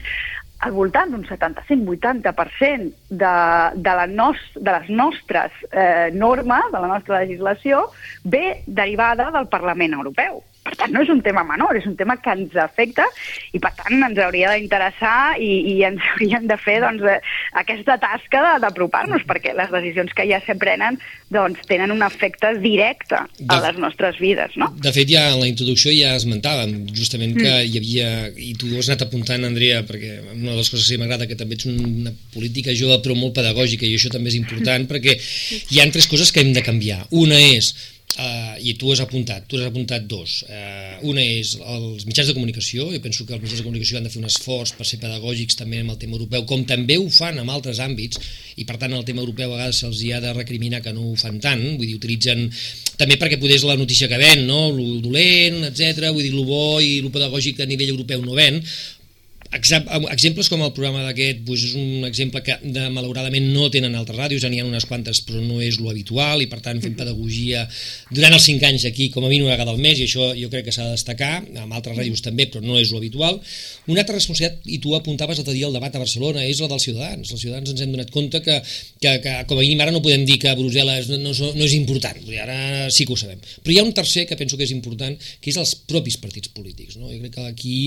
al 0.65 0.73
voltant 0.73 1.11
d'un 1.13 1.23
75-80% 1.27 2.87
de, 3.09 3.33
de, 3.75 3.93
la 3.99 4.07
nos, 4.09 4.39
de 4.55 4.73
les 4.73 4.89
nostres 4.89 5.53
eh, 5.71 6.09
normes, 6.13 6.71
de 6.73 6.81
la 6.81 6.89
nostra 6.89 7.21
legislació, 7.21 7.83
ve 8.23 8.63
derivada 8.65 9.29
del 9.35 9.49
Parlament 9.53 9.93
Europeu. 9.93 10.41
Per 10.67 10.75
tant, 10.75 10.91
no 10.91 11.03
és 11.05 11.11
un 11.13 11.21
tema 11.23 11.45
menor, 11.47 11.77
és 11.79 11.85
un 11.87 11.95
tema 11.95 12.17
que 12.19 12.33
ens 12.35 12.55
afecta 12.59 13.05
i, 13.55 13.61
per 13.63 13.71
tant, 13.77 13.95
ens 13.95 14.19
hauria 14.19 14.51
d'interessar 14.51 15.37
i, 15.39 15.51
i 15.71 15.75
ens 15.87 16.03
hauríem 16.11 16.47
de 16.49 16.57
fer 16.59 16.81
doncs, 16.83 17.05
eh, 17.07 17.21
aquesta 17.61 17.95
tasca 18.01 18.57
d'apropar-nos, 18.63 19.23
perquè 19.29 19.55
les 19.55 19.71
decisions 19.71 20.11
que 20.17 20.27
ja 20.27 20.41
se 20.43 20.57
prenen 20.59 20.99
doncs, 21.31 21.63
tenen 21.69 21.93
un 21.95 22.03
efecte 22.03 22.53
directe 22.59 23.19
a 23.19 23.59
les 23.63 23.79
nostres 23.79 24.19
vides. 24.19 24.57
No? 24.59 24.69
De 24.83 24.91
fet, 24.95 25.07
ja 25.11 25.27
en 25.31 25.41
la 25.41 25.49
introducció 25.49 25.93
ja 25.95 26.15
esmentàvem 26.19 26.75
justament 26.91 27.35
que 27.39 27.47
mm. 27.47 27.67
hi 27.71 27.81
havia, 27.81 28.11
i 28.35 28.53
tu 28.59 28.71
ho 28.73 28.81
has 28.81 28.91
anat 28.91 29.07
apuntant, 29.07 29.47
Andrea, 29.47 29.83
perquè 29.87 30.19
una 30.35 30.53
de 30.53 30.59
les 30.59 30.71
coses 30.73 30.87
que 30.91 30.99
m'agrada 30.99 31.27
que 31.29 31.39
també 31.39 31.55
ets 31.55 31.67
una 31.71 32.13
política 32.33 32.75
jove 32.75 32.99
però 33.03 33.15
molt 33.15 33.35
pedagògica 33.37 33.87
i 33.87 33.95
això 33.95 34.11
també 34.13 34.33
és 34.33 34.39
important 34.39 34.87
perquè 34.89 35.15
hi 35.15 35.79
ha 35.79 35.87
tres 35.93 36.09
coses 36.11 36.33
que 36.33 36.43
hem 36.43 36.51
de 36.55 36.65
canviar. 36.65 37.05
Una 37.15 37.39
és 37.39 37.73
Uh, 38.15 38.55
i 38.63 38.71
tu 38.79 38.87
has 38.89 39.01
apuntat, 39.03 39.43
tu 39.45 39.59
has 39.59 39.67
apuntat 39.67 40.07
dos. 40.09 40.39
Uh, 40.47 40.95
una 41.11 41.21
és 41.21 41.51
els 41.59 42.05
mitjans 42.07 42.31
de 42.31 42.33
comunicació, 42.33 42.87
jo 42.89 43.01
penso 43.03 43.27
que 43.27 43.35
els 43.35 43.43
mitjans 43.43 43.59
de 43.59 43.65
comunicació 43.65 43.99
han 43.99 44.07
de 44.07 44.09
fer 44.13 44.21
un 44.21 44.29
esforç 44.29 44.71
per 44.77 44.87
ser 44.87 44.97
pedagògics 45.03 45.59
també 45.59 45.83
amb 45.83 45.93
el 45.93 45.99
tema 46.01 46.15
europeu, 46.17 46.47
com 46.49 46.63
també 46.65 46.97
ho 46.97 47.05
fan 47.13 47.37
en 47.37 47.51
altres 47.53 47.77
àmbits, 47.83 48.17
i 48.57 48.65
per 48.65 48.79
tant 48.81 48.95
el 48.95 49.05
tema 49.05 49.21
europeu 49.21 49.51
a 49.51 49.59
vegades 49.59 49.83
se'ls 49.83 50.01
ha 50.15 50.23
de 50.23 50.33
recriminar 50.33 50.81
que 50.81 50.95
no 50.95 51.11
ho 51.11 51.13
fan 51.19 51.37
tant, 51.43 51.61
vull 51.75 51.85
dir, 51.85 51.99
utilitzen 51.99 52.47
també 52.97 53.19
perquè 53.21 53.37
podés 53.37 53.67
la 53.67 53.77
notícia 53.77 54.09
que 54.09 54.17
ven, 54.17 54.47
no? 54.49 54.71
lo 54.73 54.97
dolent, 55.03 55.67
etc. 55.67 56.07
vull 56.09 56.23
dir, 56.23 56.33
lo 56.33 56.47
bo 56.47 56.79
i 56.81 57.03
lo 57.03 57.13
pedagògic 57.13 57.61
a 57.61 57.69
nivell 57.69 57.93
europeu 57.93 58.23
no 58.25 58.39
ven, 58.39 58.63
exemples 59.55 60.49
com 60.51 60.61
el 60.65 60.73
programa 60.75 61.03
d'aquest 61.05 61.43
doncs 61.47 61.63
és 61.69 61.75
un 61.79 62.07
exemple 62.07 62.41
que 62.45 62.57
de, 62.63 62.87
malauradament 62.93 63.47
no 63.53 63.69
tenen 63.73 63.95
altres 63.95 64.17
ràdios, 64.19 64.45
n'hi 64.47 64.61
ha 64.61 64.67
unes 64.67 64.87
quantes 64.89 65.21
però 65.27 65.41
no 65.43 65.61
és 65.63 65.79
lo 65.81 65.91
habitual 65.91 66.43
i 66.43 66.49
per 66.51 66.59
tant 66.65 66.81
fem 66.83 66.95
pedagogia 66.97 67.65
durant 68.11 68.35
els 68.35 68.47
5 68.49 68.67
anys 68.69 68.87
aquí 68.89 69.09
com 69.13 69.25
a 69.25 69.31
mínim 69.31 69.47
una 69.47 69.55
vegada 69.55 69.73
al 69.73 69.81
mes 69.81 70.01
i 70.01 70.07
això 70.07 70.31
jo 70.37 70.51
crec 70.53 70.67
que 70.67 70.75
s'ha 70.75 70.87
de 70.89 70.97
destacar 70.97 71.41
amb 71.63 71.73
altres 71.73 71.97
ràdios 71.97 72.23
també 72.25 72.47
però 72.51 72.63
no 72.63 72.79
és 72.79 72.91
lo 72.91 73.01
habitual. 73.01 73.39
Una 73.87 74.03
altra 74.03 74.17
responsabilitat, 74.17 74.67
i 74.67 74.79
tu 74.83 74.95
apuntaves 74.95 75.39
l'altre 75.39 75.55
dia 75.55 75.67
al 75.67 75.75
debat 75.75 75.95
a 75.95 76.01
Barcelona, 76.01 76.43
és 76.47 76.59
la 76.63 76.69
dels 76.71 76.83
ciutadans. 76.87 77.31
Els 77.31 77.41
ciutadans 77.41 77.71
ens 77.71 77.83
hem 77.83 77.93
donat 77.93 78.11
compte 78.13 78.41
que, 78.43 78.57
que, 79.01 79.13
que 79.23 79.35
com 79.47 79.59
a 79.59 79.63
mínim 79.63 79.83
ara 79.83 79.93
no 79.95 80.03
podem 80.03 80.25
dir 80.27 80.39
que 80.41 80.53
Brussel·les 80.57 81.11
no, 81.13 81.19
no, 81.31 81.51
no 81.55 81.65
és 81.65 81.75
important, 81.77 82.19
ara 82.41 82.89
sí 82.93 83.07
que 83.07 83.15
ho 83.15 83.19
sabem. 83.19 83.39
Però 83.63 83.73
hi 83.73 83.79
ha 83.81 83.85
un 83.87 83.93
tercer 83.95 84.25
que 84.27 84.37
penso 84.39 84.57
que 84.57 84.67
és 84.67 84.73
important 84.75 85.15
que 85.41 85.51
és 85.51 85.59
els 85.59 85.73
propis 85.89 86.17
partits 86.21 86.51
polítics 86.53 86.97
no? 86.99 87.09
jo 87.11 87.19
crec 87.21 87.35
que 87.37 87.45
aquí 87.47 87.77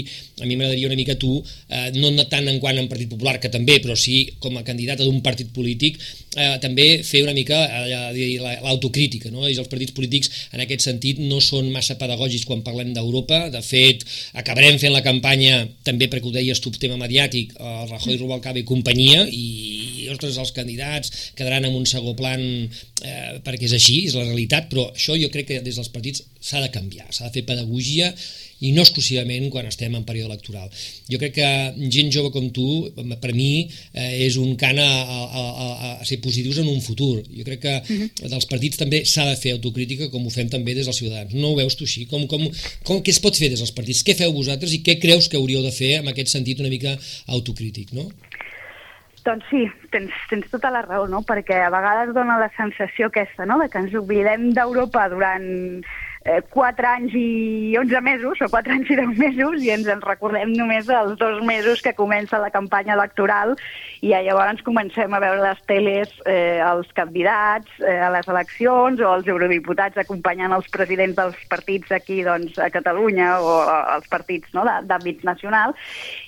a 0.40 0.46
mi 0.46 0.56
m'agradaria 0.56 0.90
una 0.90 0.98
mica 0.98 1.16
tu 1.20 1.32
eh, 1.70 1.90
no 1.96 2.10
tant 2.30 2.48
en 2.50 2.58
quant 2.60 2.78
en 2.78 2.88
Partit 2.90 3.08
Popular, 3.10 3.38
que 3.40 3.50
també, 3.52 3.78
però 3.82 3.96
sí 3.98 4.22
com 4.42 4.58
a 4.58 4.64
candidata 4.66 5.06
d'un 5.06 5.20
partit 5.24 5.50
polític, 5.54 5.98
eh, 6.36 6.56
també 6.62 7.02
fer 7.06 7.22
una 7.24 7.34
mica 7.36 7.58
eh, 7.66 8.26
l'autocrítica, 8.40 9.30
no? 9.34 9.46
I 9.48 9.56
els 9.56 9.70
partits 9.70 9.94
polítics 9.96 10.30
en 10.54 10.64
aquest 10.64 10.86
sentit 10.86 11.22
no 11.22 11.40
són 11.44 11.70
massa 11.74 11.96
pedagògics 12.00 12.46
quan 12.48 12.64
parlem 12.66 12.92
d'Europa, 12.96 13.48
de 13.54 13.62
fet 13.64 14.04
acabarem 14.40 14.78
fent 14.82 14.94
la 14.94 15.04
campanya 15.06 15.62
també 15.86 16.10
perquè 16.10 16.30
ho 16.30 16.34
deies 16.34 16.60
tu, 16.62 16.72
tema 16.80 16.98
mediàtic, 17.00 17.54
el 17.58 17.88
Rajoy, 17.90 18.18
Rubalcaba 18.20 18.60
i 18.60 18.66
companyia, 18.68 19.24
i 19.28 20.08
ostres, 20.12 20.38
els 20.40 20.54
candidats 20.56 21.32
quedaran 21.38 21.66
en 21.68 21.76
un 21.76 21.86
segon 21.88 22.16
plan 22.18 22.40
eh, 22.42 23.40
perquè 23.44 23.68
és 23.68 23.76
així, 23.76 24.04
és 24.08 24.16
la 24.18 24.26
realitat, 24.26 24.70
però 24.70 24.88
això 24.94 25.16
jo 25.18 25.30
crec 25.32 25.50
que 25.50 25.64
des 25.64 25.76
dels 25.76 25.90
partits 25.92 26.24
s'ha 26.40 26.62
de 26.62 26.70
canviar, 26.74 27.08
s'ha 27.10 27.28
de 27.28 27.34
fer 27.36 27.46
pedagogia 27.48 28.10
i 28.60 28.72
no 28.76 28.84
exclusivament 28.84 29.48
quan 29.52 29.68
estem 29.68 29.94
en 29.96 30.04
període 30.08 30.30
electoral. 30.30 30.68
Jo 31.10 31.20
crec 31.20 31.36
que 31.38 31.50
gent 31.92 32.12
jove 32.12 32.32
com 32.34 32.50
tu, 32.54 32.66
per 33.22 33.32
mi, 33.36 33.68
eh, 33.94 34.26
és 34.26 34.36
un 34.40 34.56
cant 34.60 34.78
a, 34.82 34.88
a, 34.88 35.20
a, 35.44 35.68
a 36.00 36.08
ser 36.08 36.20
positius 36.24 36.60
en 36.62 36.68
un 36.72 36.80
futur. 36.84 37.22
Jo 37.24 37.46
crec 37.46 37.60
que 37.64 37.74
uh 37.80 37.90
-huh. 37.90 38.28
dels 38.28 38.46
partits 38.46 38.76
també 38.76 39.04
s'ha 39.04 39.28
de 39.30 39.36
fer 39.36 39.52
autocrítica 39.52 40.10
com 40.10 40.26
ho 40.26 40.30
fem 40.30 40.48
també 40.48 40.74
des 40.74 40.86
dels 40.86 40.96
ciutadans. 40.96 41.34
No 41.34 41.52
ho 41.52 41.56
veus 41.56 41.76
tu 41.76 41.84
així? 41.84 42.06
Com, 42.06 42.26
com, 42.26 42.48
com, 42.84 43.02
què 43.02 43.10
es 43.10 43.20
pot 43.20 43.36
fer 43.36 43.48
des 43.48 43.60
dels 43.60 43.72
partits? 43.72 44.04
Què 44.04 44.14
feu 44.14 44.32
vosaltres 44.32 44.72
i 44.72 44.82
què 44.82 44.98
creus 44.98 45.28
que 45.28 45.36
hauríeu 45.36 45.62
de 45.62 45.72
fer 45.72 46.00
en 46.00 46.08
aquest 46.08 46.28
sentit 46.28 46.60
una 46.60 46.68
mica 46.68 46.98
autocrític, 47.26 47.92
no? 47.92 48.10
Doncs 49.24 49.44
sí, 49.50 49.66
tens, 49.92 50.12
tens 50.30 50.48
tota 50.50 50.70
la 50.70 50.80
raó, 50.82 51.06
no? 51.06 51.20
perquè 51.28 51.58
a 51.60 51.72
vegades 51.72 52.14
dona 52.14 52.38
la 52.40 52.50
sensació 52.56 53.10
aquesta, 53.10 53.44
no? 53.44 53.58
de 53.60 53.68
que 53.68 53.78
ens 53.78 53.94
oblidem 53.94 54.52
d'Europa 54.56 55.08
durant 55.12 55.82
eh, 56.24 56.40
4 56.50 56.86
anys 56.86 57.14
i 57.16 57.76
11 57.78 58.00
mesos, 58.04 58.40
o 58.40 58.48
4 58.48 58.74
anys 58.74 58.90
i 58.90 58.98
10 58.98 59.18
mesos, 59.18 59.62
i 59.64 59.72
ens 59.74 59.88
en 59.88 60.02
recordem 60.04 60.52
només 60.56 60.88
els 60.88 61.16
dos 61.20 61.40
mesos 61.46 61.82
que 61.82 61.94
comença 61.96 62.40
la 62.42 62.52
campanya 62.52 62.96
electoral 62.98 63.56
i 64.00 64.12
llavors 64.12 64.62
comencem 64.64 65.12
a 65.12 65.20
veure 65.20 65.42
les 65.42 65.60
teles 65.68 66.12
eh, 66.24 66.60
els 66.64 66.88
candidats 66.96 67.68
eh, 67.84 67.98
a 68.00 68.08
les 68.14 68.28
eleccions 68.32 69.00
o 69.00 69.10
els 69.14 69.28
eurodiputats 69.28 70.00
acompanyant 70.00 70.54
els 70.56 70.68
presidents 70.72 71.16
dels 71.18 71.36
partits 71.52 71.92
aquí 71.92 72.22
doncs, 72.24 72.56
a 72.58 72.70
Catalunya 72.72 73.34
o 73.44 73.56
els 73.96 74.08
partits 74.12 74.52
no, 74.56 74.64
d'àmbit 74.64 75.24
nacional. 75.24 75.74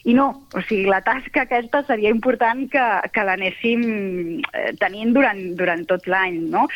I 0.04 0.16
no, 0.18 0.28
o 0.52 0.64
sigui, 0.66 0.88
la 0.90 1.00
tasca 1.04 1.46
aquesta 1.46 1.82
seria 1.88 2.12
important 2.12 2.66
que, 2.72 2.86
que 3.12 3.24
l'anéssim 3.24 3.84
eh, 4.52 4.72
tenint 4.80 5.14
durant, 5.16 5.40
durant 5.56 5.84
tot 5.88 6.08
l'any. 6.10 6.42
No? 6.52 6.66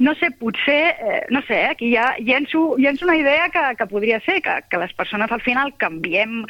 no 0.00 0.14
sé, 0.18 0.30
potser, 0.40 0.96
eh, 0.98 1.22
no 1.30 1.42
sé, 1.46 1.62
eh, 1.62 1.70
aquí 1.70 1.92
ja 1.94 2.10
llenço 2.18 2.59
llenço, 2.60 2.76
llenço 2.78 3.04
una 3.04 3.16
idea 3.16 3.48
que, 3.50 3.76
que 3.76 3.86
podria 3.86 4.20
ser 4.20 4.42
que, 4.42 4.62
que 4.68 4.78
les 4.78 4.92
persones 4.92 5.30
al 5.30 5.40
final 5.40 5.74
canviem 5.76 6.44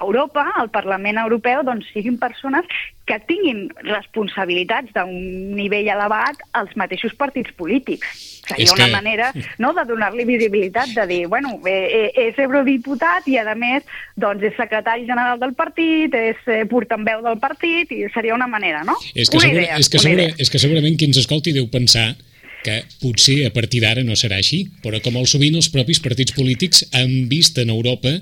Europa, 0.00 0.50
al 0.56 0.70
Parlament 0.70 1.18
Europeu, 1.18 1.62
doncs 1.62 1.86
siguin 1.94 2.18
persones 2.18 2.66
que 3.06 3.14
tinguin 3.28 3.68
responsabilitats 3.84 4.90
d'un 4.90 5.54
nivell 5.54 5.86
elevat 5.86 6.40
als 6.52 6.74
mateixos 6.74 7.14
partits 7.14 7.52
polítics. 7.54 8.42
Seria 8.48 8.72
una 8.74 8.88
que... 8.88 8.90
manera 8.90 9.30
no, 9.62 9.70
de 9.72 9.84
donar-li 9.86 10.26
visibilitat, 10.26 10.90
de 10.96 11.06
dir, 11.06 11.20
bueno, 11.30 11.60
eh, 11.70 12.10
és 12.26 12.42
eurodiputat 12.42 13.28
i, 13.30 13.38
a 13.38 13.54
més, 13.54 13.86
doncs 14.18 14.42
és 14.42 14.58
secretari 14.58 15.06
general 15.06 15.38
del 15.38 15.54
partit, 15.54 16.10
és 16.10 16.42
eh, 16.50 16.64
portaveu 16.66 17.22
del 17.22 17.38
partit, 17.38 17.94
i 17.94 18.10
seria 18.10 18.34
una 18.34 18.50
manera, 18.50 18.82
no? 18.82 18.98
És 19.14 19.30
que, 19.30 19.38
una 19.38 19.46
segura, 19.46 19.62
idea, 19.62 19.78
és, 19.78 19.88
que 19.88 20.02
segura, 20.02 20.26
idea. 20.26 20.42
és 20.42 20.50
que 20.50 20.66
segurament 20.66 20.98
qui 20.98 21.12
ens 21.12 21.22
escolti 21.22 21.54
deu 21.54 21.70
pensar 21.70 22.16
que 22.64 22.80
potser 23.02 23.42
a 23.46 23.52
partir 23.54 23.82
d'ara 23.84 24.04
no 24.06 24.16
serà 24.16 24.40
així, 24.40 24.64
però 24.82 25.00
com 25.04 25.18
molt 25.18 25.30
sovint 25.30 25.54
els 25.58 25.70
propis 25.72 26.00
partits 26.00 26.34
polítics 26.36 26.86
han 26.96 27.28
vist 27.30 27.60
en 27.60 27.70
Europa 27.74 28.16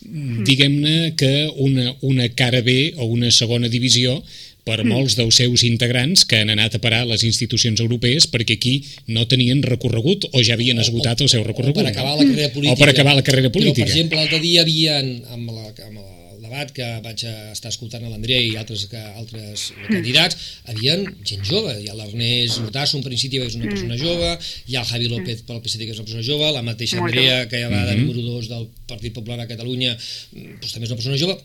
diguem-ne 0.00 1.14
que 1.18 1.50
una, 1.56 1.90
una 2.06 2.28
cara 2.28 2.60
B 2.62 2.94
o 2.96 3.08
una 3.10 3.32
segona 3.34 3.68
divisió 3.68 4.20
per 4.68 4.82
mm. 4.84 4.92
molts 4.92 5.16
dels 5.18 5.40
seus 5.40 5.64
integrants 5.66 6.24
que 6.28 6.42
han 6.42 6.52
anat 6.52 6.76
a 6.76 6.82
parar 6.82 7.00
a 7.02 7.08
les 7.12 7.24
institucions 7.26 7.80
europees 7.82 8.28
perquè 8.30 8.58
aquí 8.58 8.76
no 9.08 9.26
tenien 9.30 9.62
recorregut 9.64 10.28
o 10.30 10.44
ja 10.44 10.54
havien 10.54 10.78
esgotat 10.78 11.24
el 11.24 11.32
seu 11.32 11.42
recorregut. 11.46 11.80
O 11.80 11.82
per 11.82 11.90
acabar 11.90 12.14
la 12.14 12.28
carrera 12.28 12.52
política. 12.54 12.76
O 12.76 12.82
per 12.82 12.90
acabar 12.92 13.16
la 13.18 13.26
carrera 13.26 13.50
política. 13.50 13.82
Però, 13.82 13.88
per 13.88 13.96
exemple, 13.96 14.20
l'altre 14.20 14.42
dia 14.44 14.62
havien, 14.62 15.12
amb 15.34 15.50
la, 15.50 15.72
amb 15.88 15.98
la 15.98 16.17
debat 16.48 16.72
que 16.74 16.88
vaig 17.04 17.24
estar 17.52 17.70
escoltant 17.70 18.04
a 18.04 18.10
l'Andrea 18.10 18.40
i 18.42 18.56
altres, 18.60 18.86
que, 18.90 19.00
altres 19.20 19.68
candidats, 19.86 20.50
havien 20.72 21.04
gent 21.28 21.46
jove. 21.46 21.76
Hi 21.78 21.90
ha 21.92 21.96
l'Ernest 21.98 22.62
Urtasso, 22.64 22.98
en 22.98 23.06
principi 23.06 23.42
és 23.44 23.58
una 23.60 23.68
persona 23.70 23.94
mm. 23.94 24.02
jove, 24.02 24.34
hi 24.66 24.78
ha 24.78 24.82
el 24.82 24.90
Javi 24.90 25.12
López 25.12 25.44
pel 25.46 25.62
PSC, 25.62 25.84
que 25.84 25.94
és 25.94 26.02
una 26.02 26.08
persona 26.08 26.26
jove, 26.26 26.50
la 26.56 26.64
mateixa 26.66 27.00
Andrea, 27.02 27.44
que 27.50 27.62
ja 27.62 27.70
va 27.70 27.84
de 27.84 27.94
mm-hmm. 27.94 28.10
número 28.10 28.40
2 28.40 28.52
del 28.52 28.68
Partit 28.90 29.14
Popular 29.14 29.44
a 29.44 29.50
Catalunya, 29.50 29.94
doncs 30.34 30.74
també 30.74 30.88
és 30.88 30.94
una 30.94 31.00
persona 31.00 31.20
jove 31.20 31.38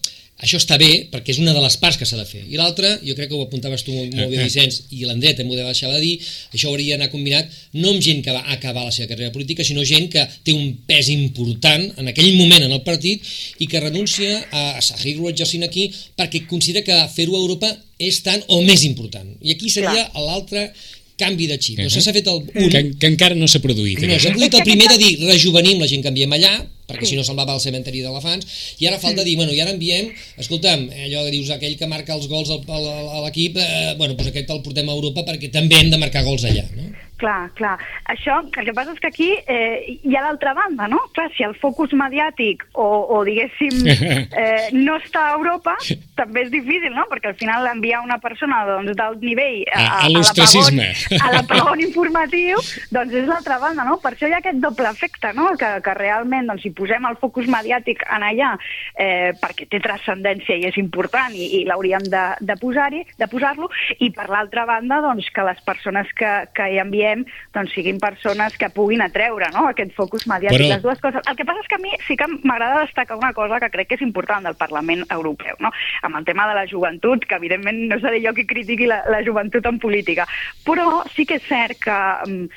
això 0.44 0.60
està 0.60 0.78
bé 0.82 0.92
perquè 1.12 1.34
és 1.34 1.40
una 1.42 1.54
de 1.56 1.62
les 1.64 1.76
parts 1.82 1.98
que 2.00 2.08
s'ha 2.08 2.20
de 2.20 2.26
fer 2.28 2.44
i 2.44 2.60
l'altra, 2.60 2.90
jo 3.06 3.16
crec 3.18 3.32
que 3.32 3.38
ho 3.38 3.44
apuntaves 3.46 3.86
tu 3.86 3.96
molt, 3.96 4.14
molt 4.18 4.34
bé 4.34 4.42
Vicenç 4.48 4.82
i 4.92 5.06
l'Andret 5.08 5.40
també 5.40 5.56
ho 5.56 5.60
deixar 5.60 5.92
de 5.94 6.02
dir 6.04 6.14
això 6.52 6.72
hauria 6.72 6.98
d'anar 6.98 7.12
combinat 7.14 7.52
no 7.80 7.94
amb 7.94 8.04
gent 8.04 8.24
que 8.26 8.36
va 8.36 8.44
acabar 8.56 8.86
la 8.88 8.96
seva 8.96 9.10
carrera 9.12 9.34
política 9.36 9.66
sinó 9.68 9.86
gent 9.88 10.10
que 10.14 10.26
té 10.44 10.56
un 10.56 10.74
pes 10.88 11.12
important 11.14 11.88
en 12.02 12.12
aquell 12.12 12.34
moment 12.40 12.68
en 12.68 12.76
el 12.76 12.84
partit 12.86 13.24
i 13.64 13.70
que 13.72 13.84
renuncia 13.84 14.42
a, 14.52 14.66
a 14.78 14.82
seguir-lo 14.84 15.32
exercint 15.32 15.64
aquí 15.68 15.88
perquè 16.20 16.46
considera 16.50 16.86
que 16.86 17.00
fer-ho 17.16 17.38
a 17.38 17.44
Europa 17.46 17.72
és 18.04 18.20
tan 18.26 18.44
o 18.52 18.60
més 18.68 18.84
important 18.84 19.30
i 19.42 19.56
aquí 19.56 19.72
seria 19.72 20.10
l'altre 20.20 20.68
canvi 21.16 21.48
de 21.48 21.58
xip. 21.58 21.80
Uh 21.80 21.86
-huh. 21.86 21.96
no 21.96 22.02
s'ha 22.02 22.14
fet 22.14 22.28
el... 22.28 22.40
Un... 22.56 22.70
Que, 22.70 22.82
que 23.00 23.08
encara 23.08 23.36
no 23.36 23.48
s'ha 23.48 23.60
produït. 23.60 24.00
No, 24.02 24.20
s'ha 24.20 24.34
produït 24.34 24.54
el 24.54 24.64
primer 24.64 24.88
de 24.94 24.98
dir 24.98 25.12
rejuvenim 25.28 25.80
la 25.80 25.88
gent 25.88 26.02
que 26.02 26.10
enviem 26.10 26.32
allà, 26.34 26.54
perquè 26.90 27.06
sí. 27.06 27.14
si 27.14 27.20
no 27.20 27.26
se'n 27.26 27.40
va 27.40 27.46
al 27.48 27.62
cementeri 27.64 28.04
d'elefants, 28.04 28.48
i 28.84 28.90
ara 28.90 29.00
falta 29.02 29.24
sí. 29.24 29.30
dir, 29.30 29.38
bueno, 29.40 29.56
i 29.56 29.62
ara 29.64 29.74
enviem, 29.76 30.12
escolta'm, 30.42 30.90
allò 31.08 31.24
que 31.26 31.36
dius, 31.36 31.52
aquell 31.56 31.78
que 31.80 31.90
marca 31.90 32.16
els 32.18 32.28
gols 32.32 32.52
a 32.54 33.22
l'equip, 33.26 33.60
eh, 33.60 33.94
bueno, 34.00 34.18
doncs 34.18 34.32
aquest 34.34 34.52
el 34.54 34.64
portem 34.66 34.90
a 34.90 34.98
Europa 34.98 35.26
perquè 35.28 35.52
també 35.54 35.80
hem 35.80 35.94
de 35.94 36.02
marcar 36.02 36.26
gols 36.28 36.46
allà, 36.50 36.66
no? 36.78 36.93
Clar, 37.22 37.52
clar. 37.56 37.78
Això, 38.10 38.40
el 38.42 38.66
que 38.66 38.74
passa 38.76 38.92
és 38.96 39.00
que 39.00 39.10
aquí 39.12 39.30
eh, 39.48 40.00
hi 40.04 40.16
ha 40.18 40.24
l'altra 40.26 40.54
banda, 40.58 40.88
no? 40.92 41.00
Clar, 41.14 41.30
si 41.38 41.46
el 41.46 41.54
focus 41.62 41.94
mediàtic 41.96 42.66
o, 42.74 42.88
o 43.16 43.22
diguéssim, 43.28 43.86
eh, 44.42 44.74
no 44.74 44.98
està 44.98 45.28
a 45.30 45.36
Europa, 45.38 45.76
també 46.18 46.44
és 46.48 46.52
difícil, 46.52 46.92
no? 46.96 47.06
Perquè 47.12 47.32
al 47.32 47.38
final 47.40 47.70
enviar 47.70 48.02
una 48.04 48.18
persona 48.24 48.64
doncs, 48.68 48.96
d'alt 48.98 49.22
nivell 49.24 49.62
a, 49.70 49.84
a, 49.84 50.00
a, 50.02 51.28
a 51.30 51.32
l'apagón 51.38 51.84
informatiu, 51.88 52.60
doncs 52.92 53.16
és 53.22 53.30
l'altra 53.30 53.60
banda, 53.62 53.86
no? 53.88 54.00
Per 54.04 54.16
això 54.16 54.28
hi 54.28 54.36
ha 54.36 54.42
aquest 54.42 54.60
doble 54.64 54.90
efecte, 54.90 55.32
no? 55.38 55.52
Que, 55.60 55.72
que 55.86 55.96
realment, 56.00 56.50
doncs, 56.50 56.66
si 56.66 56.74
posem 56.76 57.06
el 57.08 57.20
focus 57.22 57.48
mediàtic 57.52 58.04
en 58.10 58.26
allà 58.26 58.56
eh, 58.98 59.32
perquè 59.40 59.70
té 59.70 59.80
transcendència 59.86 60.58
i 60.58 60.68
és 60.72 60.82
important 60.82 61.38
i, 61.38 61.50
i 61.62 61.64
l'hauríem 61.70 62.10
de, 62.10 62.26
de 62.42 62.58
posar-hi, 62.60 63.06
de 63.22 63.30
posar-lo, 63.32 63.70
i 64.02 64.10
per 64.16 64.28
l'altra 64.34 64.66
banda, 64.70 65.00
doncs, 65.06 65.30
que 65.34 65.46
les 65.46 65.62
persones 65.64 66.10
que, 66.18 66.34
que 66.58 66.70
hi 66.74 66.82
enviem 66.82 67.13
veiem 67.14 67.26
doncs, 67.54 67.74
siguin 67.74 68.00
persones 68.00 68.58
que 68.58 68.70
puguin 68.70 69.02
atreure 69.02 69.50
no? 69.54 69.68
aquest 69.70 69.94
focus 69.96 70.26
mediàtic, 70.28 70.60
Però... 70.60 70.70
les 70.74 70.84
dues 70.84 71.02
coses. 71.04 71.22
El 71.30 71.38
que 71.38 71.46
passa 71.46 71.62
és 71.62 71.70
que 71.70 71.78
a 71.78 71.84
mi 71.84 71.94
sí 72.08 72.18
que 72.18 72.28
m'agrada 72.44 72.86
destacar 72.86 73.18
una 73.18 73.34
cosa 73.34 73.60
que 73.60 73.72
crec 73.74 73.90
que 73.90 74.00
és 74.00 74.06
important 74.06 74.44
del 74.44 74.58
Parlament 74.60 75.06
Europeu, 75.12 75.58
no? 75.60 75.72
amb 76.04 76.20
el 76.20 76.26
tema 76.26 76.48
de 76.50 76.58
la 76.58 76.68
joventut, 76.68 77.26
que 77.26 77.38
evidentment 77.40 77.86
no 77.90 78.00
seré 78.02 78.22
jo 78.24 78.34
qui 78.34 78.48
critiqui 78.50 78.90
la, 78.90 79.04
la 79.10 79.24
joventut 79.26 79.66
en 79.70 79.80
política, 79.80 80.28
però 80.66 81.04
sí 81.14 81.28
que 81.30 81.40
és 81.40 81.48
cert 81.48 81.80
que 81.84 82.00
mm, 82.28 82.50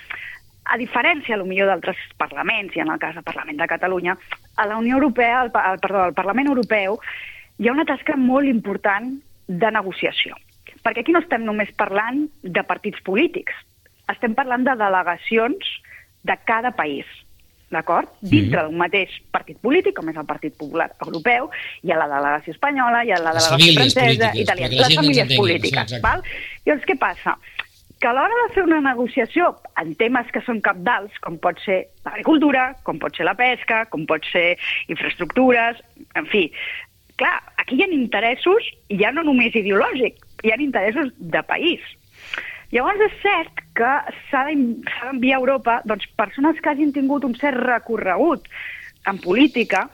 a 0.67 0.79
diferència, 0.81 1.39
millor 1.45 1.71
d'altres 1.71 2.01
parlaments, 2.19 2.75
i 2.75 2.83
en 2.83 2.91
el 2.91 2.99
cas 2.99 3.15
del 3.15 3.27
Parlament 3.27 3.61
de 3.61 3.69
Catalunya, 3.71 4.17
a 4.57 4.67
la 4.67 4.81
Unió 4.81 4.97
Europea, 4.97 5.45
al, 5.45 5.53
al, 5.55 5.79
perdó, 5.79 6.03
al 6.03 6.17
Parlament 6.17 6.51
Europeu, 6.51 6.99
hi 7.59 7.69
ha 7.69 7.77
una 7.77 7.87
tasca 7.87 8.17
molt 8.19 8.51
important 8.51 9.15
de 9.47 9.71
negociació. 9.71 10.35
Perquè 10.83 11.03
aquí 11.03 11.15
no 11.15 11.23
estem 11.23 11.47
només 11.47 11.71
parlant 11.79 12.27
de 12.43 12.63
partits 12.67 12.99
polítics, 13.07 13.55
estem 14.13 14.35
parlant 14.39 14.67
de 14.67 14.75
delegacions 14.79 15.71
de 16.27 16.37
cada 16.47 16.73
país, 16.79 17.07
d'acord? 17.71 18.11
Mm. 18.21 18.31
Dintre 18.31 18.65
d'un 18.67 18.79
mateix 18.79 19.19
partit 19.35 19.59
polític, 19.63 19.97
com 19.99 20.11
és 20.11 20.19
el 20.19 20.29
Partit 20.29 20.57
Popular 20.59 20.89
Europeu, 21.07 21.51
hi 21.83 21.93
ha 21.93 22.01
la 22.01 22.09
delegació 22.11 22.55
espanyola, 22.55 23.03
hi 23.05 23.15
ha 23.15 23.21
la 23.23 23.35
delegació 23.37 23.77
francesa, 23.81 24.33
italiana, 24.39 24.81
les 24.83 24.99
famílies 25.01 25.37
polítiques, 25.37 25.95
sí, 25.95 26.03
val? 26.05 26.25
Llavors, 26.67 26.89
què 26.89 26.99
passa? 27.01 27.39
que 27.97 28.09
a 28.09 28.13
l'hora 28.13 28.35
de 28.43 28.53
fer 28.53 28.63
una 28.67 28.81
negociació 28.85 29.55
en 29.81 29.95
temes 29.97 30.29
que 30.33 30.43
són 30.45 30.61
capdals, 30.65 31.15
com 31.25 31.39
pot 31.41 31.61
ser 31.65 31.79
l'agricultura, 32.05 32.67
com 32.85 32.99
pot 33.01 33.17
ser 33.17 33.25
la 33.25 33.33
pesca, 33.39 33.87
com 33.93 34.05
pot 34.09 34.27
ser 34.29 34.59
infraestructures, 34.93 35.81
en 36.21 36.29
fi, 36.29 36.51
clar, 37.17 37.39
aquí 37.57 37.79
hi 37.79 37.87
ha 37.87 37.89
interessos 37.97 38.69
ja 39.01 39.15
no 39.17 39.25
només 39.25 39.57
ideològics, 39.57 40.21
hi 40.45 40.53
ha 40.53 40.61
interessos 40.61 41.09
de 41.17 41.43
país. 41.49 41.81
Llavors 42.75 43.03
és 43.07 43.21
cert 43.23 43.63
que 43.77 43.93
s'ha 44.31 44.47
d'enviar 44.49 45.37
a 45.39 45.43
Europa 45.43 45.77
doncs, 45.87 46.09
persones 46.19 46.59
que 46.63 46.73
hagin 46.73 46.93
tingut 46.95 47.25
un 47.29 47.37
cert 47.39 47.61
recorregut 47.63 48.49
en 49.07 49.21
política 49.23 49.87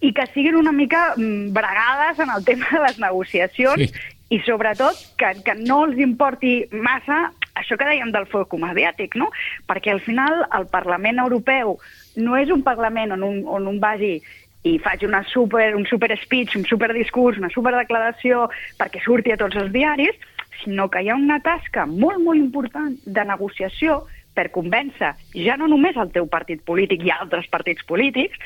i 0.00 0.12
que 0.14 0.28
siguin 0.34 0.58
una 0.60 0.72
mica 0.72 1.14
mm, 1.16 1.50
bregades 1.56 2.20
en 2.22 2.30
el 2.30 2.44
tema 2.46 2.68
de 2.70 2.84
les 2.84 3.00
negociacions 3.02 3.90
sí. 3.90 4.06
i 4.30 4.38
sobretot 4.46 5.00
que, 5.18 5.32
que 5.42 5.56
no 5.58 5.82
els 5.88 5.98
importi 5.98 6.60
massa 6.70 7.28
això 7.58 7.74
que 7.74 7.88
dèiem 7.88 8.12
del 8.14 8.28
foc 8.30 8.54
mediàtic, 8.54 9.16
no? 9.18 9.32
Perquè 9.66 9.90
al 9.90 10.02
final 10.04 10.44
el 10.54 10.68
Parlament 10.70 11.18
Europeu 11.24 11.78
no 12.22 12.36
és 12.38 12.52
un 12.54 12.62
Parlament 12.62 13.16
on 13.16 13.24
un, 13.26 13.40
on 13.58 13.66
un 13.66 13.80
vagi 13.82 14.20
i 14.68 14.76
faci 14.82 15.06
una 15.06 15.24
super, 15.26 15.72
un 15.74 15.86
super 15.86 16.10
speech, 16.22 16.56
un 16.58 16.66
super 16.66 16.92
discurs, 16.94 17.38
una 17.38 17.50
super 17.50 17.74
declaració 17.76 18.46
perquè 18.78 19.02
surti 19.02 19.34
a 19.34 19.38
tots 19.40 19.58
els 19.58 19.72
diaris, 19.74 20.14
sinó 20.62 20.88
que 20.90 21.02
hi 21.02 21.10
ha 21.10 21.18
una 21.18 21.40
tasca 21.44 21.86
molt, 21.86 22.22
molt 22.24 22.38
important 22.38 22.96
de 23.04 23.24
negociació 23.24 24.02
per 24.38 24.48
convèncer 24.54 25.14
ja 25.34 25.56
no 25.58 25.66
només 25.70 25.98
el 25.98 26.12
teu 26.14 26.28
partit 26.30 26.62
polític 26.66 27.04
i 27.04 27.12
altres 27.14 27.48
partits 27.50 27.84
polítics, 27.88 28.38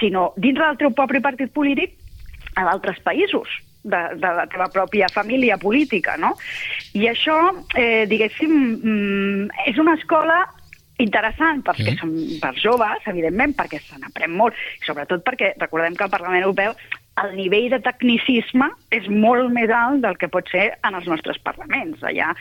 sinó 0.00 0.30
dintre 0.36 0.66
del 0.66 0.80
teu 0.84 0.94
propi 0.96 1.20
partit 1.24 1.52
polític 1.52 1.96
a 2.56 2.64
d'altres 2.64 3.00
països 3.04 3.48
de, 3.86 4.00
de 4.18 4.30
la 4.40 4.46
teva 4.50 4.68
pròpia 4.72 5.08
família 5.12 5.58
política, 5.62 6.16
no? 6.18 6.34
I 6.96 7.06
això, 7.12 7.36
eh, 7.78 8.04
diguéssim, 8.10 8.52
mm, 8.52 9.66
és 9.70 9.78
una 9.78 9.94
escola 10.00 10.40
interessant 11.02 11.60
perquè 11.64 11.92
sí. 11.92 11.98
són 12.00 12.14
per 12.40 12.54
joves, 12.60 13.04
evidentment, 13.12 13.52
perquè 13.56 13.80
se 13.84 13.98
n'aprèn 14.00 14.32
molt, 14.36 14.56
i 14.80 14.88
sobretot 14.88 15.24
perquè 15.26 15.52
recordem 15.60 15.96
que 15.96 16.08
el 16.08 16.12
Parlament 16.12 16.42
Europeu 16.42 16.72
el 17.22 17.36
nivell 17.36 17.70
de 17.72 17.80
tecnicisme 17.84 18.68
és 18.92 19.06
molt 19.08 19.52
més 19.56 19.72
alt 19.72 20.02
del 20.04 20.18
que 20.20 20.28
pot 20.32 20.48
ser 20.52 20.68
en 20.84 20.98
els 20.98 21.08
nostres 21.08 21.38
parlaments. 21.46 22.02
Allà 22.04 22.34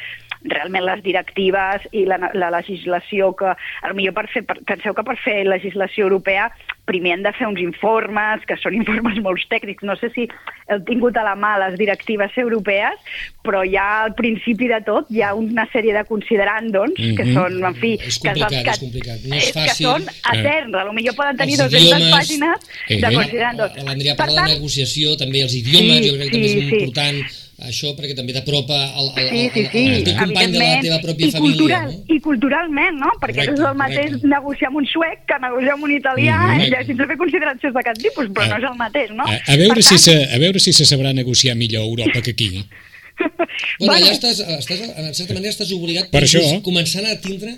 realment 0.52 0.86
les 0.86 1.04
directives 1.06 1.88
i 1.92 2.06
la, 2.10 2.20
la 2.34 2.52
legislació 2.60 3.34
que... 3.38 3.56
Potser 3.96 4.14
per 4.16 4.28
fer, 4.32 4.46
per, 4.48 4.60
penseu 4.68 4.96
que 4.96 5.06
per 5.06 5.18
fer 5.22 5.42
legislació 5.48 6.10
europea 6.10 6.50
primer 6.86 7.16
han 7.16 7.24
de 7.26 7.32
fer 7.34 7.48
uns 7.50 7.60
informes, 7.62 8.44
que 8.46 8.58
són 8.62 8.76
informes 8.78 9.18
molt 9.26 9.42
tècnics. 9.50 9.84
No 9.88 9.96
sé 10.00 10.12
si 10.14 10.28
heu 10.70 10.82
tingut 10.88 11.18
a 11.18 11.24
la 11.26 11.34
mà 11.38 11.56
les 11.62 11.78
directives 11.80 12.36
europees, 12.42 13.02
però 13.46 13.64
ja 13.66 13.86
al 14.06 14.14
principi 14.18 14.70
de 14.70 14.80
tot 14.86 15.10
hi 15.14 15.24
ha 15.26 15.34
una 15.38 15.66
sèrie 15.74 15.96
de 15.98 16.04
considerandons 16.10 16.94
mm 16.94 17.04
-hmm. 17.04 17.18
que 17.18 17.26
mhm. 17.26 17.34
són, 17.34 17.66
en 17.72 17.76
fi... 17.82 17.92
És 18.02 18.20
complicat, 18.20 18.52
que, 18.52 18.72
és 18.72 18.84
complicat. 18.86 19.18
No 19.26 19.36
és, 19.36 19.48
és 19.50 19.56
fàcil. 19.56 19.70
Que 19.70 19.84
són 19.84 20.02
eterns. 20.34 20.74
Eh. 20.76 20.86
Potser 20.86 21.14
poden 21.14 21.38
tenir 21.38 21.58
200 21.58 21.82
idiomes... 21.82 22.14
pàgines 22.18 22.60
eh, 22.90 23.02
de 23.02 23.16
considerandons. 23.16 23.84
L'Andrea 23.86 24.16
parla 24.16 24.42
tant, 24.42 24.50
de 24.50 24.56
negociació, 24.56 25.18
també 25.18 25.42
els 25.42 25.56
idiomes, 25.56 25.98
sí, 25.98 26.10
jo 26.10 26.16
crec 26.18 26.30
que 26.32 26.38
sí, 26.38 26.42
també 26.42 26.48
és 26.48 26.70
sí. 26.70 26.76
important 26.86 27.45
això 27.64 27.94
perquè 27.96 28.12
també 28.18 28.34
t'apropa 28.36 28.76
al, 28.76 29.06
al, 29.16 29.28
sí, 29.30 29.44
sí, 29.54 29.62
sí, 29.72 29.84
al, 29.88 30.02
teu 30.04 30.18
company 30.20 30.52
de 30.52 30.60
la 30.60 30.82
teva 30.84 30.98
pròpia 31.00 31.30
I 31.30 31.32
família. 31.32 31.56
Cultural, 31.56 31.94
no? 31.94 32.16
I 32.16 32.18
culturalment, 32.26 32.98
no? 33.00 33.12
Perquè 33.22 33.46
correcte, 33.46 33.54
no 33.56 33.62
és 33.62 33.70
el 33.70 33.78
mateix 33.80 34.10
correcte. 34.10 34.32
negociar 34.34 34.72
amb 34.72 34.82
un 34.82 34.90
suec 34.92 35.22
que 35.30 35.38
negociar 35.46 35.78
amb 35.78 35.88
un 35.88 35.94
italià, 35.96 36.36
mm 36.36 36.60
-hmm. 36.60 36.82
i 36.84 36.86
sense 36.90 37.08
fer 37.12 37.18
consideracions 37.24 37.74
d'aquest 37.78 38.02
tipus, 38.04 38.28
però 38.36 38.44
a, 38.44 38.48
no 38.52 38.58
és 38.60 38.68
el 38.72 38.78
mateix, 38.84 39.10
no? 39.16 39.24
A, 39.24 39.40
a, 39.54 39.56
veure 39.56 39.82
si 39.82 39.98
se, 39.98 40.16
a 40.36 40.38
veure 40.38 40.60
si 40.60 40.74
se 40.74 40.86
sabrà 40.86 41.14
negociar 41.14 41.56
millor 41.56 41.82
a 41.82 41.86
Europa 41.86 42.22
que 42.22 42.32
aquí. 42.32 42.52
bueno, 43.80 43.94
bueno, 43.94 44.06
ja 44.06 44.12
estàs, 44.12 44.44
estàs, 44.60 44.80
en 44.82 45.14
certa 45.14 45.34
manera 45.34 45.52
estàs 45.56 45.72
obligat 45.72 46.12
per 46.12 46.24
això. 46.24 46.44
començant 46.62 47.06
a 47.08 47.16
tindre, 47.16 47.56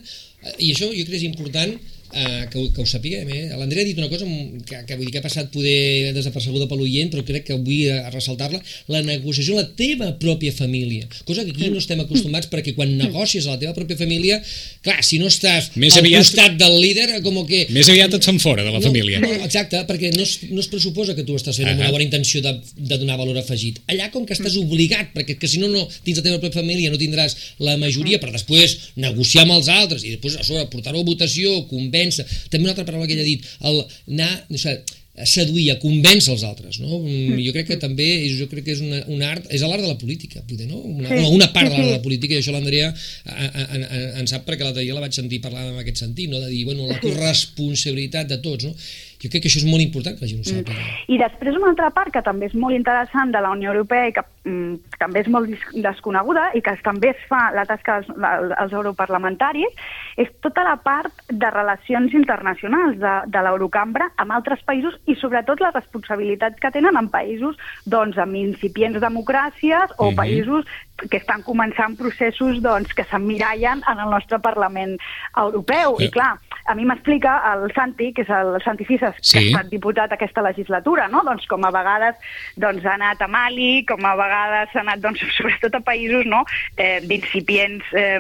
i 0.60 0.74
això 0.74 0.86
jo 0.94 1.04
crec 1.06 1.18
que 1.18 1.22
és 1.24 1.24
important, 1.24 1.74
eh, 2.18 2.48
que, 2.52 2.64
que 2.74 2.82
ho 2.82 2.88
sapiguem. 2.90 3.30
Eh? 3.30 3.44
L'Andrea 3.58 3.86
ha 3.86 3.88
dit 3.88 4.00
una 4.00 4.10
cosa 4.12 4.26
que, 4.28 4.82
que, 4.88 4.98
vull 4.98 5.06
dir, 5.06 5.14
que 5.16 5.22
ha 5.22 5.26
passat 5.26 5.52
poder 5.54 6.14
desapercebuda 6.18 6.68
per 6.70 6.80
l'oient, 6.80 7.12
però 7.14 7.24
crec 7.28 7.48
que 7.50 7.58
vull 7.58 7.92
a 7.94 8.12
ressaltar-la, 8.14 8.62
la 8.94 9.04
negociació 9.06 9.56
en 9.56 9.64
la 9.64 9.68
teva 9.80 10.12
pròpia 10.22 10.54
família, 10.56 11.08
cosa 11.28 11.46
que 11.46 11.54
aquí 11.54 11.70
no 11.74 11.82
estem 11.82 12.02
acostumats 12.04 12.50
perquè 12.52 12.74
quan 12.78 12.96
negocies 13.00 13.48
a 13.48 13.56
la 13.56 13.62
teva 13.62 13.76
pròpia 13.78 14.00
família, 14.00 14.40
clar, 14.86 15.00
si 15.06 15.22
no 15.22 15.30
estàs 15.32 15.72
més 15.76 15.96
al 15.96 16.06
aviat, 16.06 16.26
costat 16.26 16.58
del 16.60 16.78
líder, 16.82 17.08
com 17.26 17.40
que... 17.48 17.66
Més 17.74 17.90
aviat 17.94 18.18
et 18.18 18.30
fan 18.30 18.40
fora 18.42 18.66
de 18.66 18.74
la 18.74 18.82
no, 18.82 18.86
família. 18.90 19.22
No, 19.24 19.32
exacte, 19.46 19.84
perquè 19.90 20.12
no 20.16 20.26
es, 20.26 20.38
no 20.50 20.62
es 20.64 20.70
pressuposa 20.72 21.16
que 21.18 21.26
tu 21.28 21.38
estàs 21.38 21.60
fent 21.60 21.70
uh 21.70 21.76
-huh. 21.76 21.86
una 21.86 21.92
bona 21.94 22.04
intenció 22.04 22.42
de, 22.42 22.56
de 22.76 22.98
donar 22.98 23.18
valor 23.18 23.38
afegit. 23.38 23.82
Allà 23.88 24.10
com 24.12 24.26
que 24.26 24.34
estàs 24.34 24.58
obligat, 24.58 25.14
perquè 25.14 25.38
que 25.38 25.48
si 25.48 25.60
no, 25.62 25.68
no 25.68 25.88
dins 26.06 26.18
la 26.18 26.24
teva 26.24 26.40
pròpia 26.40 26.62
família 26.62 26.92
no 26.92 26.98
tindràs 26.98 27.36
la 27.60 27.78
majoria, 27.78 28.20
per 28.20 28.32
després 28.32 28.78
negociar 28.96 29.44
amb 29.44 29.58
els 29.58 29.68
altres 29.68 30.04
i 30.04 30.16
després 30.16 30.38
a 30.38 30.44
sobre 30.44 30.66
portar-ho 30.72 31.00
a 31.00 31.04
votació, 31.04 31.68
convèncer 31.68 32.07
convèncer, 32.08 32.48
també 32.52 32.68
una 32.68 32.76
altra 32.76 32.88
paraula 32.88 33.08
que 33.08 33.18
ella 33.18 33.26
ha 33.26 33.34
dit, 33.34 33.46
el 33.68 33.84
anar, 34.16 34.32
sé, 34.62 34.80
a 35.18 35.26
seduir, 35.26 35.72
a 35.74 35.80
convèncer 35.82 36.30
els 36.36 36.44
altres, 36.46 36.78
no? 36.78 37.00
Mm, 37.00 37.40
jo 37.42 37.54
crec 37.56 37.72
que 37.72 37.78
també, 37.82 38.06
jo 38.38 38.46
crec 38.52 38.68
que 38.68 38.76
és 38.76 38.84
una, 38.86 39.00
un 39.10 39.24
art, 39.26 39.48
és 39.50 39.64
l'art 39.66 39.82
de 39.82 39.90
la 39.90 39.98
política, 39.98 40.44
poder, 40.46 40.68
no? 40.70 40.78
Una, 40.78 41.10
sí, 41.10 41.32
una 41.34 41.50
part 41.56 41.72
de 41.72 41.74
l'art 41.74 41.90
de 41.90 41.96
la 41.96 42.04
política, 42.04 42.36
i 42.36 42.44
això 42.44 42.54
l'Andrea 42.54 42.92
en, 43.26 43.88
en 44.22 44.30
sap 44.30 44.46
perquè 44.46 44.62
l'altre 44.62 44.86
dia 44.86 44.94
la 44.94 45.02
vaig 45.02 45.18
sentir 45.18 45.42
parlar 45.42 45.66
en 45.72 45.82
aquest 45.82 46.04
sentit, 46.06 46.30
no? 46.30 46.42
De 46.44 46.52
dir, 46.54 46.64
bueno, 46.70 46.86
la 46.86 47.00
corresponsabilitat 47.02 48.30
de 48.30 48.38
tots, 48.46 48.70
no? 48.70 48.78
Jo 49.18 49.32
crec 49.32 49.44
que 49.44 49.50
això 49.50 49.62
és 49.64 49.68
molt 49.68 49.82
important 49.82 50.18
que 50.18 50.26
la 50.26 50.30
gent 50.30 50.44
ho 50.44 50.48
sàpiga. 50.48 50.78
Mm. 50.78 51.14
I 51.14 51.18
després 51.22 51.58
una 51.58 51.72
altra 51.72 51.90
part 51.96 52.14
que 52.14 52.22
també 52.26 52.50
és 52.50 52.56
molt 52.58 52.76
interessant 52.76 53.34
de 53.34 53.42
la 53.42 53.52
Unió 53.56 53.72
Europea 53.74 54.10
i 54.10 54.14
que 54.14 54.24
mm, 54.46 54.98
també 55.02 55.24
és 55.24 55.30
molt 55.34 55.50
desconeguda 55.74 56.52
i 56.58 56.62
que 56.62 56.76
també 56.86 57.12
es 57.16 57.24
fa 57.30 57.48
la 57.56 57.66
tasca 57.70 58.00
dels, 58.02 58.12
dels 58.54 58.76
europarlamentaris 58.78 59.88
és 60.22 60.30
tota 60.46 60.66
la 60.68 60.76
part 60.82 61.26
de 61.30 61.50
relacions 61.54 62.14
internacionals 62.18 63.00
de, 63.02 63.16
de 63.34 63.46
l'Eurocambra 63.46 64.12
amb 64.22 64.38
altres 64.38 64.62
països 64.68 64.98
i 65.10 65.18
sobretot 65.18 65.64
la 65.64 65.74
responsabilitat 65.74 66.62
que 66.62 66.74
tenen 66.74 67.00
en 67.00 67.10
països 67.14 67.58
doncs, 67.86 68.18
amb 68.22 68.38
incipients 68.38 69.02
democràcies 69.02 69.98
o 69.98 70.12
mm 70.12 70.12
-hmm. 70.12 70.16
països 70.22 70.66
que 71.10 71.20
estan 71.22 71.44
començant 71.46 71.96
processos 72.00 72.62
doncs, 72.64 72.94
que 72.98 73.06
s'emmirallen 73.10 73.84
en 73.88 74.02
el 74.02 74.10
nostre 74.10 74.40
Parlament 74.44 74.98
Europeu. 75.38 75.98
Eh. 76.00 76.08
I 76.08 76.12
clar, 76.14 76.34
a 76.68 76.76
mi 76.76 76.86
m'explica 76.90 77.38
el 77.54 77.70
Santi, 77.76 78.12
que 78.14 78.26
és 78.26 78.32
el 78.34 78.58
Santi 78.64 78.86
Fisas, 78.86 79.16
Sí. 79.22 79.32
que 79.32 79.40
ha 79.40 79.48
estat 79.48 79.72
diputat 79.72 80.12
aquesta 80.12 80.42
legislatura, 80.42 81.08
no? 81.08 81.22
doncs 81.24 81.46
com 81.48 81.64
a 81.66 81.72
vegades 81.72 82.16
doncs, 82.58 82.86
ha 82.86 82.96
anat 82.96 83.22
a 83.22 83.28
Mali, 83.28 83.86
com 83.86 84.04
a 84.06 84.16
vegades 84.20 84.76
ha 84.76 84.82
anat 84.82 85.04
doncs, 85.04 85.22
sobretot 85.38 85.76
a 85.76 85.84
països 85.86 86.26
no? 86.26 86.44
eh, 86.76 87.00
d'incipients 87.06 87.86
eh, 87.94 88.20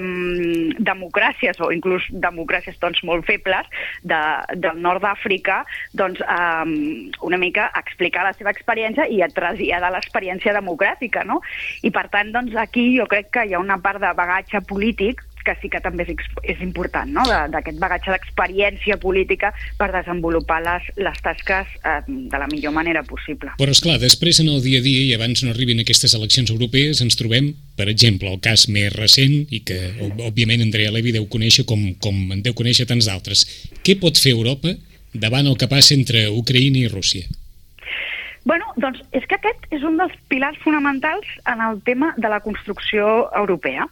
democràcies 0.79 1.59
o 1.59 1.71
inclús 1.75 2.05
democràcies 2.11 2.77
doncs, 2.79 3.03
molt 3.03 3.25
febles 3.27 3.67
de, 4.03 4.21
del 4.55 4.79
nord 4.81 5.03
d'Àfrica, 5.03 5.63
doncs, 5.93 6.21
eh, 6.21 7.11
una 7.21 7.41
mica 7.41 7.71
a 7.73 7.81
explicar 7.83 8.23
la 8.27 8.33
seva 8.37 8.53
experiència 8.53 9.07
i 9.11 9.21
a 9.21 9.29
traslladar 9.33 9.91
l'experiència 9.91 10.55
democràtica. 10.55 11.25
No? 11.27 11.41
I 11.83 11.91
per 11.91 12.07
tant, 12.13 12.31
doncs, 12.31 12.53
aquí 12.67 12.91
jo 12.99 13.07
crec 13.07 13.31
que 13.33 13.47
hi 13.47 13.55
ha 13.55 13.63
una 13.63 13.79
part 13.81 14.03
de 14.03 14.11
bagatge 14.17 14.61
polític 14.67 15.23
que 15.47 15.53
sí 15.61 15.69
que 15.71 15.79
també 15.79 16.03
és, 16.03 16.25
és 16.43 16.59
important, 16.59 17.07
no? 17.07 17.23
D'aquest 17.23 17.77
bagatge 17.79 18.11
d'experiència 18.11 18.97
política 18.99 19.53
per 19.79 19.87
desenvolupar 19.93 20.57
les, 20.65 20.89
les 20.99 21.21
tasques 21.23 21.69
eh, 21.87 22.01
de 22.05 22.41
la 22.41 22.49
millor 22.51 22.73
manera 22.75 22.99
possible. 23.07 23.53
Però, 23.55 23.71
és 23.71 23.79
clar, 23.79 23.95
després 24.01 24.41
en 24.43 24.49
el 24.51 24.59
dia 24.65 24.81
a 24.81 24.83
dia 24.83 25.05
i 25.05 25.13
abans 25.15 25.45
no 25.47 25.53
arribin 25.55 25.79
aquestes 25.79 26.17
eleccions 26.19 26.51
europees 26.51 26.99
ens 27.05 27.15
trobem, 27.15 27.53
per 27.79 27.87
exemple, 27.87 28.27
el 28.27 28.41
cas 28.43 28.67
més 28.67 28.91
recent 28.97 29.37
i 29.47 29.61
que, 29.63 29.79
òb- 30.03 30.19
òbviament, 30.27 30.65
Andrea 30.67 30.91
Levy 30.91 31.15
deu 31.15 31.29
conèixer 31.31 31.63
com, 31.63 31.93
com 32.03 32.19
en 32.35 32.43
deu 32.43 32.51
conèixer 32.51 32.83
tants 32.91 33.07
d'altres. 33.07 33.45
Què 33.87 33.95
pot 34.03 34.19
fer 34.19 34.35
Europa 34.35 34.75
davant 35.15 35.47
el 35.47 35.55
que 35.55 35.71
passa 35.71 35.95
entre 35.95 36.27
Ucraïna 36.27 36.83
i 36.83 36.91
Rússia? 36.91 37.23
Bueno, 38.47 38.65
doncs 38.79 39.01
és 39.11 39.25
que 39.27 39.35
aquest 39.35 39.65
és 39.75 39.83
un 39.83 39.97
dels 39.99 40.13
pilars 40.31 40.59
fonamentals 40.63 41.27
en 41.51 41.59
el 41.65 41.81
tema 41.83 42.13
de 42.15 42.31
la 42.31 42.39
construcció 42.45 43.27
europea 43.35 43.87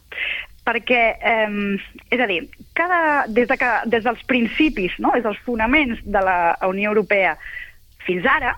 perquè, 0.65 1.01
eh, 1.21 1.75
és 2.09 2.21
a 2.23 2.25
dir, 2.25 2.39
cada, 2.73 3.27
des, 3.27 3.49
de 3.51 3.57
que, 3.59 3.71
des 3.91 4.05
dels 4.07 4.23
principis, 4.25 4.95
no? 4.97 5.11
des 5.13 5.25
dels 5.27 5.41
fonaments 5.45 5.99
de 6.01 6.21
la 6.25 6.55
Unió 6.65 6.89
Europea 6.93 7.35
fins 8.07 8.25
ara, 8.25 8.55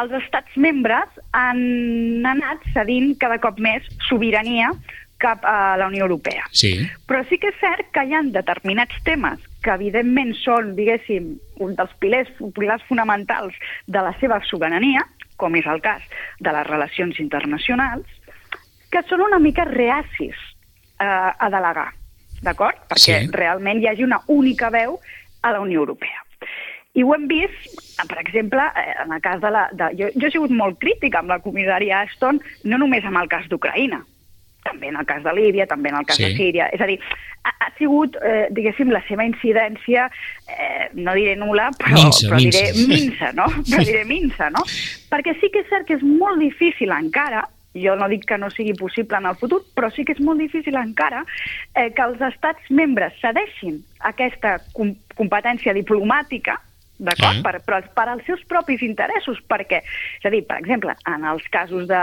els 0.00 0.12
estats 0.18 0.56
membres 0.60 1.20
han 1.36 2.26
anat 2.26 2.64
cedint 2.74 3.14
cada 3.22 3.38
cop 3.42 3.60
més 3.62 3.86
sobirania 4.08 4.72
cap 5.18 5.42
a 5.46 5.76
la 5.78 5.88
Unió 5.90 6.06
Europea. 6.06 6.44
Sí. 6.54 6.74
Però 7.08 7.24
sí 7.30 7.40
que 7.42 7.50
és 7.50 7.62
cert 7.62 7.88
que 7.94 8.04
hi 8.06 8.14
ha 8.14 8.22
determinats 8.26 8.98
temes 9.06 9.42
que 9.64 9.74
evidentment 9.74 10.34
són, 10.38 10.74
diguéssim, 10.78 11.32
un 11.64 11.74
dels 11.78 11.94
pilars, 12.02 12.30
pilars 12.54 12.84
fonamentals 12.90 13.56
de 13.86 14.02
la 14.04 14.14
seva 14.20 14.38
sobirania, 14.46 15.02
com 15.38 15.54
és 15.58 15.66
el 15.70 15.80
cas 15.84 16.02
de 16.42 16.52
les 16.52 16.66
relacions 16.68 17.18
internacionals, 17.22 18.06
que 18.92 19.02
són 19.08 19.22
una 19.24 19.38
mica 19.38 19.64
reacis 19.68 20.36
eh, 21.00 21.04
a 21.06 21.48
delegar, 21.52 21.90
d'acord? 22.42 22.78
Perquè 22.90 23.20
Sí. 23.22 23.30
realment 23.32 23.80
hi 23.82 23.88
hagi 23.90 24.04
una 24.04 24.20
única 24.26 24.70
veu 24.74 24.98
a 25.42 25.52
la 25.52 25.60
Unió 25.60 25.80
Europea. 25.84 26.24
I 26.98 27.04
ho 27.04 27.12
hem 27.14 27.28
vist, 27.30 27.68
per 28.08 28.18
exemple, 28.18 28.64
eh, 28.74 28.94
en 29.04 29.12
el 29.12 29.20
cas 29.22 29.40
de 29.40 29.50
la... 29.54 29.68
De, 29.72 29.90
jo, 29.98 30.08
jo 30.16 30.26
he 30.26 30.30
sigut 30.34 30.50
molt 30.50 30.78
crítica 30.82 31.20
amb 31.20 31.30
la 31.30 31.38
comissària 31.44 32.00
Ashton, 32.00 32.40
no 32.64 32.78
només 32.80 33.04
amb 33.04 33.20
el 33.20 33.28
cas 33.28 33.46
d'Ucraïna, 33.46 34.00
també 34.68 34.92
en 34.92 35.00
el 35.00 35.06
cas 35.08 35.24
de 35.24 35.34
Líbia, 35.36 35.66
també 35.66 35.90
en 35.90 35.96
el 36.02 36.06
cas 36.06 36.16
Sí. 36.20 36.24
de 36.28 36.36
Síria. 36.36 36.68
És 36.72 36.80
a 36.80 36.86
dir, 36.86 36.98
ha, 37.44 37.52
ha 37.66 37.70
sigut, 37.78 38.16
eh, 38.22 38.46
diguéssim, 38.54 38.90
la 38.94 39.02
seva 39.08 39.24
incidència, 39.24 40.08
eh, 40.48 40.88
no 40.94 41.14
diré 41.16 41.36
nula, 41.36 41.70
però, 41.78 41.94
Minsa, 41.96 42.28
però 42.28 42.36
minsa. 42.42 42.58
diré 42.58 42.88
minsa, 42.88 43.32
no? 43.32 43.46
Però 43.70 43.84
diré 43.84 44.04
minsa, 44.04 44.50
no? 44.50 44.64
Perquè 45.10 45.36
sí 45.40 45.50
que 45.54 45.64
és 45.64 45.70
cert 45.72 45.86
que 45.88 45.96
és 45.98 46.02
molt 46.04 46.38
difícil 46.42 46.92
encara, 46.92 47.46
jo 47.78 47.94
no 47.96 48.08
dic 48.08 48.24
que 48.26 48.38
no 48.40 48.48
sigui 48.50 48.72
possible 48.74 49.18
en 49.20 49.26
el 49.30 49.36
futur, 49.36 49.60
però 49.76 49.90
sí 49.94 50.04
que 50.04 50.12
és 50.16 50.20
molt 50.24 50.40
difícil 50.40 50.74
encara 50.80 51.20
eh, 51.74 51.90
que 51.94 52.02
els 52.02 52.20
estats 52.20 52.70
membres 52.70 53.12
cedeixin 53.20 53.76
aquesta 54.08 54.56
com 54.74 54.94
competència 55.18 55.74
diplomàtica 55.76 56.56
d'acord? 56.98 57.44
Per, 57.44 57.60
però 57.62 57.78
per 57.94 58.08
als 58.08 58.24
seus 58.26 58.40
propis 58.50 58.82
interessos, 58.82 59.38
perquè, 59.46 59.82
és 60.18 60.24
a 60.26 60.32
dir, 60.34 60.40
per 60.48 60.56
exemple, 60.58 60.96
en 61.06 61.24
els 61.30 61.44
casos 61.54 61.86
de, 61.86 62.00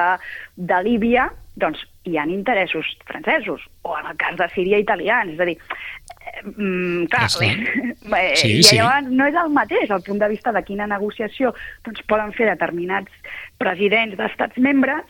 de 0.56 0.78
Líbia, 0.86 1.26
doncs 1.60 1.82
hi 2.06 2.18
han 2.18 2.30
interessos 2.30 2.86
francesos, 3.06 3.62
o 3.84 3.98
en 3.98 4.12
el 4.12 4.18
cas 4.18 4.38
de 4.38 4.48
Síria, 4.54 4.80
italians, 4.80 5.34
és 5.34 5.40
a 5.40 5.46
dir, 5.50 5.58
eh, 5.58 6.44
mm, 6.46 7.06
clar, 7.14 7.26
està. 7.30 7.50
eh, 8.20 8.36
Sí, 8.38 8.52
i 8.60 8.64
sí. 8.64 8.78
llavors 8.78 9.10
no 9.10 9.26
és 9.30 9.38
el 9.42 9.50
mateix 9.56 9.90
el 9.90 10.04
punt 10.06 10.20
de 10.22 10.30
vista 10.30 10.54
de 10.56 10.64
quina 10.68 10.88
negociació 10.88 11.54
doncs, 11.86 12.04
poden 12.08 12.34
fer 12.38 12.50
determinats 12.52 13.12
presidents 13.58 14.18
d'estats 14.20 14.58
membres 14.62 15.04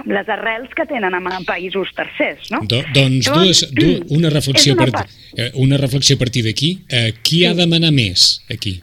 amb 0.00 0.08
les 0.14 0.28
arrels 0.32 0.70
que 0.74 0.86
tenen 0.88 1.14
en 1.14 1.44
països 1.44 1.90
tercers, 1.96 2.48
no? 2.50 2.62
Do, 2.64 2.78
doncs 2.94 3.28
dues, 3.28 3.64
du, 3.76 3.90
una, 4.16 4.30
reflexió 4.38 4.72
una 4.72 4.86
per, 4.86 4.92
part. 4.92 5.10
eh, 5.36 5.50
una 5.60 5.76
reflexió 5.76 6.16
a 6.16 6.22
partir 6.22 6.44
d'aquí. 6.46 6.70
Eh, 6.88 7.12
qui 7.22 7.44
ha 7.44 7.52
de 7.54 7.66
manar 7.68 7.92
més 7.92 8.42
aquí? 8.50 8.78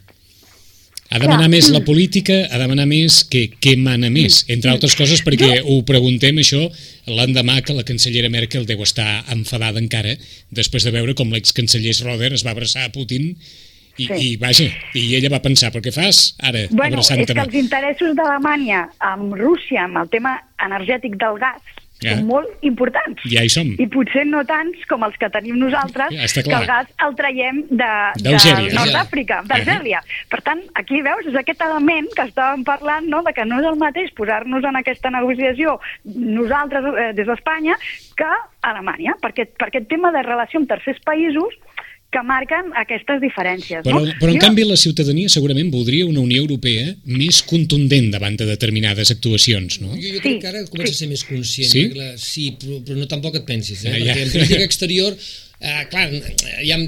Ha 1.10 1.18
de 1.18 1.26
Clar. 1.26 1.48
més 1.50 1.72
la 1.74 1.80
política, 1.82 2.36
ha 2.54 2.58
de 2.62 2.68
manar 2.70 2.86
més 2.86 3.24
que, 3.26 3.48
que 3.58 3.74
mana 3.82 4.12
més, 4.14 4.44
entre 4.48 4.70
altres 4.70 4.94
coses 4.96 5.24
perquè 5.26 5.64
ho 5.66 5.80
preguntem 5.88 6.38
això 6.38 6.68
l'endemà 7.10 7.64
que 7.66 7.74
la 7.74 7.86
cancellera 7.88 8.30
Merkel 8.30 8.68
deu 8.70 8.84
estar 8.86 9.24
enfadada 9.34 9.82
encara 9.82 10.14
després 10.54 10.86
de 10.86 10.94
veure 10.94 11.16
com 11.18 11.34
l'excanceller 11.34 11.96
Schroeder 11.98 12.30
es 12.38 12.46
va 12.46 12.54
abraçar 12.54 12.86
a 12.86 12.94
Putin 12.94 13.32
i, 14.00 14.06
Sí. 14.06 14.14
i 14.14 14.36
vaja, 14.40 14.70
i 14.96 15.16
ella 15.18 15.34
va 15.34 15.42
pensar, 15.44 15.74
però 15.74 15.82
què 15.84 15.92
fas 15.92 16.36
ara, 16.40 16.68
Bueno, 16.72 17.02
és 17.02 17.10
que 17.10 17.42
els 17.42 17.58
interessos 17.58 18.14
d'Alemanya 18.16 18.86
amb 19.00 19.34
Rússia, 19.34 19.84
amb 19.90 19.98
el 19.98 20.08
tema 20.14 20.38
energètic 20.64 21.18
del 21.20 21.42
gas, 21.42 21.60
Ja. 22.04 22.16
són 22.16 22.28
molt 22.30 22.66
importants. 22.66 23.24
Ja 23.28 23.44
hi 23.44 23.52
som. 23.52 23.70
I 23.76 23.88
potser 23.92 24.24
no 24.30 24.44
tants 24.48 24.86
com 24.90 25.04
els 25.08 25.18
que 25.20 25.30
tenim 25.34 25.58
nosaltres, 25.60 26.14
Ja, 26.16 26.28
que 26.30 26.56
el 26.56 26.68
gas 26.70 26.92
el 27.06 27.16
traiem 27.20 27.62
de, 27.70 27.90
de 28.20 28.30
D'Algèria. 28.30 28.74
Nord 28.78 28.96
d'Àfrica, 28.96 29.42
d'Argèlia. 29.50 30.02
Per 30.32 30.42
tant, 30.46 30.64
aquí 30.80 31.02
veus, 31.06 31.28
és 31.28 31.36
aquest 31.40 31.64
element 31.66 32.08
que 32.16 32.28
estàvem 32.30 32.64
parlant, 32.68 33.10
no?, 33.12 33.22
de 33.26 33.34
que 33.36 33.46
no 33.46 33.60
és 33.60 33.68
el 33.68 33.80
mateix 33.82 34.14
posar-nos 34.16 34.64
en 34.64 34.80
aquesta 34.80 35.12
negociació 35.12 35.80
nosaltres 36.06 36.88
eh, 36.94 37.10
des 37.18 37.28
d'Espanya 37.28 37.76
que 38.20 38.30
Alemanya, 38.70 39.16
perquè, 39.22 39.50
per 39.60 39.70
aquest 39.70 39.88
tema 39.92 40.14
de 40.16 40.24
relació 40.24 40.60
amb 40.60 40.72
tercers 40.72 41.00
països 41.08 41.56
que 42.10 42.22
marquen 42.26 42.72
aquestes 42.82 43.20
diferències. 43.22 43.84
Però, 43.86 44.00
no? 44.02 44.14
però 44.20 44.32
en 44.34 44.40
Jo- 44.40 44.46
canvi 44.48 44.64
la 44.66 44.78
ciutadania 44.82 45.30
segurament 45.30 45.70
voldria 45.74 46.08
una 46.10 46.24
Unió 46.26 46.42
Europea 46.42 46.96
més 47.06 47.44
contundent 47.46 48.10
davant 48.16 48.36
de 48.40 48.48
determinades 48.50 49.12
actuacions, 49.14 49.78
no? 49.84 49.92
Jo, 49.94 50.02
jo 50.02 50.16
Sí, 50.16 50.24
crec 50.24 50.40
que 50.42 50.48
ara 50.50 50.64
comença 50.72 50.94
sí. 50.94 50.98
a 50.98 51.00
ser 51.04 51.10
més 51.12 51.24
conscient. 51.28 51.70
Sí? 51.72 51.84
La, 51.94 52.10
sí, 52.18 52.48
però, 52.60 52.80
però 52.88 52.98
no 52.98 53.06
tampoc 53.12 53.36
et 53.38 53.46
pensis. 53.46 53.86
Eh? 53.86 53.94
Ah, 53.94 54.00
ja. 54.00 54.16
Perquè 54.16 54.26
en 54.26 54.34
política 54.40 54.66
exterior, 54.66 55.14
eh, 55.62 55.86
clar, 55.92 56.10
ja, 56.66 56.80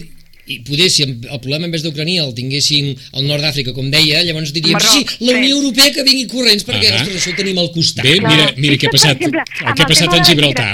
i 0.51 0.57
poder, 0.65 0.89
si 0.89 1.03
el 1.05 1.13
problema 1.39 1.67
en 1.69 1.71
vez 1.71 1.83
d'Ucrania 1.85 2.23
el 2.25 2.33
tinguessin 2.35 2.89
al 3.13 3.27
nord 3.29 3.45
d'Àfrica, 3.45 3.75
com 3.77 3.91
deia, 3.93 4.23
llavors 4.25 4.49
diríem, 4.51 4.73
Marroc, 4.73 4.89
sí, 5.05 5.05
la 5.27 5.35
Unió 5.37 5.53
sí. 5.53 5.59
Europea 5.61 5.91
que 5.93 6.03
vingui 6.03 6.25
corrents, 6.33 6.65
perquè, 6.65 6.89
Ahà. 6.89 7.03
ostres, 7.05 7.21
això 7.21 7.31
ho 7.31 7.37
tenim 7.37 7.59
al 7.61 7.69
costat. 7.71 8.03
Bé, 8.09 8.17
mira, 8.25 8.49
mira 8.57 8.75
què 8.81 8.89
ha 8.89 8.95
passat, 8.97 9.21
exemple, 9.21 9.45
el 9.45 9.75
que 9.77 9.85
ha 9.85 9.91
passat 9.93 10.17
en 10.17 10.25
Gibraltar. 10.25 10.71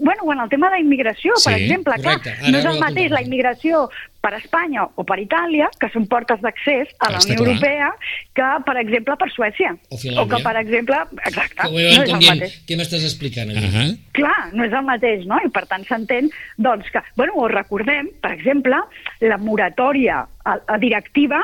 Bueno, 0.00 0.32
en 0.32 0.40
el 0.40 0.48
tema 0.48 0.68
de 0.70 0.76
la 0.76 0.80
immigració, 0.80 1.32
per 1.44 1.54
Sí, 1.54 1.62
exemple, 1.64 1.94
clar. 2.02 2.20
Ara 2.20 2.50
no 2.50 2.58
és 2.58 2.64
el 2.64 2.78
mateix 2.80 3.10
la 3.10 3.22
immigració 3.22 3.88
per 4.20 4.34
Espanya 4.34 4.84
o 4.96 5.04
per 5.06 5.18
Itàlia, 5.22 5.68
que 5.78 5.88
són 5.92 6.06
portes 6.10 6.40
d'accés 6.42 6.88
a 6.98 7.10
la 7.12 7.18
Unió 7.22 7.36
clar. 7.36 7.46
Europea, 7.48 7.90
que, 8.34 8.48
per 8.66 8.76
exemple, 8.82 9.16
per 9.16 9.30
Suècia. 9.30 9.76
O 9.90 9.96
Finlàndia. 9.96 10.22
O 10.24 10.28
que, 10.28 10.42
per 10.42 10.56
exemple, 10.56 10.96
exacte, 11.24 11.62
Que 11.62 11.70
no 11.70 11.78
és 11.78 11.98
el 11.98 12.18
dient, 12.18 12.40
mateix. 12.40 12.56
què 12.66 12.76
m'estàs 12.80 13.04
explicant 13.06 13.50
a 13.50 13.54
mi? 13.54 13.64
Ahà. 13.70 13.86
Clar, 14.12 14.38
no 14.52 14.64
és 14.64 14.72
el 14.72 14.84
mateix, 14.88 15.26
no? 15.30 15.38
I 15.44 15.48
per 15.54 15.66
tant 15.70 15.84
s'entén 15.86 16.30
doncs, 16.58 16.90
que, 16.90 17.02
bueno, 17.16 17.34
o 17.36 17.48
recordem, 17.48 18.10
per 18.20 18.32
exemple, 18.32 18.82
la 19.20 19.38
moratòria 19.38 20.26
a, 20.44 20.58
a 20.66 20.78
directiva 20.78 21.40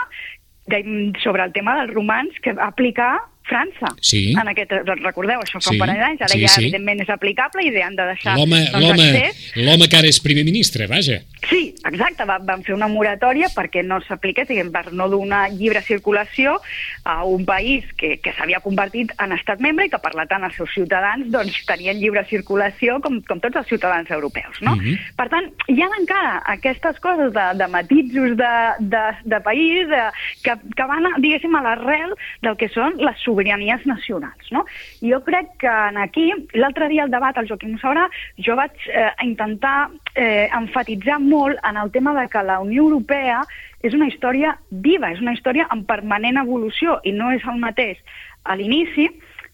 de, 0.66 1.12
sobre 1.22 1.44
el 1.44 1.52
tema 1.52 1.76
dels 1.80 1.94
romans 1.94 2.34
que 2.42 2.52
va 2.52 2.66
aplicar 2.66 3.18
França. 3.48 3.90
Sí. 4.00 4.32
En 4.38 4.48
aquest, 4.52 4.72
recordeu, 5.02 5.42
això 5.42 5.58
fa 5.58 5.72
Sí, 5.72 5.76
un 5.76 5.82
parell 5.82 6.00
d'anys, 6.02 6.22
ara 6.24 6.34
sí, 6.34 6.40
ja 6.42 6.50
sí. 6.52 6.66
evidentment 6.66 7.02
és 7.04 7.10
aplicable 7.12 7.64
i 7.66 7.72
han 7.82 7.96
de 7.98 8.06
deixar 8.12 8.36
L'home 8.38 8.60
doncs, 8.72 9.52
l'home 9.56 9.88
que 9.90 9.98
ara 9.98 10.10
és 10.10 10.20
primer 10.22 10.44
ministre, 10.46 10.86
vaja. 10.90 11.18
Sí, 11.48 11.74
exacte, 11.88 12.26
va, 12.28 12.38
van 12.46 12.62
fer 12.66 12.74
una 12.76 12.88
moratòria 12.90 13.50
perquè 13.54 13.82
no 13.86 13.98
s'apliqués, 14.06 14.46
diguem, 14.48 14.70
per 14.74 14.92
no 14.94 15.08
donar 15.10 15.48
lliure 15.54 15.82
circulació 15.82 16.58
a 17.04 17.22
un 17.26 17.44
país 17.48 17.88
que, 17.98 18.14
que 18.22 18.34
s'havia 18.36 18.62
convertit 18.64 19.12
en 19.22 19.34
estat 19.34 19.62
membre 19.64 19.88
i 19.88 19.92
que 19.92 20.00
per 20.02 20.14
la 20.18 20.26
tant 20.30 20.46
els 20.46 20.56
seus 20.58 20.70
ciutadans 20.74 21.28
doncs, 21.34 21.58
tenien 21.66 21.98
lliure 21.98 22.24
circulació 22.30 23.00
com, 23.02 23.18
com 23.26 23.42
tots 23.42 23.58
els 23.58 23.70
ciutadans 23.72 24.10
europeus. 24.14 24.60
No? 24.62 24.76
Mhm. 24.76 24.98
Per 25.18 25.28
tant, 25.32 25.50
hi 25.68 25.82
ha 25.82 25.90
encara 25.98 26.38
aquestes 26.54 27.00
coses 27.02 27.32
de, 27.34 27.46
de 27.58 27.68
matisos 27.72 28.36
de, 28.38 28.54
de, 28.94 29.04
de 29.24 29.40
país 29.44 29.88
de, 29.90 30.02
que, 30.46 30.56
que 30.76 30.88
van, 30.88 31.10
diguéssim, 31.18 31.54
a 31.58 31.64
l'arrel 31.66 32.14
del 32.42 32.56
que 32.60 32.70
són 32.72 32.96
les 33.02 33.18
sobiranies 33.32 33.86
nacionals. 33.88 34.52
No? 34.52 34.64
Jo 35.00 35.22
crec 35.24 35.56
que 35.58 35.72
en 35.72 35.98
aquí, 35.98 36.28
l'altre 36.52 36.88
dia 36.92 37.06
al 37.06 37.10
debat, 37.10 37.36
el 37.40 37.48
Joaquim 37.48 37.78
sabrà, 37.80 38.06
jo 38.36 38.56
vaig 38.58 38.76
eh, 38.92 39.10
intentar 39.24 39.90
eh, 40.14 40.48
enfatitzar 40.52 41.18
molt 41.24 41.60
en 41.68 41.80
el 41.80 41.90
tema 41.90 42.14
de 42.20 42.28
que 42.28 42.44
la 42.44 42.60
Unió 42.60 42.84
Europea 42.84 43.42
és 43.82 43.96
una 43.96 44.06
història 44.06 44.56
viva, 44.70 45.10
és 45.10 45.20
una 45.24 45.34
història 45.34 45.66
en 45.74 45.86
permanent 45.88 46.38
evolució 46.44 47.00
i 47.08 47.14
no 47.16 47.32
és 47.34 47.44
el 47.48 47.58
mateix 47.62 47.98
a 48.44 48.56
l'inici 48.58 49.08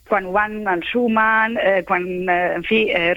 quan 0.08 0.24
ho 0.24 0.32
van 0.32 0.66
ensumar, 0.66 1.52
eh, 1.52 1.84
quan, 1.84 2.02
eh, 2.28 2.54
en 2.56 2.64
fi, 2.64 2.88
eh, 2.88 3.14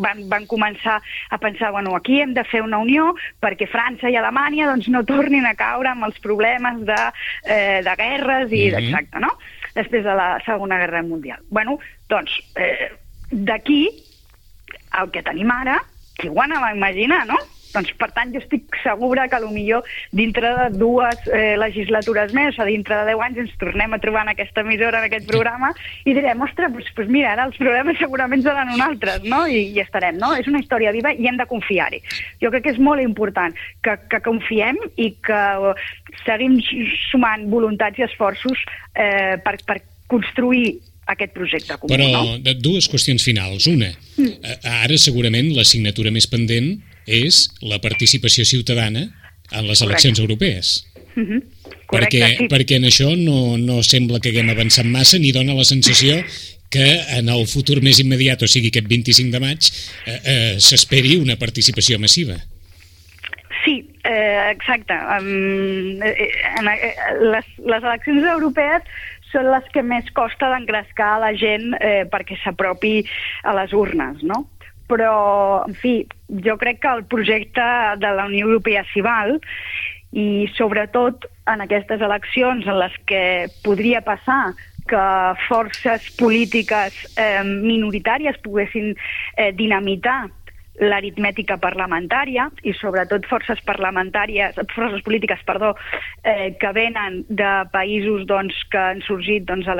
van, 0.00 0.22
van 0.28 0.46
començar 0.48 1.00
a 1.28 1.38
pensar, 1.38 1.70
bueno, 1.70 1.94
aquí 1.94 2.20
hem 2.20 2.32
de 2.32 2.44
fer 2.44 2.62
una 2.64 2.78
unió 2.80 3.10
perquè 3.44 3.68
França 3.68 4.08
i 4.08 4.16
Alemanya 4.16 4.70
doncs, 4.72 4.88
no 4.88 5.04
tornin 5.04 5.44
a 5.44 5.54
caure 5.54 5.92
amb 5.92 6.08
els 6.08 6.18
problemes 6.24 6.80
de, 6.88 7.00
eh, 7.44 7.82
de 7.84 7.96
guerres 8.00 8.52
i, 8.52 8.70
mm 8.70 8.74
-hmm. 8.74 8.88
exacte, 8.88 9.20
no? 9.20 9.36
Després 9.80 10.04
de 10.04 10.14
la 10.16 10.34
Segona 10.44 10.78
Guerra 10.82 11.02
Mundial. 11.06 11.40
Bueno, 11.48 11.78
doncs, 12.12 12.36
eh, 12.56 12.90
d'aquí, 13.30 13.82
el 15.00 15.10
que 15.14 15.24
tenim 15.24 15.50
ara, 15.54 15.78
qui 16.18 16.28
ho 16.28 16.40
anava 16.42 16.68
a 16.68 16.76
imaginar, 16.76 17.24
no? 17.30 17.38
Doncs, 17.74 17.92
per 18.00 18.10
tant, 18.16 18.32
jo 18.34 18.40
estic 18.42 18.76
segura 18.82 19.26
que 19.30 19.40
millor 19.50 19.86
dintre 20.16 20.50
de 20.56 20.66
dues 20.78 21.28
eh, 21.30 21.56
legislatures 21.58 22.34
més, 22.36 22.58
o 22.58 22.66
dintre 22.68 22.98
de 23.00 23.12
10 23.12 23.24
anys, 23.26 23.40
ens 23.44 23.54
tornem 23.60 23.94
a 23.94 24.00
trobar 24.02 24.24
en 24.26 24.32
aquesta 24.34 24.64
emissora, 24.64 25.00
en 25.00 25.08
aquest 25.08 25.28
programa, 25.30 25.72
i 26.04 26.14
direm, 26.16 26.42
ostres, 26.46 26.72
doncs, 26.74 26.90
doncs 26.96 27.12
mira, 27.12 27.34
ara 27.34 27.46
els 27.48 27.58
problemes 27.60 27.98
segurament 28.00 28.44
seran 28.44 28.72
uns 28.74 28.84
altres, 28.84 29.24
no? 29.30 29.44
I, 29.46 29.62
i 29.74 29.82
estarem, 29.82 30.18
no? 30.20 30.32
És 30.38 30.50
una 30.50 30.62
història 30.62 30.94
viva 30.96 31.14
i 31.14 31.28
hem 31.30 31.38
de 31.40 31.48
confiar-hi. 31.50 32.02
Jo 32.42 32.52
crec 32.52 32.66
que 32.66 32.74
és 32.74 32.82
molt 32.82 33.02
important 33.02 33.56
que, 33.84 33.96
que 34.10 34.22
confiem 34.24 34.78
i 35.00 35.12
que 35.26 35.40
seguim 36.24 36.58
sumant 37.10 37.48
voluntats 37.52 38.00
i 38.00 38.06
esforços 38.06 38.60
eh, 38.94 39.36
per, 39.44 39.56
per 39.66 39.80
construir 40.10 40.80
aquest 41.14 41.32
projecte 41.36 41.76
comú. 41.78 41.90
Però 41.92 42.08
no? 42.10 42.54
dues 42.62 42.88
qüestions 42.90 43.24
finals. 43.26 43.66
Una, 43.70 43.90
mm. 44.16 44.52
ara 44.82 44.98
segurament 45.00 45.52
la 45.56 45.66
signatura 45.68 46.12
més 46.14 46.28
pendent 46.30 46.76
és 47.10 47.46
la 47.62 47.80
participació 47.82 48.46
ciutadana 48.46 49.08
en 49.50 49.66
les 49.66 49.82
eleccions 49.82 50.18
europees. 50.18 50.86
Mm 51.16 51.26
-hmm. 51.26 51.42
Correcte, 51.86 52.18
perquè, 52.18 52.36
sí. 52.36 52.46
perquè 52.48 52.76
en 52.76 52.84
això 52.86 53.16
no, 53.18 53.58
no 53.58 53.82
sembla 53.82 54.20
que 54.20 54.30
haguem 54.30 54.50
avançat 54.50 54.86
massa 54.86 55.18
ni 55.18 55.32
dona 55.32 55.54
la 55.54 55.64
sensació 55.64 56.22
que 56.70 56.86
en 57.18 57.28
el 57.28 57.46
futur 57.50 57.82
més 57.82 57.98
immediat, 57.98 58.42
o 58.42 58.46
sigui 58.46 58.70
aquest 58.70 58.86
25 58.86 59.32
de 59.34 59.40
maig, 59.42 59.70
eh, 60.06 60.20
eh, 60.24 60.54
s'esperi 60.62 61.16
una 61.18 61.36
participació 61.36 61.98
massiva. 61.98 62.38
Sí, 63.64 63.74
eh, 64.04 64.50
exacte. 64.52 64.94
Um, 64.94 66.00
eh, 66.00 66.30
en, 66.58 66.68
eh, 66.68 66.94
les, 67.20 67.50
les 67.58 67.82
eleccions 67.82 68.24
europees 68.36 68.82
són 69.32 69.50
les 69.50 69.66
que 69.74 69.82
més 69.86 70.08
costa 70.16 70.50
d'engrescar 70.52 71.14
a 71.16 71.20
la 71.26 71.34
gent 71.38 71.74
eh, 71.80 72.04
perquè 72.10 72.38
s'apropi 72.42 73.00
a 73.44 73.54
les 73.58 73.74
urnes, 73.76 74.22
no? 74.26 74.44
Però, 74.90 75.62
en 75.68 75.76
fi, 75.78 76.00
jo 76.44 76.56
crec 76.58 76.80
que 76.82 76.94
el 76.98 77.04
projecte 77.06 77.66
de 78.02 78.10
la 78.16 78.26
Unió 78.26 78.48
Europea 78.48 78.82
s'hi 78.90 79.04
val 79.06 79.38
i 80.10 80.48
sobretot 80.56 81.28
en 81.50 81.62
aquestes 81.62 82.02
eleccions 82.02 82.66
en 82.66 82.80
les 82.80 82.96
que 83.06 83.22
podria 83.62 84.02
passar 84.02 84.50
que 84.90 85.02
forces 85.46 86.08
polítiques 86.18 86.96
eh, 87.14 87.42
minoritàries 87.46 88.38
poguessin 88.42 88.90
eh, 89.36 89.52
dinamitar 89.54 90.24
l'aritmètica 90.78 91.58
parlamentària 91.60 92.48
i 92.62 92.72
sobretot 92.76 93.26
forces 93.28 93.60
parlamentàries, 93.66 94.56
forces 94.74 95.02
polítiques, 95.04 95.42
perdó, 95.46 95.74
eh, 96.22 96.54
que 96.60 96.72
venen 96.72 97.24
de 97.28 97.50
països 97.72 98.24
doncs, 98.26 98.56
que 98.70 98.78
han 98.78 99.02
sorgit 99.04 99.44
doncs, 99.48 99.68
a 99.68 99.76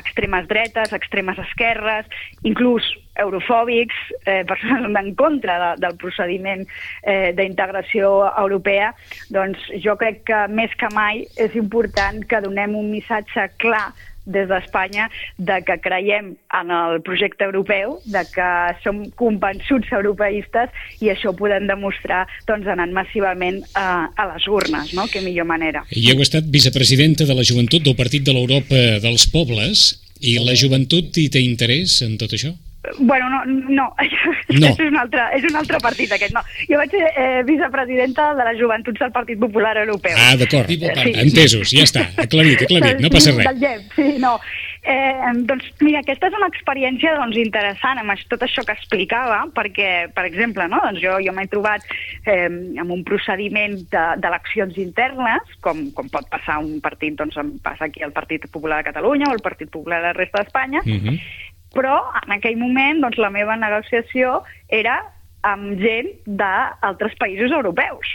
extremes 0.00 0.48
dretes, 0.50 0.92
extremes 0.92 1.38
esquerres, 1.38 2.10
inclús 2.42 2.84
eurofòbics, 3.22 3.94
eh, 4.26 4.42
persones 4.44 4.90
en 5.04 5.14
contra 5.14 5.58
de, 5.62 5.70
del 5.86 5.96
procediment 5.96 6.66
eh, 7.02 7.32
d'integració 7.36 8.24
europea, 8.34 8.92
doncs 9.30 9.70
jo 9.84 9.96
crec 10.00 10.24
que 10.28 10.46
més 10.50 10.74
que 10.80 10.90
mai 10.94 11.24
és 11.40 11.54
important 11.54 12.24
que 12.28 12.42
donem 12.44 12.76
un 12.76 12.90
missatge 12.90 13.48
clar 13.62 13.92
des 14.26 14.48
d'Espanya 14.48 15.08
de 15.38 15.60
que 15.66 15.78
creiem 15.84 16.34
en 16.58 16.72
el 16.74 17.00
projecte 17.06 17.44
europeu, 17.44 17.98
de 18.04 18.24
que 18.32 18.48
som 18.82 19.04
convençuts 19.20 19.92
europeistes 19.92 20.72
i 21.00 21.10
això 21.12 21.32
ho 21.32 21.36
podem 21.38 21.68
demostrar 21.68 22.24
doncs, 22.48 22.68
anant 22.70 22.94
massivament 22.96 23.62
a, 23.74 24.10
a 24.16 24.28
les 24.34 24.48
urnes, 24.48 24.94
no? 24.96 25.08
que 25.12 25.22
millor 25.24 25.48
manera. 25.48 25.84
I 25.90 26.10
heu 26.12 26.22
estat 26.24 26.48
vicepresidenta 26.50 27.28
de 27.28 27.36
la 27.36 27.46
joventut 27.46 27.84
del 27.84 27.98
Partit 27.98 28.24
de 28.24 28.34
l'Europa 28.36 29.00
dels 29.04 29.28
Pobles 29.32 29.86
i 30.24 30.38
la 30.40 30.56
joventut 30.56 31.16
hi 31.20 31.28
té 31.32 31.42
interès 31.44 32.00
en 32.06 32.16
tot 32.20 32.32
això? 32.36 32.54
Bueno, 32.98 33.30
no, 33.30 33.44
no. 33.46 33.94
no. 34.48 34.66
és, 34.68 34.80
un 34.80 34.96
altre, 35.00 35.24
és 35.38 35.46
un 35.48 35.56
altre 35.56 35.80
partit 35.82 36.12
aquest, 36.12 36.34
no. 36.36 36.42
Jo 36.68 36.80
vaig 36.80 36.92
ser 36.92 37.06
eh, 37.16 37.40
vicepresidenta 37.48 38.30
de 38.36 38.46
les 38.50 38.60
joventuts 38.60 39.00
del 39.00 39.12
Partit 39.14 39.40
Popular 39.40 39.76
Europeu. 39.80 40.16
Ah, 40.20 40.34
d'acord, 40.40 40.68
sí. 40.68 41.14
entesos, 41.24 41.72
ja 41.72 41.86
està, 41.88 42.06
aclarit, 42.20 42.66
aclarit, 42.66 43.00
no 43.00 43.10
passa 43.14 43.32
res. 43.32 43.48
Del 43.48 43.60
GEP, 43.62 43.90
sí, 43.96 44.08
no. 44.22 44.36
Eh, 44.84 45.30
doncs 45.48 45.70
mira, 45.80 46.02
aquesta 46.04 46.28
és 46.28 46.34
una 46.36 46.50
experiència 46.52 47.14
doncs, 47.16 47.38
interessant 47.40 48.02
amb 48.02 48.12
tot 48.28 48.42
això 48.44 48.66
que 48.68 48.74
explicava, 48.76 49.38
perquè, 49.56 50.10
per 50.12 50.26
exemple, 50.28 50.66
no, 50.68 50.82
doncs 50.84 51.00
jo, 51.00 51.16
jo 51.24 51.32
m'he 51.32 51.46
trobat 51.48 51.86
eh, 52.28 52.50
amb 52.82 52.92
un 52.92 53.00
procediment 53.08 53.78
d'eleccions 53.94 54.76
de, 54.76 54.84
internes, 54.84 55.56
com, 55.64 55.86
com 55.96 56.12
pot 56.12 56.28
passar 56.28 56.60
un 56.60 56.82
partit, 56.84 57.16
doncs 57.16 57.40
passa 57.64 57.88
aquí 57.88 58.04
el 58.04 58.12
Partit 58.12 58.44
Popular 58.52 58.82
de 58.82 58.90
Catalunya 58.90 59.30
o 59.30 59.34
el 59.38 59.42
Partit 59.44 59.72
Popular 59.72 60.02
de 60.02 60.10
la 60.10 60.18
resta 60.20 60.44
d'Espanya, 60.44 60.84
uh 60.84 60.90
mhm. 60.90 61.08
-huh 61.08 61.52
però 61.74 61.98
en 62.22 62.36
aquell 62.36 62.58
moment 62.60 63.02
doncs, 63.04 63.18
la 63.20 63.32
meva 63.34 63.56
negociació 63.60 64.40
era 64.68 65.00
amb 65.44 65.80
gent 65.80 66.12
d'altres 66.24 67.16
països 67.20 67.52
europeus. 67.52 68.08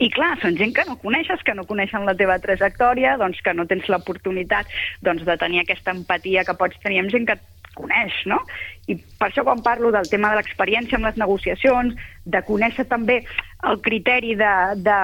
I 0.00 0.08
clar, 0.12 0.32
són 0.40 0.56
gent 0.56 0.72
que 0.76 0.84
no 0.88 0.96
coneixes, 1.00 1.42
que 1.44 1.54
no 1.56 1.66
coneixen 1.68 2.06
la 2.08 2.16
teva 2.16 2.38
trajectòria, 2.40 3.18
doncs 3.20 3.40
que 3.44 3.52
no 3.56 3.66
tens 3.68 3.88
l'oportunitat 3.92 4.68
doncs, 5.04 5.26
de 5.28 5.36
tenir 5.40 5.60
aquesta 5.62 5.92
empatia 5.92 6.44
que 6.48 6.56
pots 6.56 6.80
tenir 6.84 7.02
amb 7.02 7.12
gent 7.12 7.28
que 7.28 7.36
et 7.36 7.76
coneix, 7.76 8.16
no? 8.28 8.40
I 8.88 8.96
per 9.20 9.28
això 9.28 9.44
quan 9.46 9.60
parlo 9.64 9.92
del 9.92 10.08
tema 10.10 10.32
de 10.32 10.40
l'experiència 10.40 10.96
amb 10.96 11.06
les 11.08 11.20
negociacions, 11.20 11.94
de 12.24 12.42
conèixer 12.48 12.88
també 12.88 13.20
el 13.68 13.80
criteri 13.84 14.34
de, 14.40 14.52
de, 14.80 14.98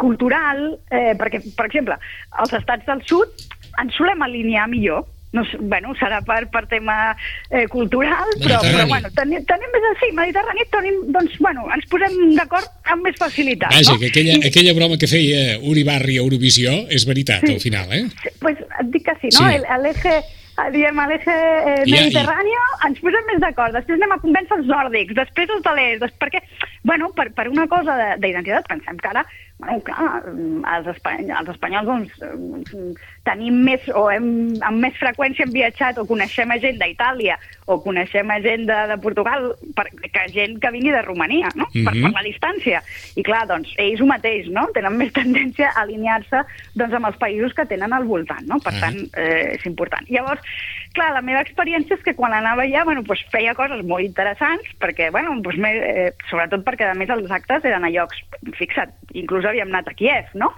cultural, 0.00 0.66
eh, 0.92 1.16
perquè, 1.18 1.40
per 1.56 1.68
exemple, 1.70 1.96
als 2.36 2.52
estats 2.60 2.84
del 2.88 3.02
sud 3.08 3.46
ens 3.80 3.96
solem 3.96 4.22
alinear 4.24 4.68
millor 4.68 5.04
no, 5.36 5.44
bueno, 5.72 5.94
serà 6.00 6.22
per, 6.26 6.46
per 6.52 6.64
tema 6.70 6.96
eh, 7.50 7.66
cultural, 7.72 8.32
però, 8.42 8.60
però 8.64 8.86
bueno, 8.90 9.10
tenim, 9.16 9.44
tenim 9.48 9.74
més 9.74 9.88
així, 9.92 10.10
Mediterrani, 10.16 10.66
tenim, 10.72 11.02
doncs, 11.16 11.36
bueno, 11.44 11.66
ens 11.76 11.84
posem 11.92 12.16
d'acord 12.38 12.72
amb 12.94 13.06
més 13.06 13.18
facilitat. 13.20 13.74
Vaja, 13.74 13.94
no? 13.94 14.00
que 14.02 14.10
aquella, 14.12 14.38
I... 14.40 14.46
aquella 14.50 14.74
broma 14.78 14.98
que 15.00 15.10
feia 15.10 15.60
Uri 15.60 15.84
Barri 15.86 16.18
a 16.18 16.24
Eurovisió 16.24 16.74
és 16.92 17.06
veritat, 17.08 17.44
sí. 17.46 17.58
al 17.58 17.62
final, 17.62 17.92
eh? 17.92 18.06
Sí, 18.24 18.34
pues, 18.42 18.64
et 18.80 18.90
dic 18.94 19.06
que 19.06 19.16
sí, 19.20 19.32
no? 19.36 19.46
Sí. 19.46 19.62
L'eje 19.86 20.16
diguem, 20.72 20.98
a 20.98 21.06
l'eje 21.10 21.32
eh, 21.32 21.82
mediterrani 21.84 22.52
ja, 22.54 22.64
i... 22.64 22.78
ens 22.88 23.00
posem 23.04 23.26
més 23.28 23.40
d'acord, 23.42 23.74
després 23.76 23.98
anem 23.98 24.14
a 24.14 24.20
convèncer 24.22 24.56
els 24.56 24.70
nòrdics, 24.70 25.16
després 25.18 25.52
els 25.52 25.64
de 25.66 25.74
l'est, 25.76 26.16
perquè, 26.22 26.40
bueno, 26.86 27.10
per, 27.18 27.32
per 27.34 27.48
una 27.50 27.66
cosa 27.66 27.98
d'identitat, 28.22 28.68
pensem 28.70 29.02
que 29.02 29.10
ara 29.10 29.26
bueno, 29.58 29.80
clar, 29.80 30.20
els, 30.28 30.88
espany 30.92 31.30
els 31.32 31.48
espanyols 31.48 31.88
doncs, 31.88 32.72
tenim 33.24 33.62
més, 33.64 33.86
o 33.96 34.04
hem, 34.12 34.26
amb 34.66 34.82
més 34.84 34.96
freqüència 35.00 35.46
hem 35.46 35.54
viatjat 35.54 35.96
o 35.98 36.04
coneixem 36.08 36.52
a 36.52 36.58
gent 36.60 36.76
d'Itàlia 36.82 37.38
o 37.72 37.78
coneixem 37.80 38.30
a 38.30 38.36
gent 38.44 38.66
de, 38.68 38.76
de 38.92 38.98
Portugal 39.00 39.48
per, 39.78 39.86
que 40.04 40.26
gent 40.34 40.58
que 40.60 40.72
vingui 40.74 40.92
de 40.92 41.00
Romania, 41.06 41.48
no? 41.54 41.64
Mm 41.72 41.80
-hmm. 41.80 41.84
per, 41.88 41.94
per 42.04 42.12
la 42.12 42.26
distància. 42.28 42.82
I 43.16 43.22
clar, 43.22 43.46
doncs, 43.48 43.72
ells 43.78 44.00
ho 44.00 44.06
mateix, 44.06 44.48
no? 44.52 44.68
Tenen 44.74 44.96
més 44.96 45.12
tendència 45.12 45.72
a 45.72 45.82
alinear-se 45.82 46.44
doncs, 46.74 46.92
amb 46.92 47.06
els 47.06 47.16
països 47.16 47.54
que 47.54 47.66
tenen 47.66 47.92
al 47.92 48.04
voltant, 48.04 48.46
no? 48.46 48.60
Per 48.60 48.72
-huh. 48.72 48.80
tant, 48.80 48.98
eh, 49.16 49.56
és 49.56 49.66
important. 49.66 50.04
Llavors, 50.08 50.40
clar, 50.96 51.12
la 51.14 51.22
meva 51.24 51.42
experiència 51.44 51.98
és 51.98 52.02
que 52.04 52.14
quan 52.18 52.34
anava 52.34 52.64
allà, 52.64 52.82
bueno, 52.88 53.04
doncs 53.06 53.22
feia 53.32 53.54
coses 53.58 53.84
molt 53.86 54.04
interessants, 54.06 54.72
perquè, 54.82 55.10
bueno, 55.14 55.36
doncs, 55.44 55.60
eh, 55.68 56.08
sobretot 56.30 56.64
perquè, 56.66 56.88
a 56.90 56.96
més, 56.98 57.12
els 57.12 57.30
actes 57.32 57.68
eren 57.68 57.86
a 57.86 57.92
llocs, 57.92 58.18
fixa't, 58.58 58.96
inclús 59.14 59.46
havíem 59.46 59.70
anat 59.72 59.92
a 59.92 59.96
Kiev, 59.98 60.34
no? 60.34 60.50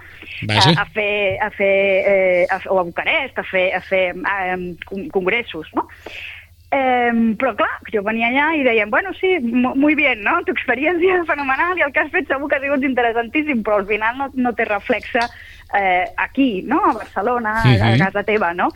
A, 0.47 0.59
a 0.71 0.87
fer, 0.95 1.13
a 1.43 1.51
fer 1.53 1.75
eh, 2.15 2.43
a, 2.49 2.59
o 2.71 2.81
a 2.81 2.87
Bucarest, 2.87 3.39
a 3.39 3.47
fer, 3.47 3.69
a 3.75 3.83
fer 3.85 4.03
a, 4.23 4.39
congressos, 5.13 5.71
no? 5.77 5.87
Eh, 6.69 7.13
però 7.41 7.55
clar, 7.57 7.71
jo 7.89 8.03
venia 8.05 8.27
allà 8.29 8.49
i 8.53 8.65
deien, 8.65 8.91
bueno, 8.93 9.09
sí, 9.17 9.39
muy 9.41 9.95
bien, 9.97 10.21
no? 10.21 10.35
Tu 10.45 10.53
experiència 10.53 11.17
és 11.17 11.29
fenomenal 11.29 11.79
i 11.79 11.85
el 11.85 11.93
que 11.95 12.03
has 12.03 12.11
fet 12.13 12.29
segur 12.29 12.49
que 12.49 12.59
ha 12.59 12.65
sigut 12.65 12.85
interessantíssim, 12.85 13.63
però 13.65 13.79
al 13.81 13.87
final 13.89 14.19
no, 14.19 14.29
no 14.37 14.53
té 14.53 14.69
reflexe 14.69 15.25
eh, 15.77 16.05
aquí, 16.17 16.61
no? 16.63 16.83
A 16.85 16.93
Barcelona, 16.93 17.61
uh 17.65 17.69
-huh. 17.69 17.95
a 17.95 17.97
casa 18.05 18.23
teva, 18.23 18.53
no? 18.53 18.69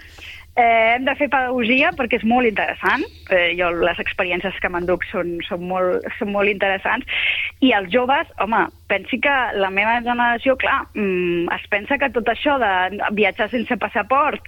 Eh, 0.56 0.94
hem 0.96 1.06
de 1.08 1.16
fer 1.18 1.32
pedagogia 1.34 1.90
perquè 1.98 2.20
és 2.20 2.26
molt 2.30 2.46
interessant. 2.46 3.02
Eh, 3.34 3.56
jo 3.58 3.72
les 3.74 3.98
experiències 4.04 4.60
que 4.62 4.70
m'enduc 4.70 5.06
són, 5.10 5.40
són, 5.48 5.64
molt, 5.66 6.06
són 6.20 6.30
molt 6.36 6.52
interessants. 6.52 7.10
I 7.66 7.72
els 7.74 7.90
joves, 7.94 8.30
home, 8.44 8.68
pensi 8.92 9.18
que 9.24 9.34
la 9.58 9.72
meva 9.74 9.98
generació, 10.06 10.56
clar, 10.62 10.84
mm, 10.94 11.50
es 11.58 11.66
pensa 11.74 11.98
que 11.98 12.12
tot 12.14 12.30
això 12.30 12.60
de 12.62 13.02
viatjar 13.18 13.50
sense 13.50 13.78
passaport, 13.82 14.46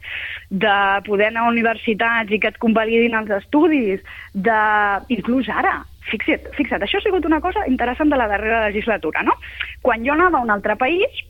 de 0.52 0.78
poder 1.10 1.32
anar 1.32 1.48
a 1.48 1.50
universitats 1.56 2.30
i 2.30 2.40
que 2.40 2.54
et 2.54 2.62
convalidin 2.62 3.18
els 3.18 3.34
estudis, 3.42 4.06
de... 4.34 4.62
inclús 5.10 5.50
ara, 5.50 5.80
fixa't, 6.12 6.52
fixa't, 6.54 6.84
això 6.86 7.00
ha 7.00 7.06
sigut 7.08 7.26
una 7.26 7.42
cosa 7.42 7.66
interessant 7.66 8.14
de 8.14 8.20
la 8.20 8.28
darrera 8.30 8.68
legislatura, 8.68 9.24
no? 9.26 9.34
Quan 9.82 10.06
jo 10.06 10.14
anava 10.14 10.38
a 10.38 10.46
un 10.46 10.54
altre 10.54 10.76
país, 10.78 11.26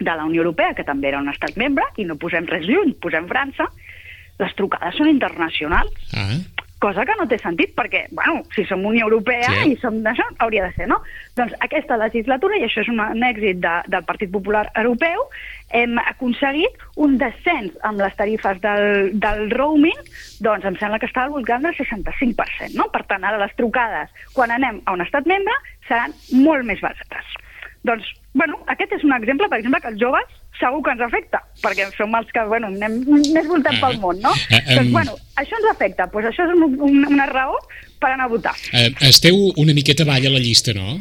de 0.00 0.10
la 0.10 0.24
Unió 0.24 0.42
Europea, 0.42 0.74
que 0.74 0.84
també 0.84 1.08
era 1.12 1.20
un 1.20 1.28
estat 1.28 1.56
membre, 1.60 1.84
i 1.96 2.08
no 2.08 2.16
posem 2.16 2.48
res 2.48 2.66
lluny, 2.66 2.96
posem 3.00 3.28
França, 3.28 3.68
les 4.40 4.54
trucades 4.56 4.96
són 4.96 5.10
internacionals 5.12 6.16
Ah, 6.16 6.32
cosa 6.80 7.04
que 7.04 7.12
no 7.18 7.26
té 7.28 7.36
sentit, 7.38 7.74
perquè, 7.76 8.06
bueno, 8.16 8.40
si 8.56 8.64
som 8.64 8.80
Unió 8.88 9.04
Europea 9.04 9.50
Sí. 9.52 9.74
i 9.74 9.76
som 9.76 9.98
d'això, 10.02 10.24
hauria 10.38 10.64
de 10.64 10.72
ser, 10.72 10.86
no? 10.88 10.96
Doncs 11.36 11.52
aquesta 11.60 11.98
legislatura, 12.00 12.56
i 12.56 12.64
això 12.64 12.80
és 12.80 12.88
un, 12.88 13.02
un 13.04 13.22
èxit 13.22 13.60
de, 13.60 13.74
del 13.92 14.06
Partit 14.08 14.32
Popular 14.32 14.64
Europeu, 14.74 15.26
hem 15.76 15.98
aconseguit 16.00 16.80
un 16.96 17.18
descens 17.20 17.76
amb 17.84 18.00
les 18.00 18.16
tarifes 18.16 18.62
del, 18.64 19.12
del 19.20 19.50
roaming, 19.52 20.00
doncs 20.40 20.64
em 20.64 20.80
sembla 20.80 20.98
que 20.98 21.10
està 21.10 21.26
al 21.26 21.34
voltant 21.36 21.68
del 21.68 21.76
65%, 21.76 22.72
no? 22.80 22.88
Per 22.96 23.04
tant, 23.12 23.28
ara 23.28 23.36
les 23.44 23.52
trucades, 23.60 24.08
quan 24.32 24.50
anem 24.56 24.80
a 24.86 24.96
un 24.96 25.04
estat 25.04 25.28
membre, 25.28 25.52
seran 25.86 26.16
molt 26.32 26.64
més 26.64 26.80
barates. 26.80 27.36
Doncs, 27.84 28.08
bueno, 28.34 28.58
aquest 28.68 28.92
és 28.92 29.02
un 29.04 29.12
exemple, 29.16 29.48
per 29.48 29.58
exemple, 29.58 29.80
que 29.82 29.88
els 29.88 30.00
joves 30.00 30.28
segur 30.60 30.82
que 30.84 30.92
ens 30.92 31.00
afecta, 31.02 31.40
perquè 31.62 31.86
som 31.96 32.14
els 32.14 32.28
que, 32.34 32.42
bueno, 32.46 32.68
anem 32.68 33.00
més 33.34 33.46
voltant 33.48 33.78
pel 33.80 33.98
món, 34.02 34.20
no? 34.20 34.30
Ah, 34.50 34.60
em- 34.66 34.76
Doncs, 34.76 34.92
bueno, 34.92 35.16
això 35.40 35.56
ens 35.58 35.70
afecta, 35.70 36.06
doncs 36.12 36.28
això 36.30 36.44
és 36.46 36.54
un, 36.54 36.76
un, 36.80 37.04
una 37.12 37.26
raó 37.26 37.56
per 37.98 38.10
anar 38.12 38.26
a 38.28 38.32
votar. 38.34 38.54
eh, 38.72 38.90
esteu 39.08 39.36
una 39.56 39.72
miqueta 39.74 40.02
avall 40.04 40.26
a 40.26 40.30
la 40.36 40.38
llista, 40.38 40.72
no? 40.76 40.98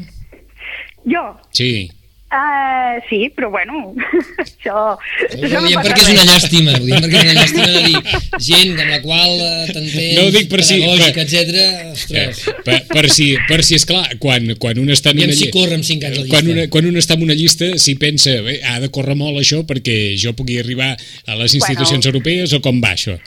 Jo, 1.06 1.24
Sí. 1.52 1.90
Uh, 2.32 3.00
sí, 3.10 3.20
però 3.36 3.50
bueno, 3.52 3.94
això... 4.44 4.76
Ho 4.96 5.40
això 5.40 5.62
diem 5.66 5.80
passa 5.80 5.90
perquè 5.90 6.02
és 6.04 6.10
una 6.14 6.26
llàstima, 6.30 6.76
ho 6.78 6.84
diem 6.86 7.02
perquè 7.06 7.18
és 7.18 7.26
una 7.26 7.36
llàstima 7.40 7.68
de 7.74 7.82
dir 7.88 8.02
gent 8.50 8.74
amb 8.84 8.92
la 8.94 9.00
qual 9.04 9.34
eh, 9.40 9.66
t'entens, 9.72 10.14
No 10.18 10.26
ho 10.28 10.32
dic 10.36 10.50
per 10.52 10.62
si- 10.64 10.80
pedagògica, 10.82 11.14
per- 11.14 11.26
etc. 11.26 11.66
Ostres, 11.94 12.44
Eh, 12.50 12.54
per, 12.66 12.80
per 12.94 13.06
si, 13.14 13.28
per 13.50 13.60
si 13.66 13.76
és 13.80 13.86
clar, 13.90 14.06
quan, 14.22 14.52
quan 14.62 14.80
un 14.82 14.90
està 14.94 15.14
en 15.16 15.24
una 15.26 15.34
si 15.36 15.48
lli- 15.48 15.54
corre 15.56 15.78
amb 15.80 15.86
cinc 15.88 16.04
anys 16.08 16.18
la 16.20 16.24
llista. 16.26 16.36
quan, 16.38 16.52
una, 16.56 16.68
quan 16.74 16.90
un 16.92 17.02
està 17.02 17.18
en 17.18 17.26
una 17.30 17.38
llista 17.38 17.72
s'hi 17.82 17.96
pensa, 18.02 18.38
bé, 18.46 18.60
ha 18.66 18.80
de 18.84 18.90
córrer 18.94 19.16
molt 19.20 19.40
això 19.42 19.64
perquè 19.68 20.00
jo 20.20 20.34
pugui 20.38 20.60
arribar 20.62 20.94
a 21.26 21.36
les 21.40 21.56
institucions 21.58 22.06
Bueno. 22.06 22.14
europees 22.20 22.54
o 22.54 22.62
com 22.62 22.82
va 22.84 22.94
això? 22.96 23.18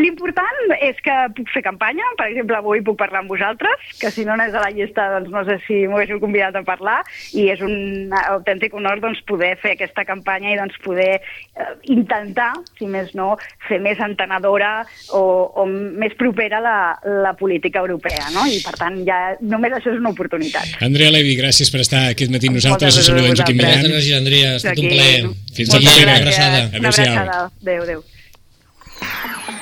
L'important 0.00 0.74
és 0.80 0.98
que 1.04 1.14
puc 1.36 1.50
fer 1.52 1.62
campanya, 1.66 2.06
per 2.18 2.30
exemple, 2.30 2.56
avui 2.56 2.82
puc 2.86 2.98
parlar 3.00 3.22
amb 3.22 3.32
vosaltres, 3.32 3.88
que 4.00 4.10
si 4.14 4.24
no 4.26 4.34
anés 4.36 4.54
a 4.54 4.62
la 4.64 4.70
llista, 4.74 5.06
doncs 5.16 5.30
no 5.34 5.44
sé 5.48 5.58
si 5.66 5.82
m'ho 5.86 5.98
haguéssiu 5.98 6.20
convidat 6.22 6.56
a 6.56 6.64
parlar, 6.66 7.00
i 7.36 7.48
és 7.52 7.60
un 7.64 8.14
autèntic 8.22 8.74
honor 8.76 9.02
doncs, 9.02 9.20
poder 9.28 9.52
fer 9.62 9.74
aquesta 9.76 10.06
campanya 10.08 10.54
i 10.54 10.58
doncs, 10.58 10.78
poder 10.84 11.20
eh, 11.20 11.68
intentar, 11.92 12.52
si 12.78 12.88
més 12.90 13.12
no, 13.18 13.34
fer 13.68 13.80
més 13.82 14.00
entenedora 14.02 14.72
o, 15.16 15.22
o 15.60 15.66
més 15.68 16.14
propera 16.20 16.62
la, 16.64 16.78
la 17.26 17.34
política 17.38 17.82
europea, 17.84 18.30
no? 18.34 18.46
I 18.48 18.60
per 18.64 18.76
tant, 18.80 19.00
ja 19.08 19.20
només 19.40 19.76
això 19.76 19.92
és 19.92 20.00
una 20.00 20.14
oportunitat. 20.14 20.78
Andrea 20.86 21.12
Levi, 21.12 21.36
gràcies 21.40 21.72
per 21.72 21.84
estar 21.84 22.06
aquest 22.14 22.32
matí 22.32 22.50
amb 22.50 22.56
Moltes 22.56 22.70
nosaltres. 22.70 22.94
Us 22.94 23.00
gràcies 23.00 23.10
a 23.10 23.12
saludem 23.12 23.36
Joaquim 23.36 23.60
vosaltres. 23.60 23.76
moltes 23.76 23.96
gràcies, 23.98 24.16
Andrea, 24.20 24.54
ha 24.54 24.62
estat 24.62 24.80
un 24.80 24.88
plaer. 24.94 25.20
Fins 25.56 25.74
la 25.74 25.80
moltes 25.80 25.98
propera. 25.98 26.18
gràcies. 26.24 26.40
Abraçada. 26.40 26.58
Una 26.80 26.94
Adéu-siau. 26.94 27.50
Adéu, 27.62 27.82
adéu. 27.88 29.59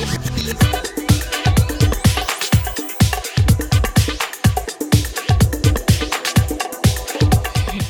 Peace. 0.00 0.79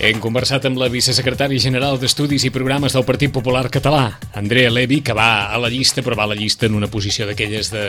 Hem 0.01 0.17
conversat 0.17 0.65
amb 0.65 0.79
la 0.81 0.87
vicesecretària 0.89 1.61
general 1.61 1.99
d'Estudis 2.01 2.47
i 2.49 2.51
Programes 2.55 2.95
del 2.97 3.05
Partit 3.05 3.35
Popular 3.35 3.67
Català, 3.69 4.07
Andrea 4.33 4.71
Levi, 4.73 5.03
que 5.05 5.13
va 5.13 5.51
a 5.53 5.59
la 5.61 5.69
llista, 5.69 6.01
però 6.01 6.17
va 6.17 6.25
a 6.25 6.31
la 6.33 6.39
llista 6.39 6.65
en 6.71 6.79
una 6.79 6.89
posició 6.89 7.27
d'aquelles 7.29 7.69
de... 7.75 7.85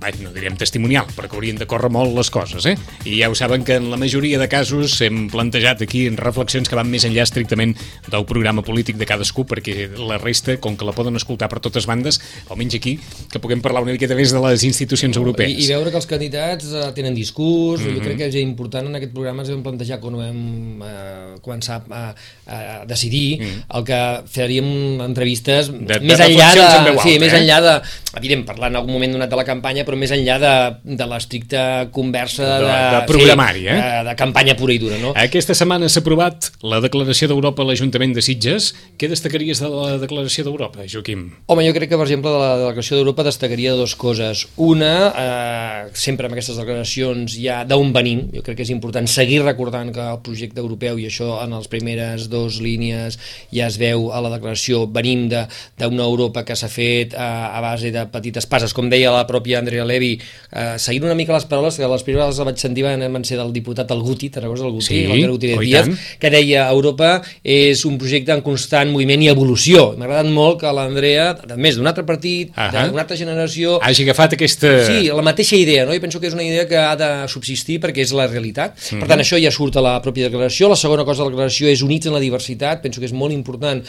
Bé, 0.00 0.14
no 0.24 0.30
direm 0.32 0.54
testimonial, 0.56 1.04
perquè 1.12 1.36
haurien 1.36 1.58
de 1.60 1.66
córrer 1.68 1.90
molt 1.92 2.14
les 2.16 2.30
coses, 2.32 2.64
eh? 2.64 2.72
I 3.04 3.18
ja 3.18 3.28
ho 3.28 3.34
saben 3.36 3.66
que 3.68 3.74
en 3.76 3.90
la 3.92 3.98
majoria 4.00 4.38
de 4.40 4.46
casos 4.48 4.94
hem 5.04 5.26
plantejat 5.28 5.82
aquí 5.84 6.06
en 6.08 6.16
reflexions 6.16 6.70
que 6.72 6.78
van 6.78 6.88
més 6.88 7.04
enllà 7.04 7.26
estrictament 7.28 7.74
del 8.06 8.24
programa 8.24 8.64
polític 8.64 8.96
de 8.96 9.04
cadascú, 9.04 9.44
perquè 9.44 9.90
la 10.00 10.16
resta, 10.16 10.56
com 10.56 10.78
que 10.80 10.88
la 10.88 10.94
poden 10.96 11.20
escoltar 11.20 11.50
per 11.52 11.60
totes 11.60 11.84
bandes, 11.84 12.16
almenys 12.48 12.78
aquí, 12.78 12.94
que 13.28 13.42
puguem 13.44 13.60
parlar 13.60 13.84
una 13.84 13.92
miqueta 13.92 14.16
més 14.16 14.32
de 14.32 14.40
les 14.46 14.64
institucions 14.64 15.20
europees. 15.20 15.52
I, 15.52 15.68
I 15.68 15.74
veure 15.74 15.92
que 15.92 16.00
els 16.00 16.08
candidats 16.08 16.72
uh, 16.72 16.88
tenen 16.96 17.12
discurs, 17.12 17.84
Mhm. 17.84 18.00
jo 18.00 18.06
crec 18.08 18.16
que 18.22 18.30
és 18.32 18.40
important 18.40 18.88
en 18.88 18.96
aquest 18.96 19.12
programa 19.12 19.44
vam 19.44 19.60
plantejar 19.68 20.00
ho 20.00 20.16
vam 20.16 20.80
uh, 20.80 21.36
començar 21.50 21.82
a, 21.90 22.02
a 22.46 22.60
decidir 22.86 23.40
el 23.42 23.84
que 23.84 23.98
faríem 24.30 25.00
entrevistes. 25.04 25.68
De- 25.70 25.98
de 25.98 26.06
més 26.06 26.20
enllà 26.22 26.50
de, 26.54 26.64
en 26.78 26.86
veu 26.90 26.98
sí, 27.02 27.16
alta, 27.16 27.24
més 27.26 27.32
eh? 27.34 27.40
enllà 27.42 27.58
de, 27.64 27.74
evident, 28.20 28.44
parlar 28.46 28.70
en 28.70 28.78
algun 28.80 28.94
moment 28.96 29.12
donat 29.18 29.30
de 29.30 29.38
la 29.38 29.44
campanya, 29.48 29.84
però 29.88 29.98
més 29.98 30.12
enllà 30.14 30.38
de, 30.42 30.52
de 30.96 31.06
l'estricta 31.10 31.64
conversa 31.92 32.46
De- 32.46 32.64
de, 32.64 32.78
de 32.94 33.02
programari, 33.10 33.64
sí, 33.66 33.70
eh? 33.74 33.78
de, 33.80 34.00
de 34.10 34.14
campanya 34.18 34.54
pura 34.58 34.74
i 34.74 34.78
dura, 34.82 34.98
no? 35.02 35.12
Aquesta 35.18 35.54
setmana 35.58 35.88
s'ha 35.90 36.00
aprovat 36.04 36.50
la 36.62 36.80
declaració 36.84 37.28
d'Europa 37.30 37.64
a 37.64 37.68
l'Ajuntament 37.70 38.14
de 38.16 38.22
Sitges. 38.24 38.70
Què 39.00 39.08
destacaries 39.10 39.60
de 39.62 39.68
la 39.72 39.96
declaració 40.02 40.44
d'Europa, 40.46 40.86
Joaquim? 40.90 41.26
Home, 41.50 41.64
jo 41.66 41.74
crec 41.76 41.90
que, 41.92 41.98
per 41.98 42.06
exemple, 42.06 42.30
de 42.32 42.40
la 42.40 42.50
declaració 42.70 42.98
d'Europa 43.00 43.26
destacaria 43.26 43.74
dues 43.78 43.94
coses. 43.98 44.46
Una, 44.60 44.92
eh, 45.10 45.90
sempre 45.98 46.28
amb 46.28 46.36
aquestes 46.36 46.58
declaracions 46.60 47.34
ja 47.40 47.62
d'on 47.68 47.92
venim, 47.96 48.26
jo 48.34 48.44
crec 48.46 48.60
que 48.60 48.66
és 48.66 48.72
important 48.74 49.08
seguir 49.10 49.40
recordant 49.42 49.90
que 49.94 50.04
el 50.12 50.20
projecte 50.24 50.60
europeu, 50.62 50.98
i 51.00 51.08
això 51.08 51.39
en 51.44 51.50
les 51.56 51.68
primeres 51.68 52.28
dues 52.30 52.60
línies 52.60 53.18
ja 53.52 53.66
es 53.66 53.76
veu 53.78 54.10
a 54.12 54.20
la 54.20 54.30
declaració, 54.30 54.86
venim 54.90 55.28
de- 55.28 55.46
d'una 55.78 56.04
Europa 56.04 56.44
que 56.44 56.56
s'ha 56.56 56.68
fet 56.68 57.14
eh, 57.14 57.18
a 57.20 57.60
base 57.60 57.90
de 57.90 58.06
petites 58.06 58.46
passes, 58.46 58.72
com 58.74 58.88
deia 58.90 59.10
la 59.10 59.26
pròpia 59.26 59.58
Andrea 59.58 59.84
Levi, 59.84 60.18
eh, 60.52 60.74
seguint 60.78 61.04
una 61.04 61.14
mica 61.14 61.32
les 61.32 61.44
paraules, 61.44 61.76
que 61.76 61.86
les 61.88 62.02
primeres 62.02 62.36
les 62.38 62.44
vaig 62.46 62.56
sentir 62.58 62.84
van, 62.84 63.00
van 63.12 63.24
ser 63.24 63.36
del 63.38 63.52
diputat 63.52 63.90
el 63.90 64.00
Guti, 64.02 64.28
te'n 64.30 64.42
recordes 64.42 64.62
del 64.64 64.72
Guti? 64.72 64.86
Sí, 64.86 65.06
l'Albert 65.06 65.32
Gutiérrez 65.32 65.58
oh, 65.58 65.62
i 65.62 65.66
Díaz, 65.66 65.88
que 66.20 66.30
deia 66.30 66.68
Europa 66.70 67.22
és 67.44 67.84
un 67.84 67.96
projecte 67.98 68.32
en 68.32 68.42
constant 68.42 68.90
moviment 68.92 69.22
i 69.22 69.28
evolució. 69.28 69.94
M'ha 69.96 70.04
agradat 70.06 70.30
molt 70.32 70.60
que 70.60 70.72
l'Andrea, 70.72 71.30
a 71.50 71.56
més 71.56 71.76
d'un 71.76 71.86
altre 71.86 72.04
partit, 72.04 72.50
Ahà. 72.56 72.86
d'una 72.88 73.02
altra 73.02 73.16
generació, 73.16 73.78
Hagi 73.82 74.02
agafat 74.04 74.34
aquesta... 74.36 74.68
Sí, 74.86 75.08
la 75.08 75.22
mateixa 75.22 75.56
idea, 75.56 75.84
no? 75.86 75.92
Jo 75.94 76.00
penso 76.00 76.20
que 76.20 76.26
és 76.28 76.34
una 76.34 76.44
idea 76.44 76.66
que 76.68 76.76
ha 76.76 76.94
de 76.96 77.10
subsistir 77.28 77.80
perquè 77.80 78.02
és 78.04 78.12
la 78.12 78.26
realitat. 78.26 78.74
Mm 78.74 78.80
Mhm. 78.80 78.96
-hmm. 78.96 79.00
Per 79.00 79.08
tant, 79.08 79.20
això 79.20 79.36
ja 79.42 79.50
surt 79.50 79.76
a 79.76 79.80
la 79.80 80.00
pròpia 80.02 80.28
declaració. 80.28 80.68
La 80.68 80.76
segona 80.76 81.04
cosa 81.04 81.22
de 81.24 81.29
declaració 81.30 81.70
és 81.70 81.84
units 81.86 82.10
en 82.10 82.16
la 82.16 82.22
diversitat. 82.22 82.82
Penso 82.82 83.00
que 83.00 83.08
és 83.08 83.16
molt 83.16 83.34
important 83.34 83.84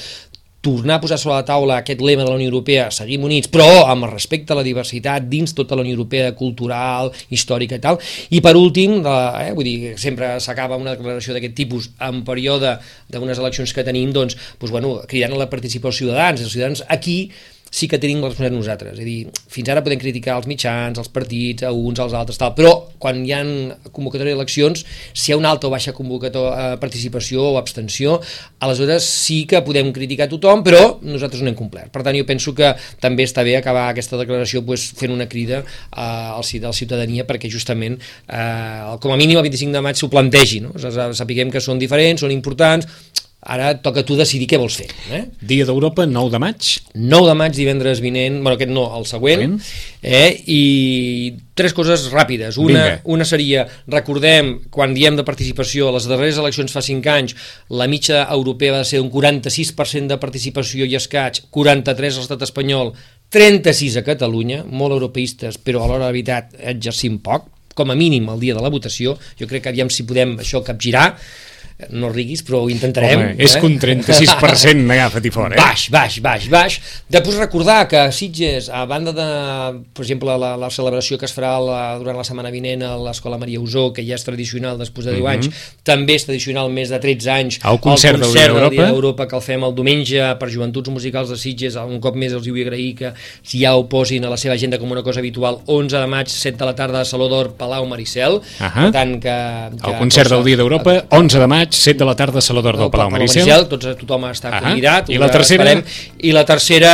tornar 0.61 0.99
a 0.99 1.01
posar 1.01 1.17
sobre 1.17 1.39
la 1.39 1.45
taula 1.45 1.79
aquest 1.81 2.01
lema 2.05 2.21
de 2.21 2.29
la 2.29 2.37
Unió 2.37 2.51
Europea, 2.51 2.85
seguim 2.93 3.23
units, 3.25 3.49
però 3.49 3.65
amb 3.89 4.05
respecte 4.11 4.53
a 4.53 4.59
la 4.59 4.65
diversitat 4.65 5.25
dins 5.29 5.55
tota 5.57 5.75
la 5.75 5.81
Unió 5.81 5.95
Europea, 5.97 6.35
cultural, 6.37 7.09
històrica 7.33 7.79
i 7.79 7.81
tal. 7.81 7.97
I 8.29 8.43
per 8.45 8.53
últim, 8.59 8.99
de, 9.01 9.15
eh, 9.41 9.55
vull 9.57 9.65
dir, 9.65 9.95
sempre 9.97 10.35
s'acaba 10.39 10.77
una 10.77 10.93
declaració 10.93 11.33
d'aquest 11.33 11.57
tipus 11.57 11.89
en 11.99 12.21
període 12.23 12.77
d'unes 13.09 13.41
eleccions 13.41 13.73
que 13.73 13.83
tenim, 13.83 14.13
doncs, 14.13 14.37
doncs 14.59 14.71
bueno, 14.71 15.01
cridant 15.07 15.33
a 15.33 15.41
la 15.41 15.49
participació 15.49 16.07
dels 16.07 16.13
ciutadans. 16.13 16.41
Els 16.41 16.53
ciutadans 16.53 16.83
aquí 16.87 17.31
sí 17.71 17.87
que 17.87 17.97
tenim 17.97 18.19
la 18.19 18.27
responsabilitat 18.27 18.57
nosaltres. 18.57 18.97
És 18.99 19.01
a 19.01 19.07
dir, 19.07 19.43
fins 19.49 19.69
ara 19.71 19.81
podem 19.83 19.99
criticar 20.01 20.35
els 20.41 20.47
mitjans, 20.51 20.99
els 20.99 21.09
partits, 21.13 21.63
a 21.63 21.71
uns, 21.71 22.01
als 22.03 22.13
altres, 22.17 22.37
tal, 22.37 22.51
però 22.57 22.73
quan 23.01 23.21
hi 23.23 23.31
ha 23.31 23.39
convocatòria 23.95 24.35
d'eleccions, 24.35 24.83
si 25.13 25.31
hi 25.31 25.35
ha 25.35 25.39
una 25.39 25.53
alta 25.55 25.69
o 25.69 25.71
baixa 25.71 25.95
convocatòria, 25.95 26.75
participació 26.81 27.45
o 27.53 27.55
abstenció, 27.61 28.17
aleshores 28.59 29.07
sí 29.07 29.45
que 29.47 29.63
podem 29.63 29.93
criticar 29.95 30.27
tothom, 30.31 30.65
però 30.67 30.83
nosaltres 31.07 31.45
no 31.45 31.53
hem 31.53 31.57
complert. 31.57 31.93
Per 31.95 32.03
tant, 32.03 32.19
jo 32.19 32.27
penso 32.27 32.53
que 32.57 32.73
també 33.01 33.23
està 33.29 33.47
bé 33.47 33.55
acabar 33.57 33.87
aquesta 33.89 34.19
declaració 34.19 34.65
pues, 34.67 34.89
fent 34.99 35.15
una 35.15 35.29
crida 35.31 35.63
eh, 35.63 36.03
al 36.03 36.43
si 36.43 36.59
de 36.59 36.67
la 36.67 36.75
ciutadania 36.75 37.25
perquè 37.29 37.49
justament, 37.49 37.95
eh, 38.27 38.99
com 38.99 39.15
a 39.15 39.19
mínim 39.19 39.39
el 39.39 39.47
25 39.47 39.79
de 39.79 39.85
maig 39.87 39.99
s'ho 39.99 40.11
plantegi, 40.11 40.59
no? 40.67 40.75
sapiguem 41.15 41.51
que 41.53 41.63
són 41.63 41.79
diferents, 41.79 42.19
són 42.25 42.35
importants, 42.35 42.89
ara 43.41 43.71
toca 43.81 44.03
tu 44.05 44.15
decidir 44.17 44.45
què 44.49 44.59
vols 44.61 44.75
fer. 44.77 44.87
Eh? 45.09 45.21
Dia 45.41 45.65
d'Europa, 45.65 46.05
9 46.05 46.29
de 46.33 46.39
maig. 46.41 46.67
9 46.93 47.29
de 47.29 47.35
maig, 47.37 47.55
divendres 47.57 48.01
vinent, 48.03 48.37
bueno, 48.41 48.53
aquest 48.57 48.73
no, 48.73 48.85
el 48.97 49.07
següent, 49.09 49.55
eh? 50.05 50.29
i 50.45 50.61
tres 51.57 51.73
coses 51.77 52.07
ràpides. 52.13 52.59
Una, 52.61 52.83
Vinga. 52.85 52.99
una 53.15 53.25
seria, 53.25 53.65
recordem, 53.89 54.53
quan 54.73 54.93
diem 54.97 55.17
de 55.17 55.25
participació, 55.25 55.89
a 55.89 55.95
les 55.97 56.05
darreres 56.09 56.37
eleccions 56.41 56.73
fa 56.73 56.85
5 56.85 57.13
anys, 57.15 57.37
la 57.73 57.89
mitja 57.89 58.27
europea 58.29 58.77
va 58.77 58.83
ser 58.85 59.01
un 59.01 59.09
46% 59.13 60.13
de 60.13 60.19
participació 60.21 60.85
i 60.85 60.97
escaig, 60.99 61.41
43 61.49 62.19
a 62.19 62.23
l'estat 62.23 62.45
espanyol, 62.45 62.93
36 63.31 63.97
a 63.97 64.05
Catalunya, 64.05 64.65
molt 64.67 64.93
europeistes, 64.93 65.57
però 65.57 65.81
a 65.81 65.89
l'hora 65.89 66.09
de 66.09 66.13
veritat 66.13 66.57
exercim 66.75 67.17
poc, 67.23 67.47
com 67.73 67.89
a 67.89 67.95
mínim 67.95 68.27
el 68.29 68.41
dia 68.41 68.53
de 68.53 68.61
la 68.61 68.69
votació, 68.69 69.15
jo 69.39 69.47
crec 69.47 69.63
que 69.65 69.71
aviam 69.71 69.89
si 69.89 70.03
podem 70.05 70.35
això 70.43 70.59
capgirar, 70.67 71.13
no 71.89 72.11
riguis, 72.11 72.43
però 72.45 72.61
ho 72.63 72.69
intentarem. 72.71 73.19
Home, 73.19 73.35
és 73.41 73.55
que 73.57 73.67
un 73.67 73.77
36% 73.81 74.95
agafa't 74.95 75.27
i 75.27 75.33
fora, 75.33 75.55
eh? 75.55 75.61
Baix, 75.61 75.87
baix, 75.93 76.19
baix, 76.23 76.47
baix. 76.51 76.77
Després 77.11 77.39
recordar 77.41 77.87
que 77.91 77.99
a 77.99 78.11
Sitges, 78.15 78.69
a 78.69 78.85
banda 78.89 79.13
de, 79.15 79.27
per 79.95 80.05
exemple, 80.05 80.35
la, 80.41 80.53
la 80.59 80.69
celebració 80.73 81.19
que 81.19 81.27
es 81.29 81.35
farà 81.35 81.55
la, 81.63 81.81
durant 82.01 82.19
la 82.19 82.25
setmana 82.27 82.51
vinent 82.53 82.85
a 82.87 82.93
l'Escola 83.01 83.39
Maria 83.41 83.61
Usó, 83.61 83.89
que 83.95 84.05
ja 84.05 84.17
és 84.19 84.25
tradicional 84.27 84.79
després 84.81 85.09
de 85.09 85.15
10 85.17 85.29
anys, 85.33 85.63
també 85.87 86.17
és 86.19 86.27
tradicional 86.27 86.71
més 86.73 86.91
de 86.93 86.99
13 87.01 87.33
anys. 87.35 87.59
El 87.67 87.81
concert 87.83 88.21
del 88.21 88.33
Dia 88.35 88.47
del 88.51 88.69
Dia 88.75 88.89
d'Europa. 88.91 89.27
que 89.27 89.37
el 89.37 89.45
fem 89.45 89.63
el 89.63 89.75
diumenge 89.75 90.31
per 90.39 90.49
Joventuts 90.51 90.91
Musicals 90.93 91.31
de 91.31 91.37
Sitges, 91.39 91.77
un 91.81 91.99
cop 92.03 92.17
més 92.19 92.33
els 92.33 92.47
vull 92.47 92.61
agrair 92.65 92.93
que 92.97 93.13
si 93.41 93.61
ja 93.63 93.75
ho 93.75 93.85
posin 93.89 94.25
a 94.25 94.31
la 94.31 94.37
seva 94.39 94.55
agenda 94.55 94.79
com 94.81 94.91
una 94.91 95.03
cosa 95.03 95.21
habitual, 95.23 95.61
11 95.65 95.97
de 95.97 96.09
maig, 96.11 96.31
7 96.31 96.57
de 96.57 96.69
la 96.69 96.75
tarda, 96.77 97.01
a 97.01 97.07
Saló 97.07 97.27
d'Or, 97.31 97.53
Palau 97.59 97.85
Maricel. 97.89 98.39
Ahà. 98.59 98.87
Per 98.87 98.91
tant, 98.95 99.15
que, 99.23 99.37
que 99.77 99.91
El 99.91 99.97
concert 99.99 100.31
del 100.33 100.43
Dia 100.47 100.59
d'Europa, 100.61 100.97
11 101.17 101.41
de 101.43 101.49
maig, 101.51 101.70
maig, 101.71 101.79
7 101.79 101.97
de 101.97 102.05
la 102.05 102.15
tarda, 102.15 102.41
Saló 102.41 102.61
d'Or 102.61 102.77
del 102.77 102.89
Palau 102.91 103.09
Maricel. 103.09 103.45
Maricel 103.45 103.67
tots, 103.69 103.85
tothom 103.97 104.25
està 104.29 104.49
Ahà. 104.51 104.61
convidat. 104.67 105.09
I 105.09 105.17
la 105.17 105.25
ho 105.27 105.31
tercera? 105.31 105.63
esperem. 105.63 105.83
I 106.19 106.31
la 106.31 106.45
tercera, 106.45 106.93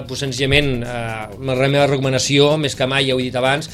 eh, 0.00 0.04
pues, 0.06 0.20
senzillament, 0.20 0.82
eh, 0.82 1.46
la 1.46 1.68
meva 1.68 1.86
recomanació, 1.86 2.56
més 2.58 2.74
que 2.74 2.86
mai, 2.86 3.06
ja 3.08 3.14
ho 3.14 3.20
he 3.20 3.22
dit 3.24 3.36
abans, 3.36 3.70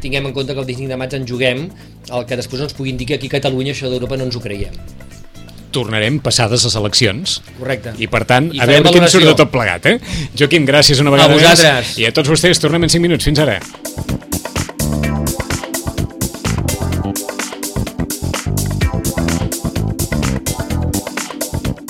tinguem 0.00 0.26
en 0.26 0.32
compte 0.32 0.52
que 0.52 0.60
el 0.60 0.66
25 0.66 0.88
de 0.88 0.96
maig 0.96 1.14
en 1.14 1.26
juguem, 1.26 1.70
el 2.12 2.26
que 2.26 2.36
després 2.36 2.62
ens 2.62 2.74
puguin 2.74 2.96
dir 2.96 3.06
que 3.06 3.14
aquí 3.14 3.26
a 3.26 3.30
Catalunya 3.30 3.72
això 3.72 3.88
d'Europa 3.88 4.16
no 4.16 4.24
ens 4.24 4.36
ho 4.36 4.40
creiem. 4.40 4.74
Tornarem 5.72 6.20
passades 6.20 6.64
les 6.64 6.74
eleccions. 6.74 7.42
Correcte. 7.58 7.92
I 7.98 8.06
per 8.06 8.24
tant, 8.24 8.50
I 8.54 8.60
a 8.60 8.66
veure 8.66 8.82
valoració. 8.84 9.20
surt 9.20 9.26
de 9.28 9.34
tot 9.34 9.50
plegat, 9.50 9.84
eh? 9.86 9.98
Joaquim, 10.38 10.64
gràcies 10.66 11.00
una 11.00 11.10
vegada 11.10 11.34
vosaltres. 11.34 11.88
més. 11.88 11.98
I 11.98 12.06
a 12.06 12.12
tots 12.12 12.28
vostès, 12.30 12.58
tornem 12.58 12.84
en 12.84 12.88
5 12.88 13.02
minuts. 13.02 13.24
Fins 13.24 13.38
ara. 13.38 13.60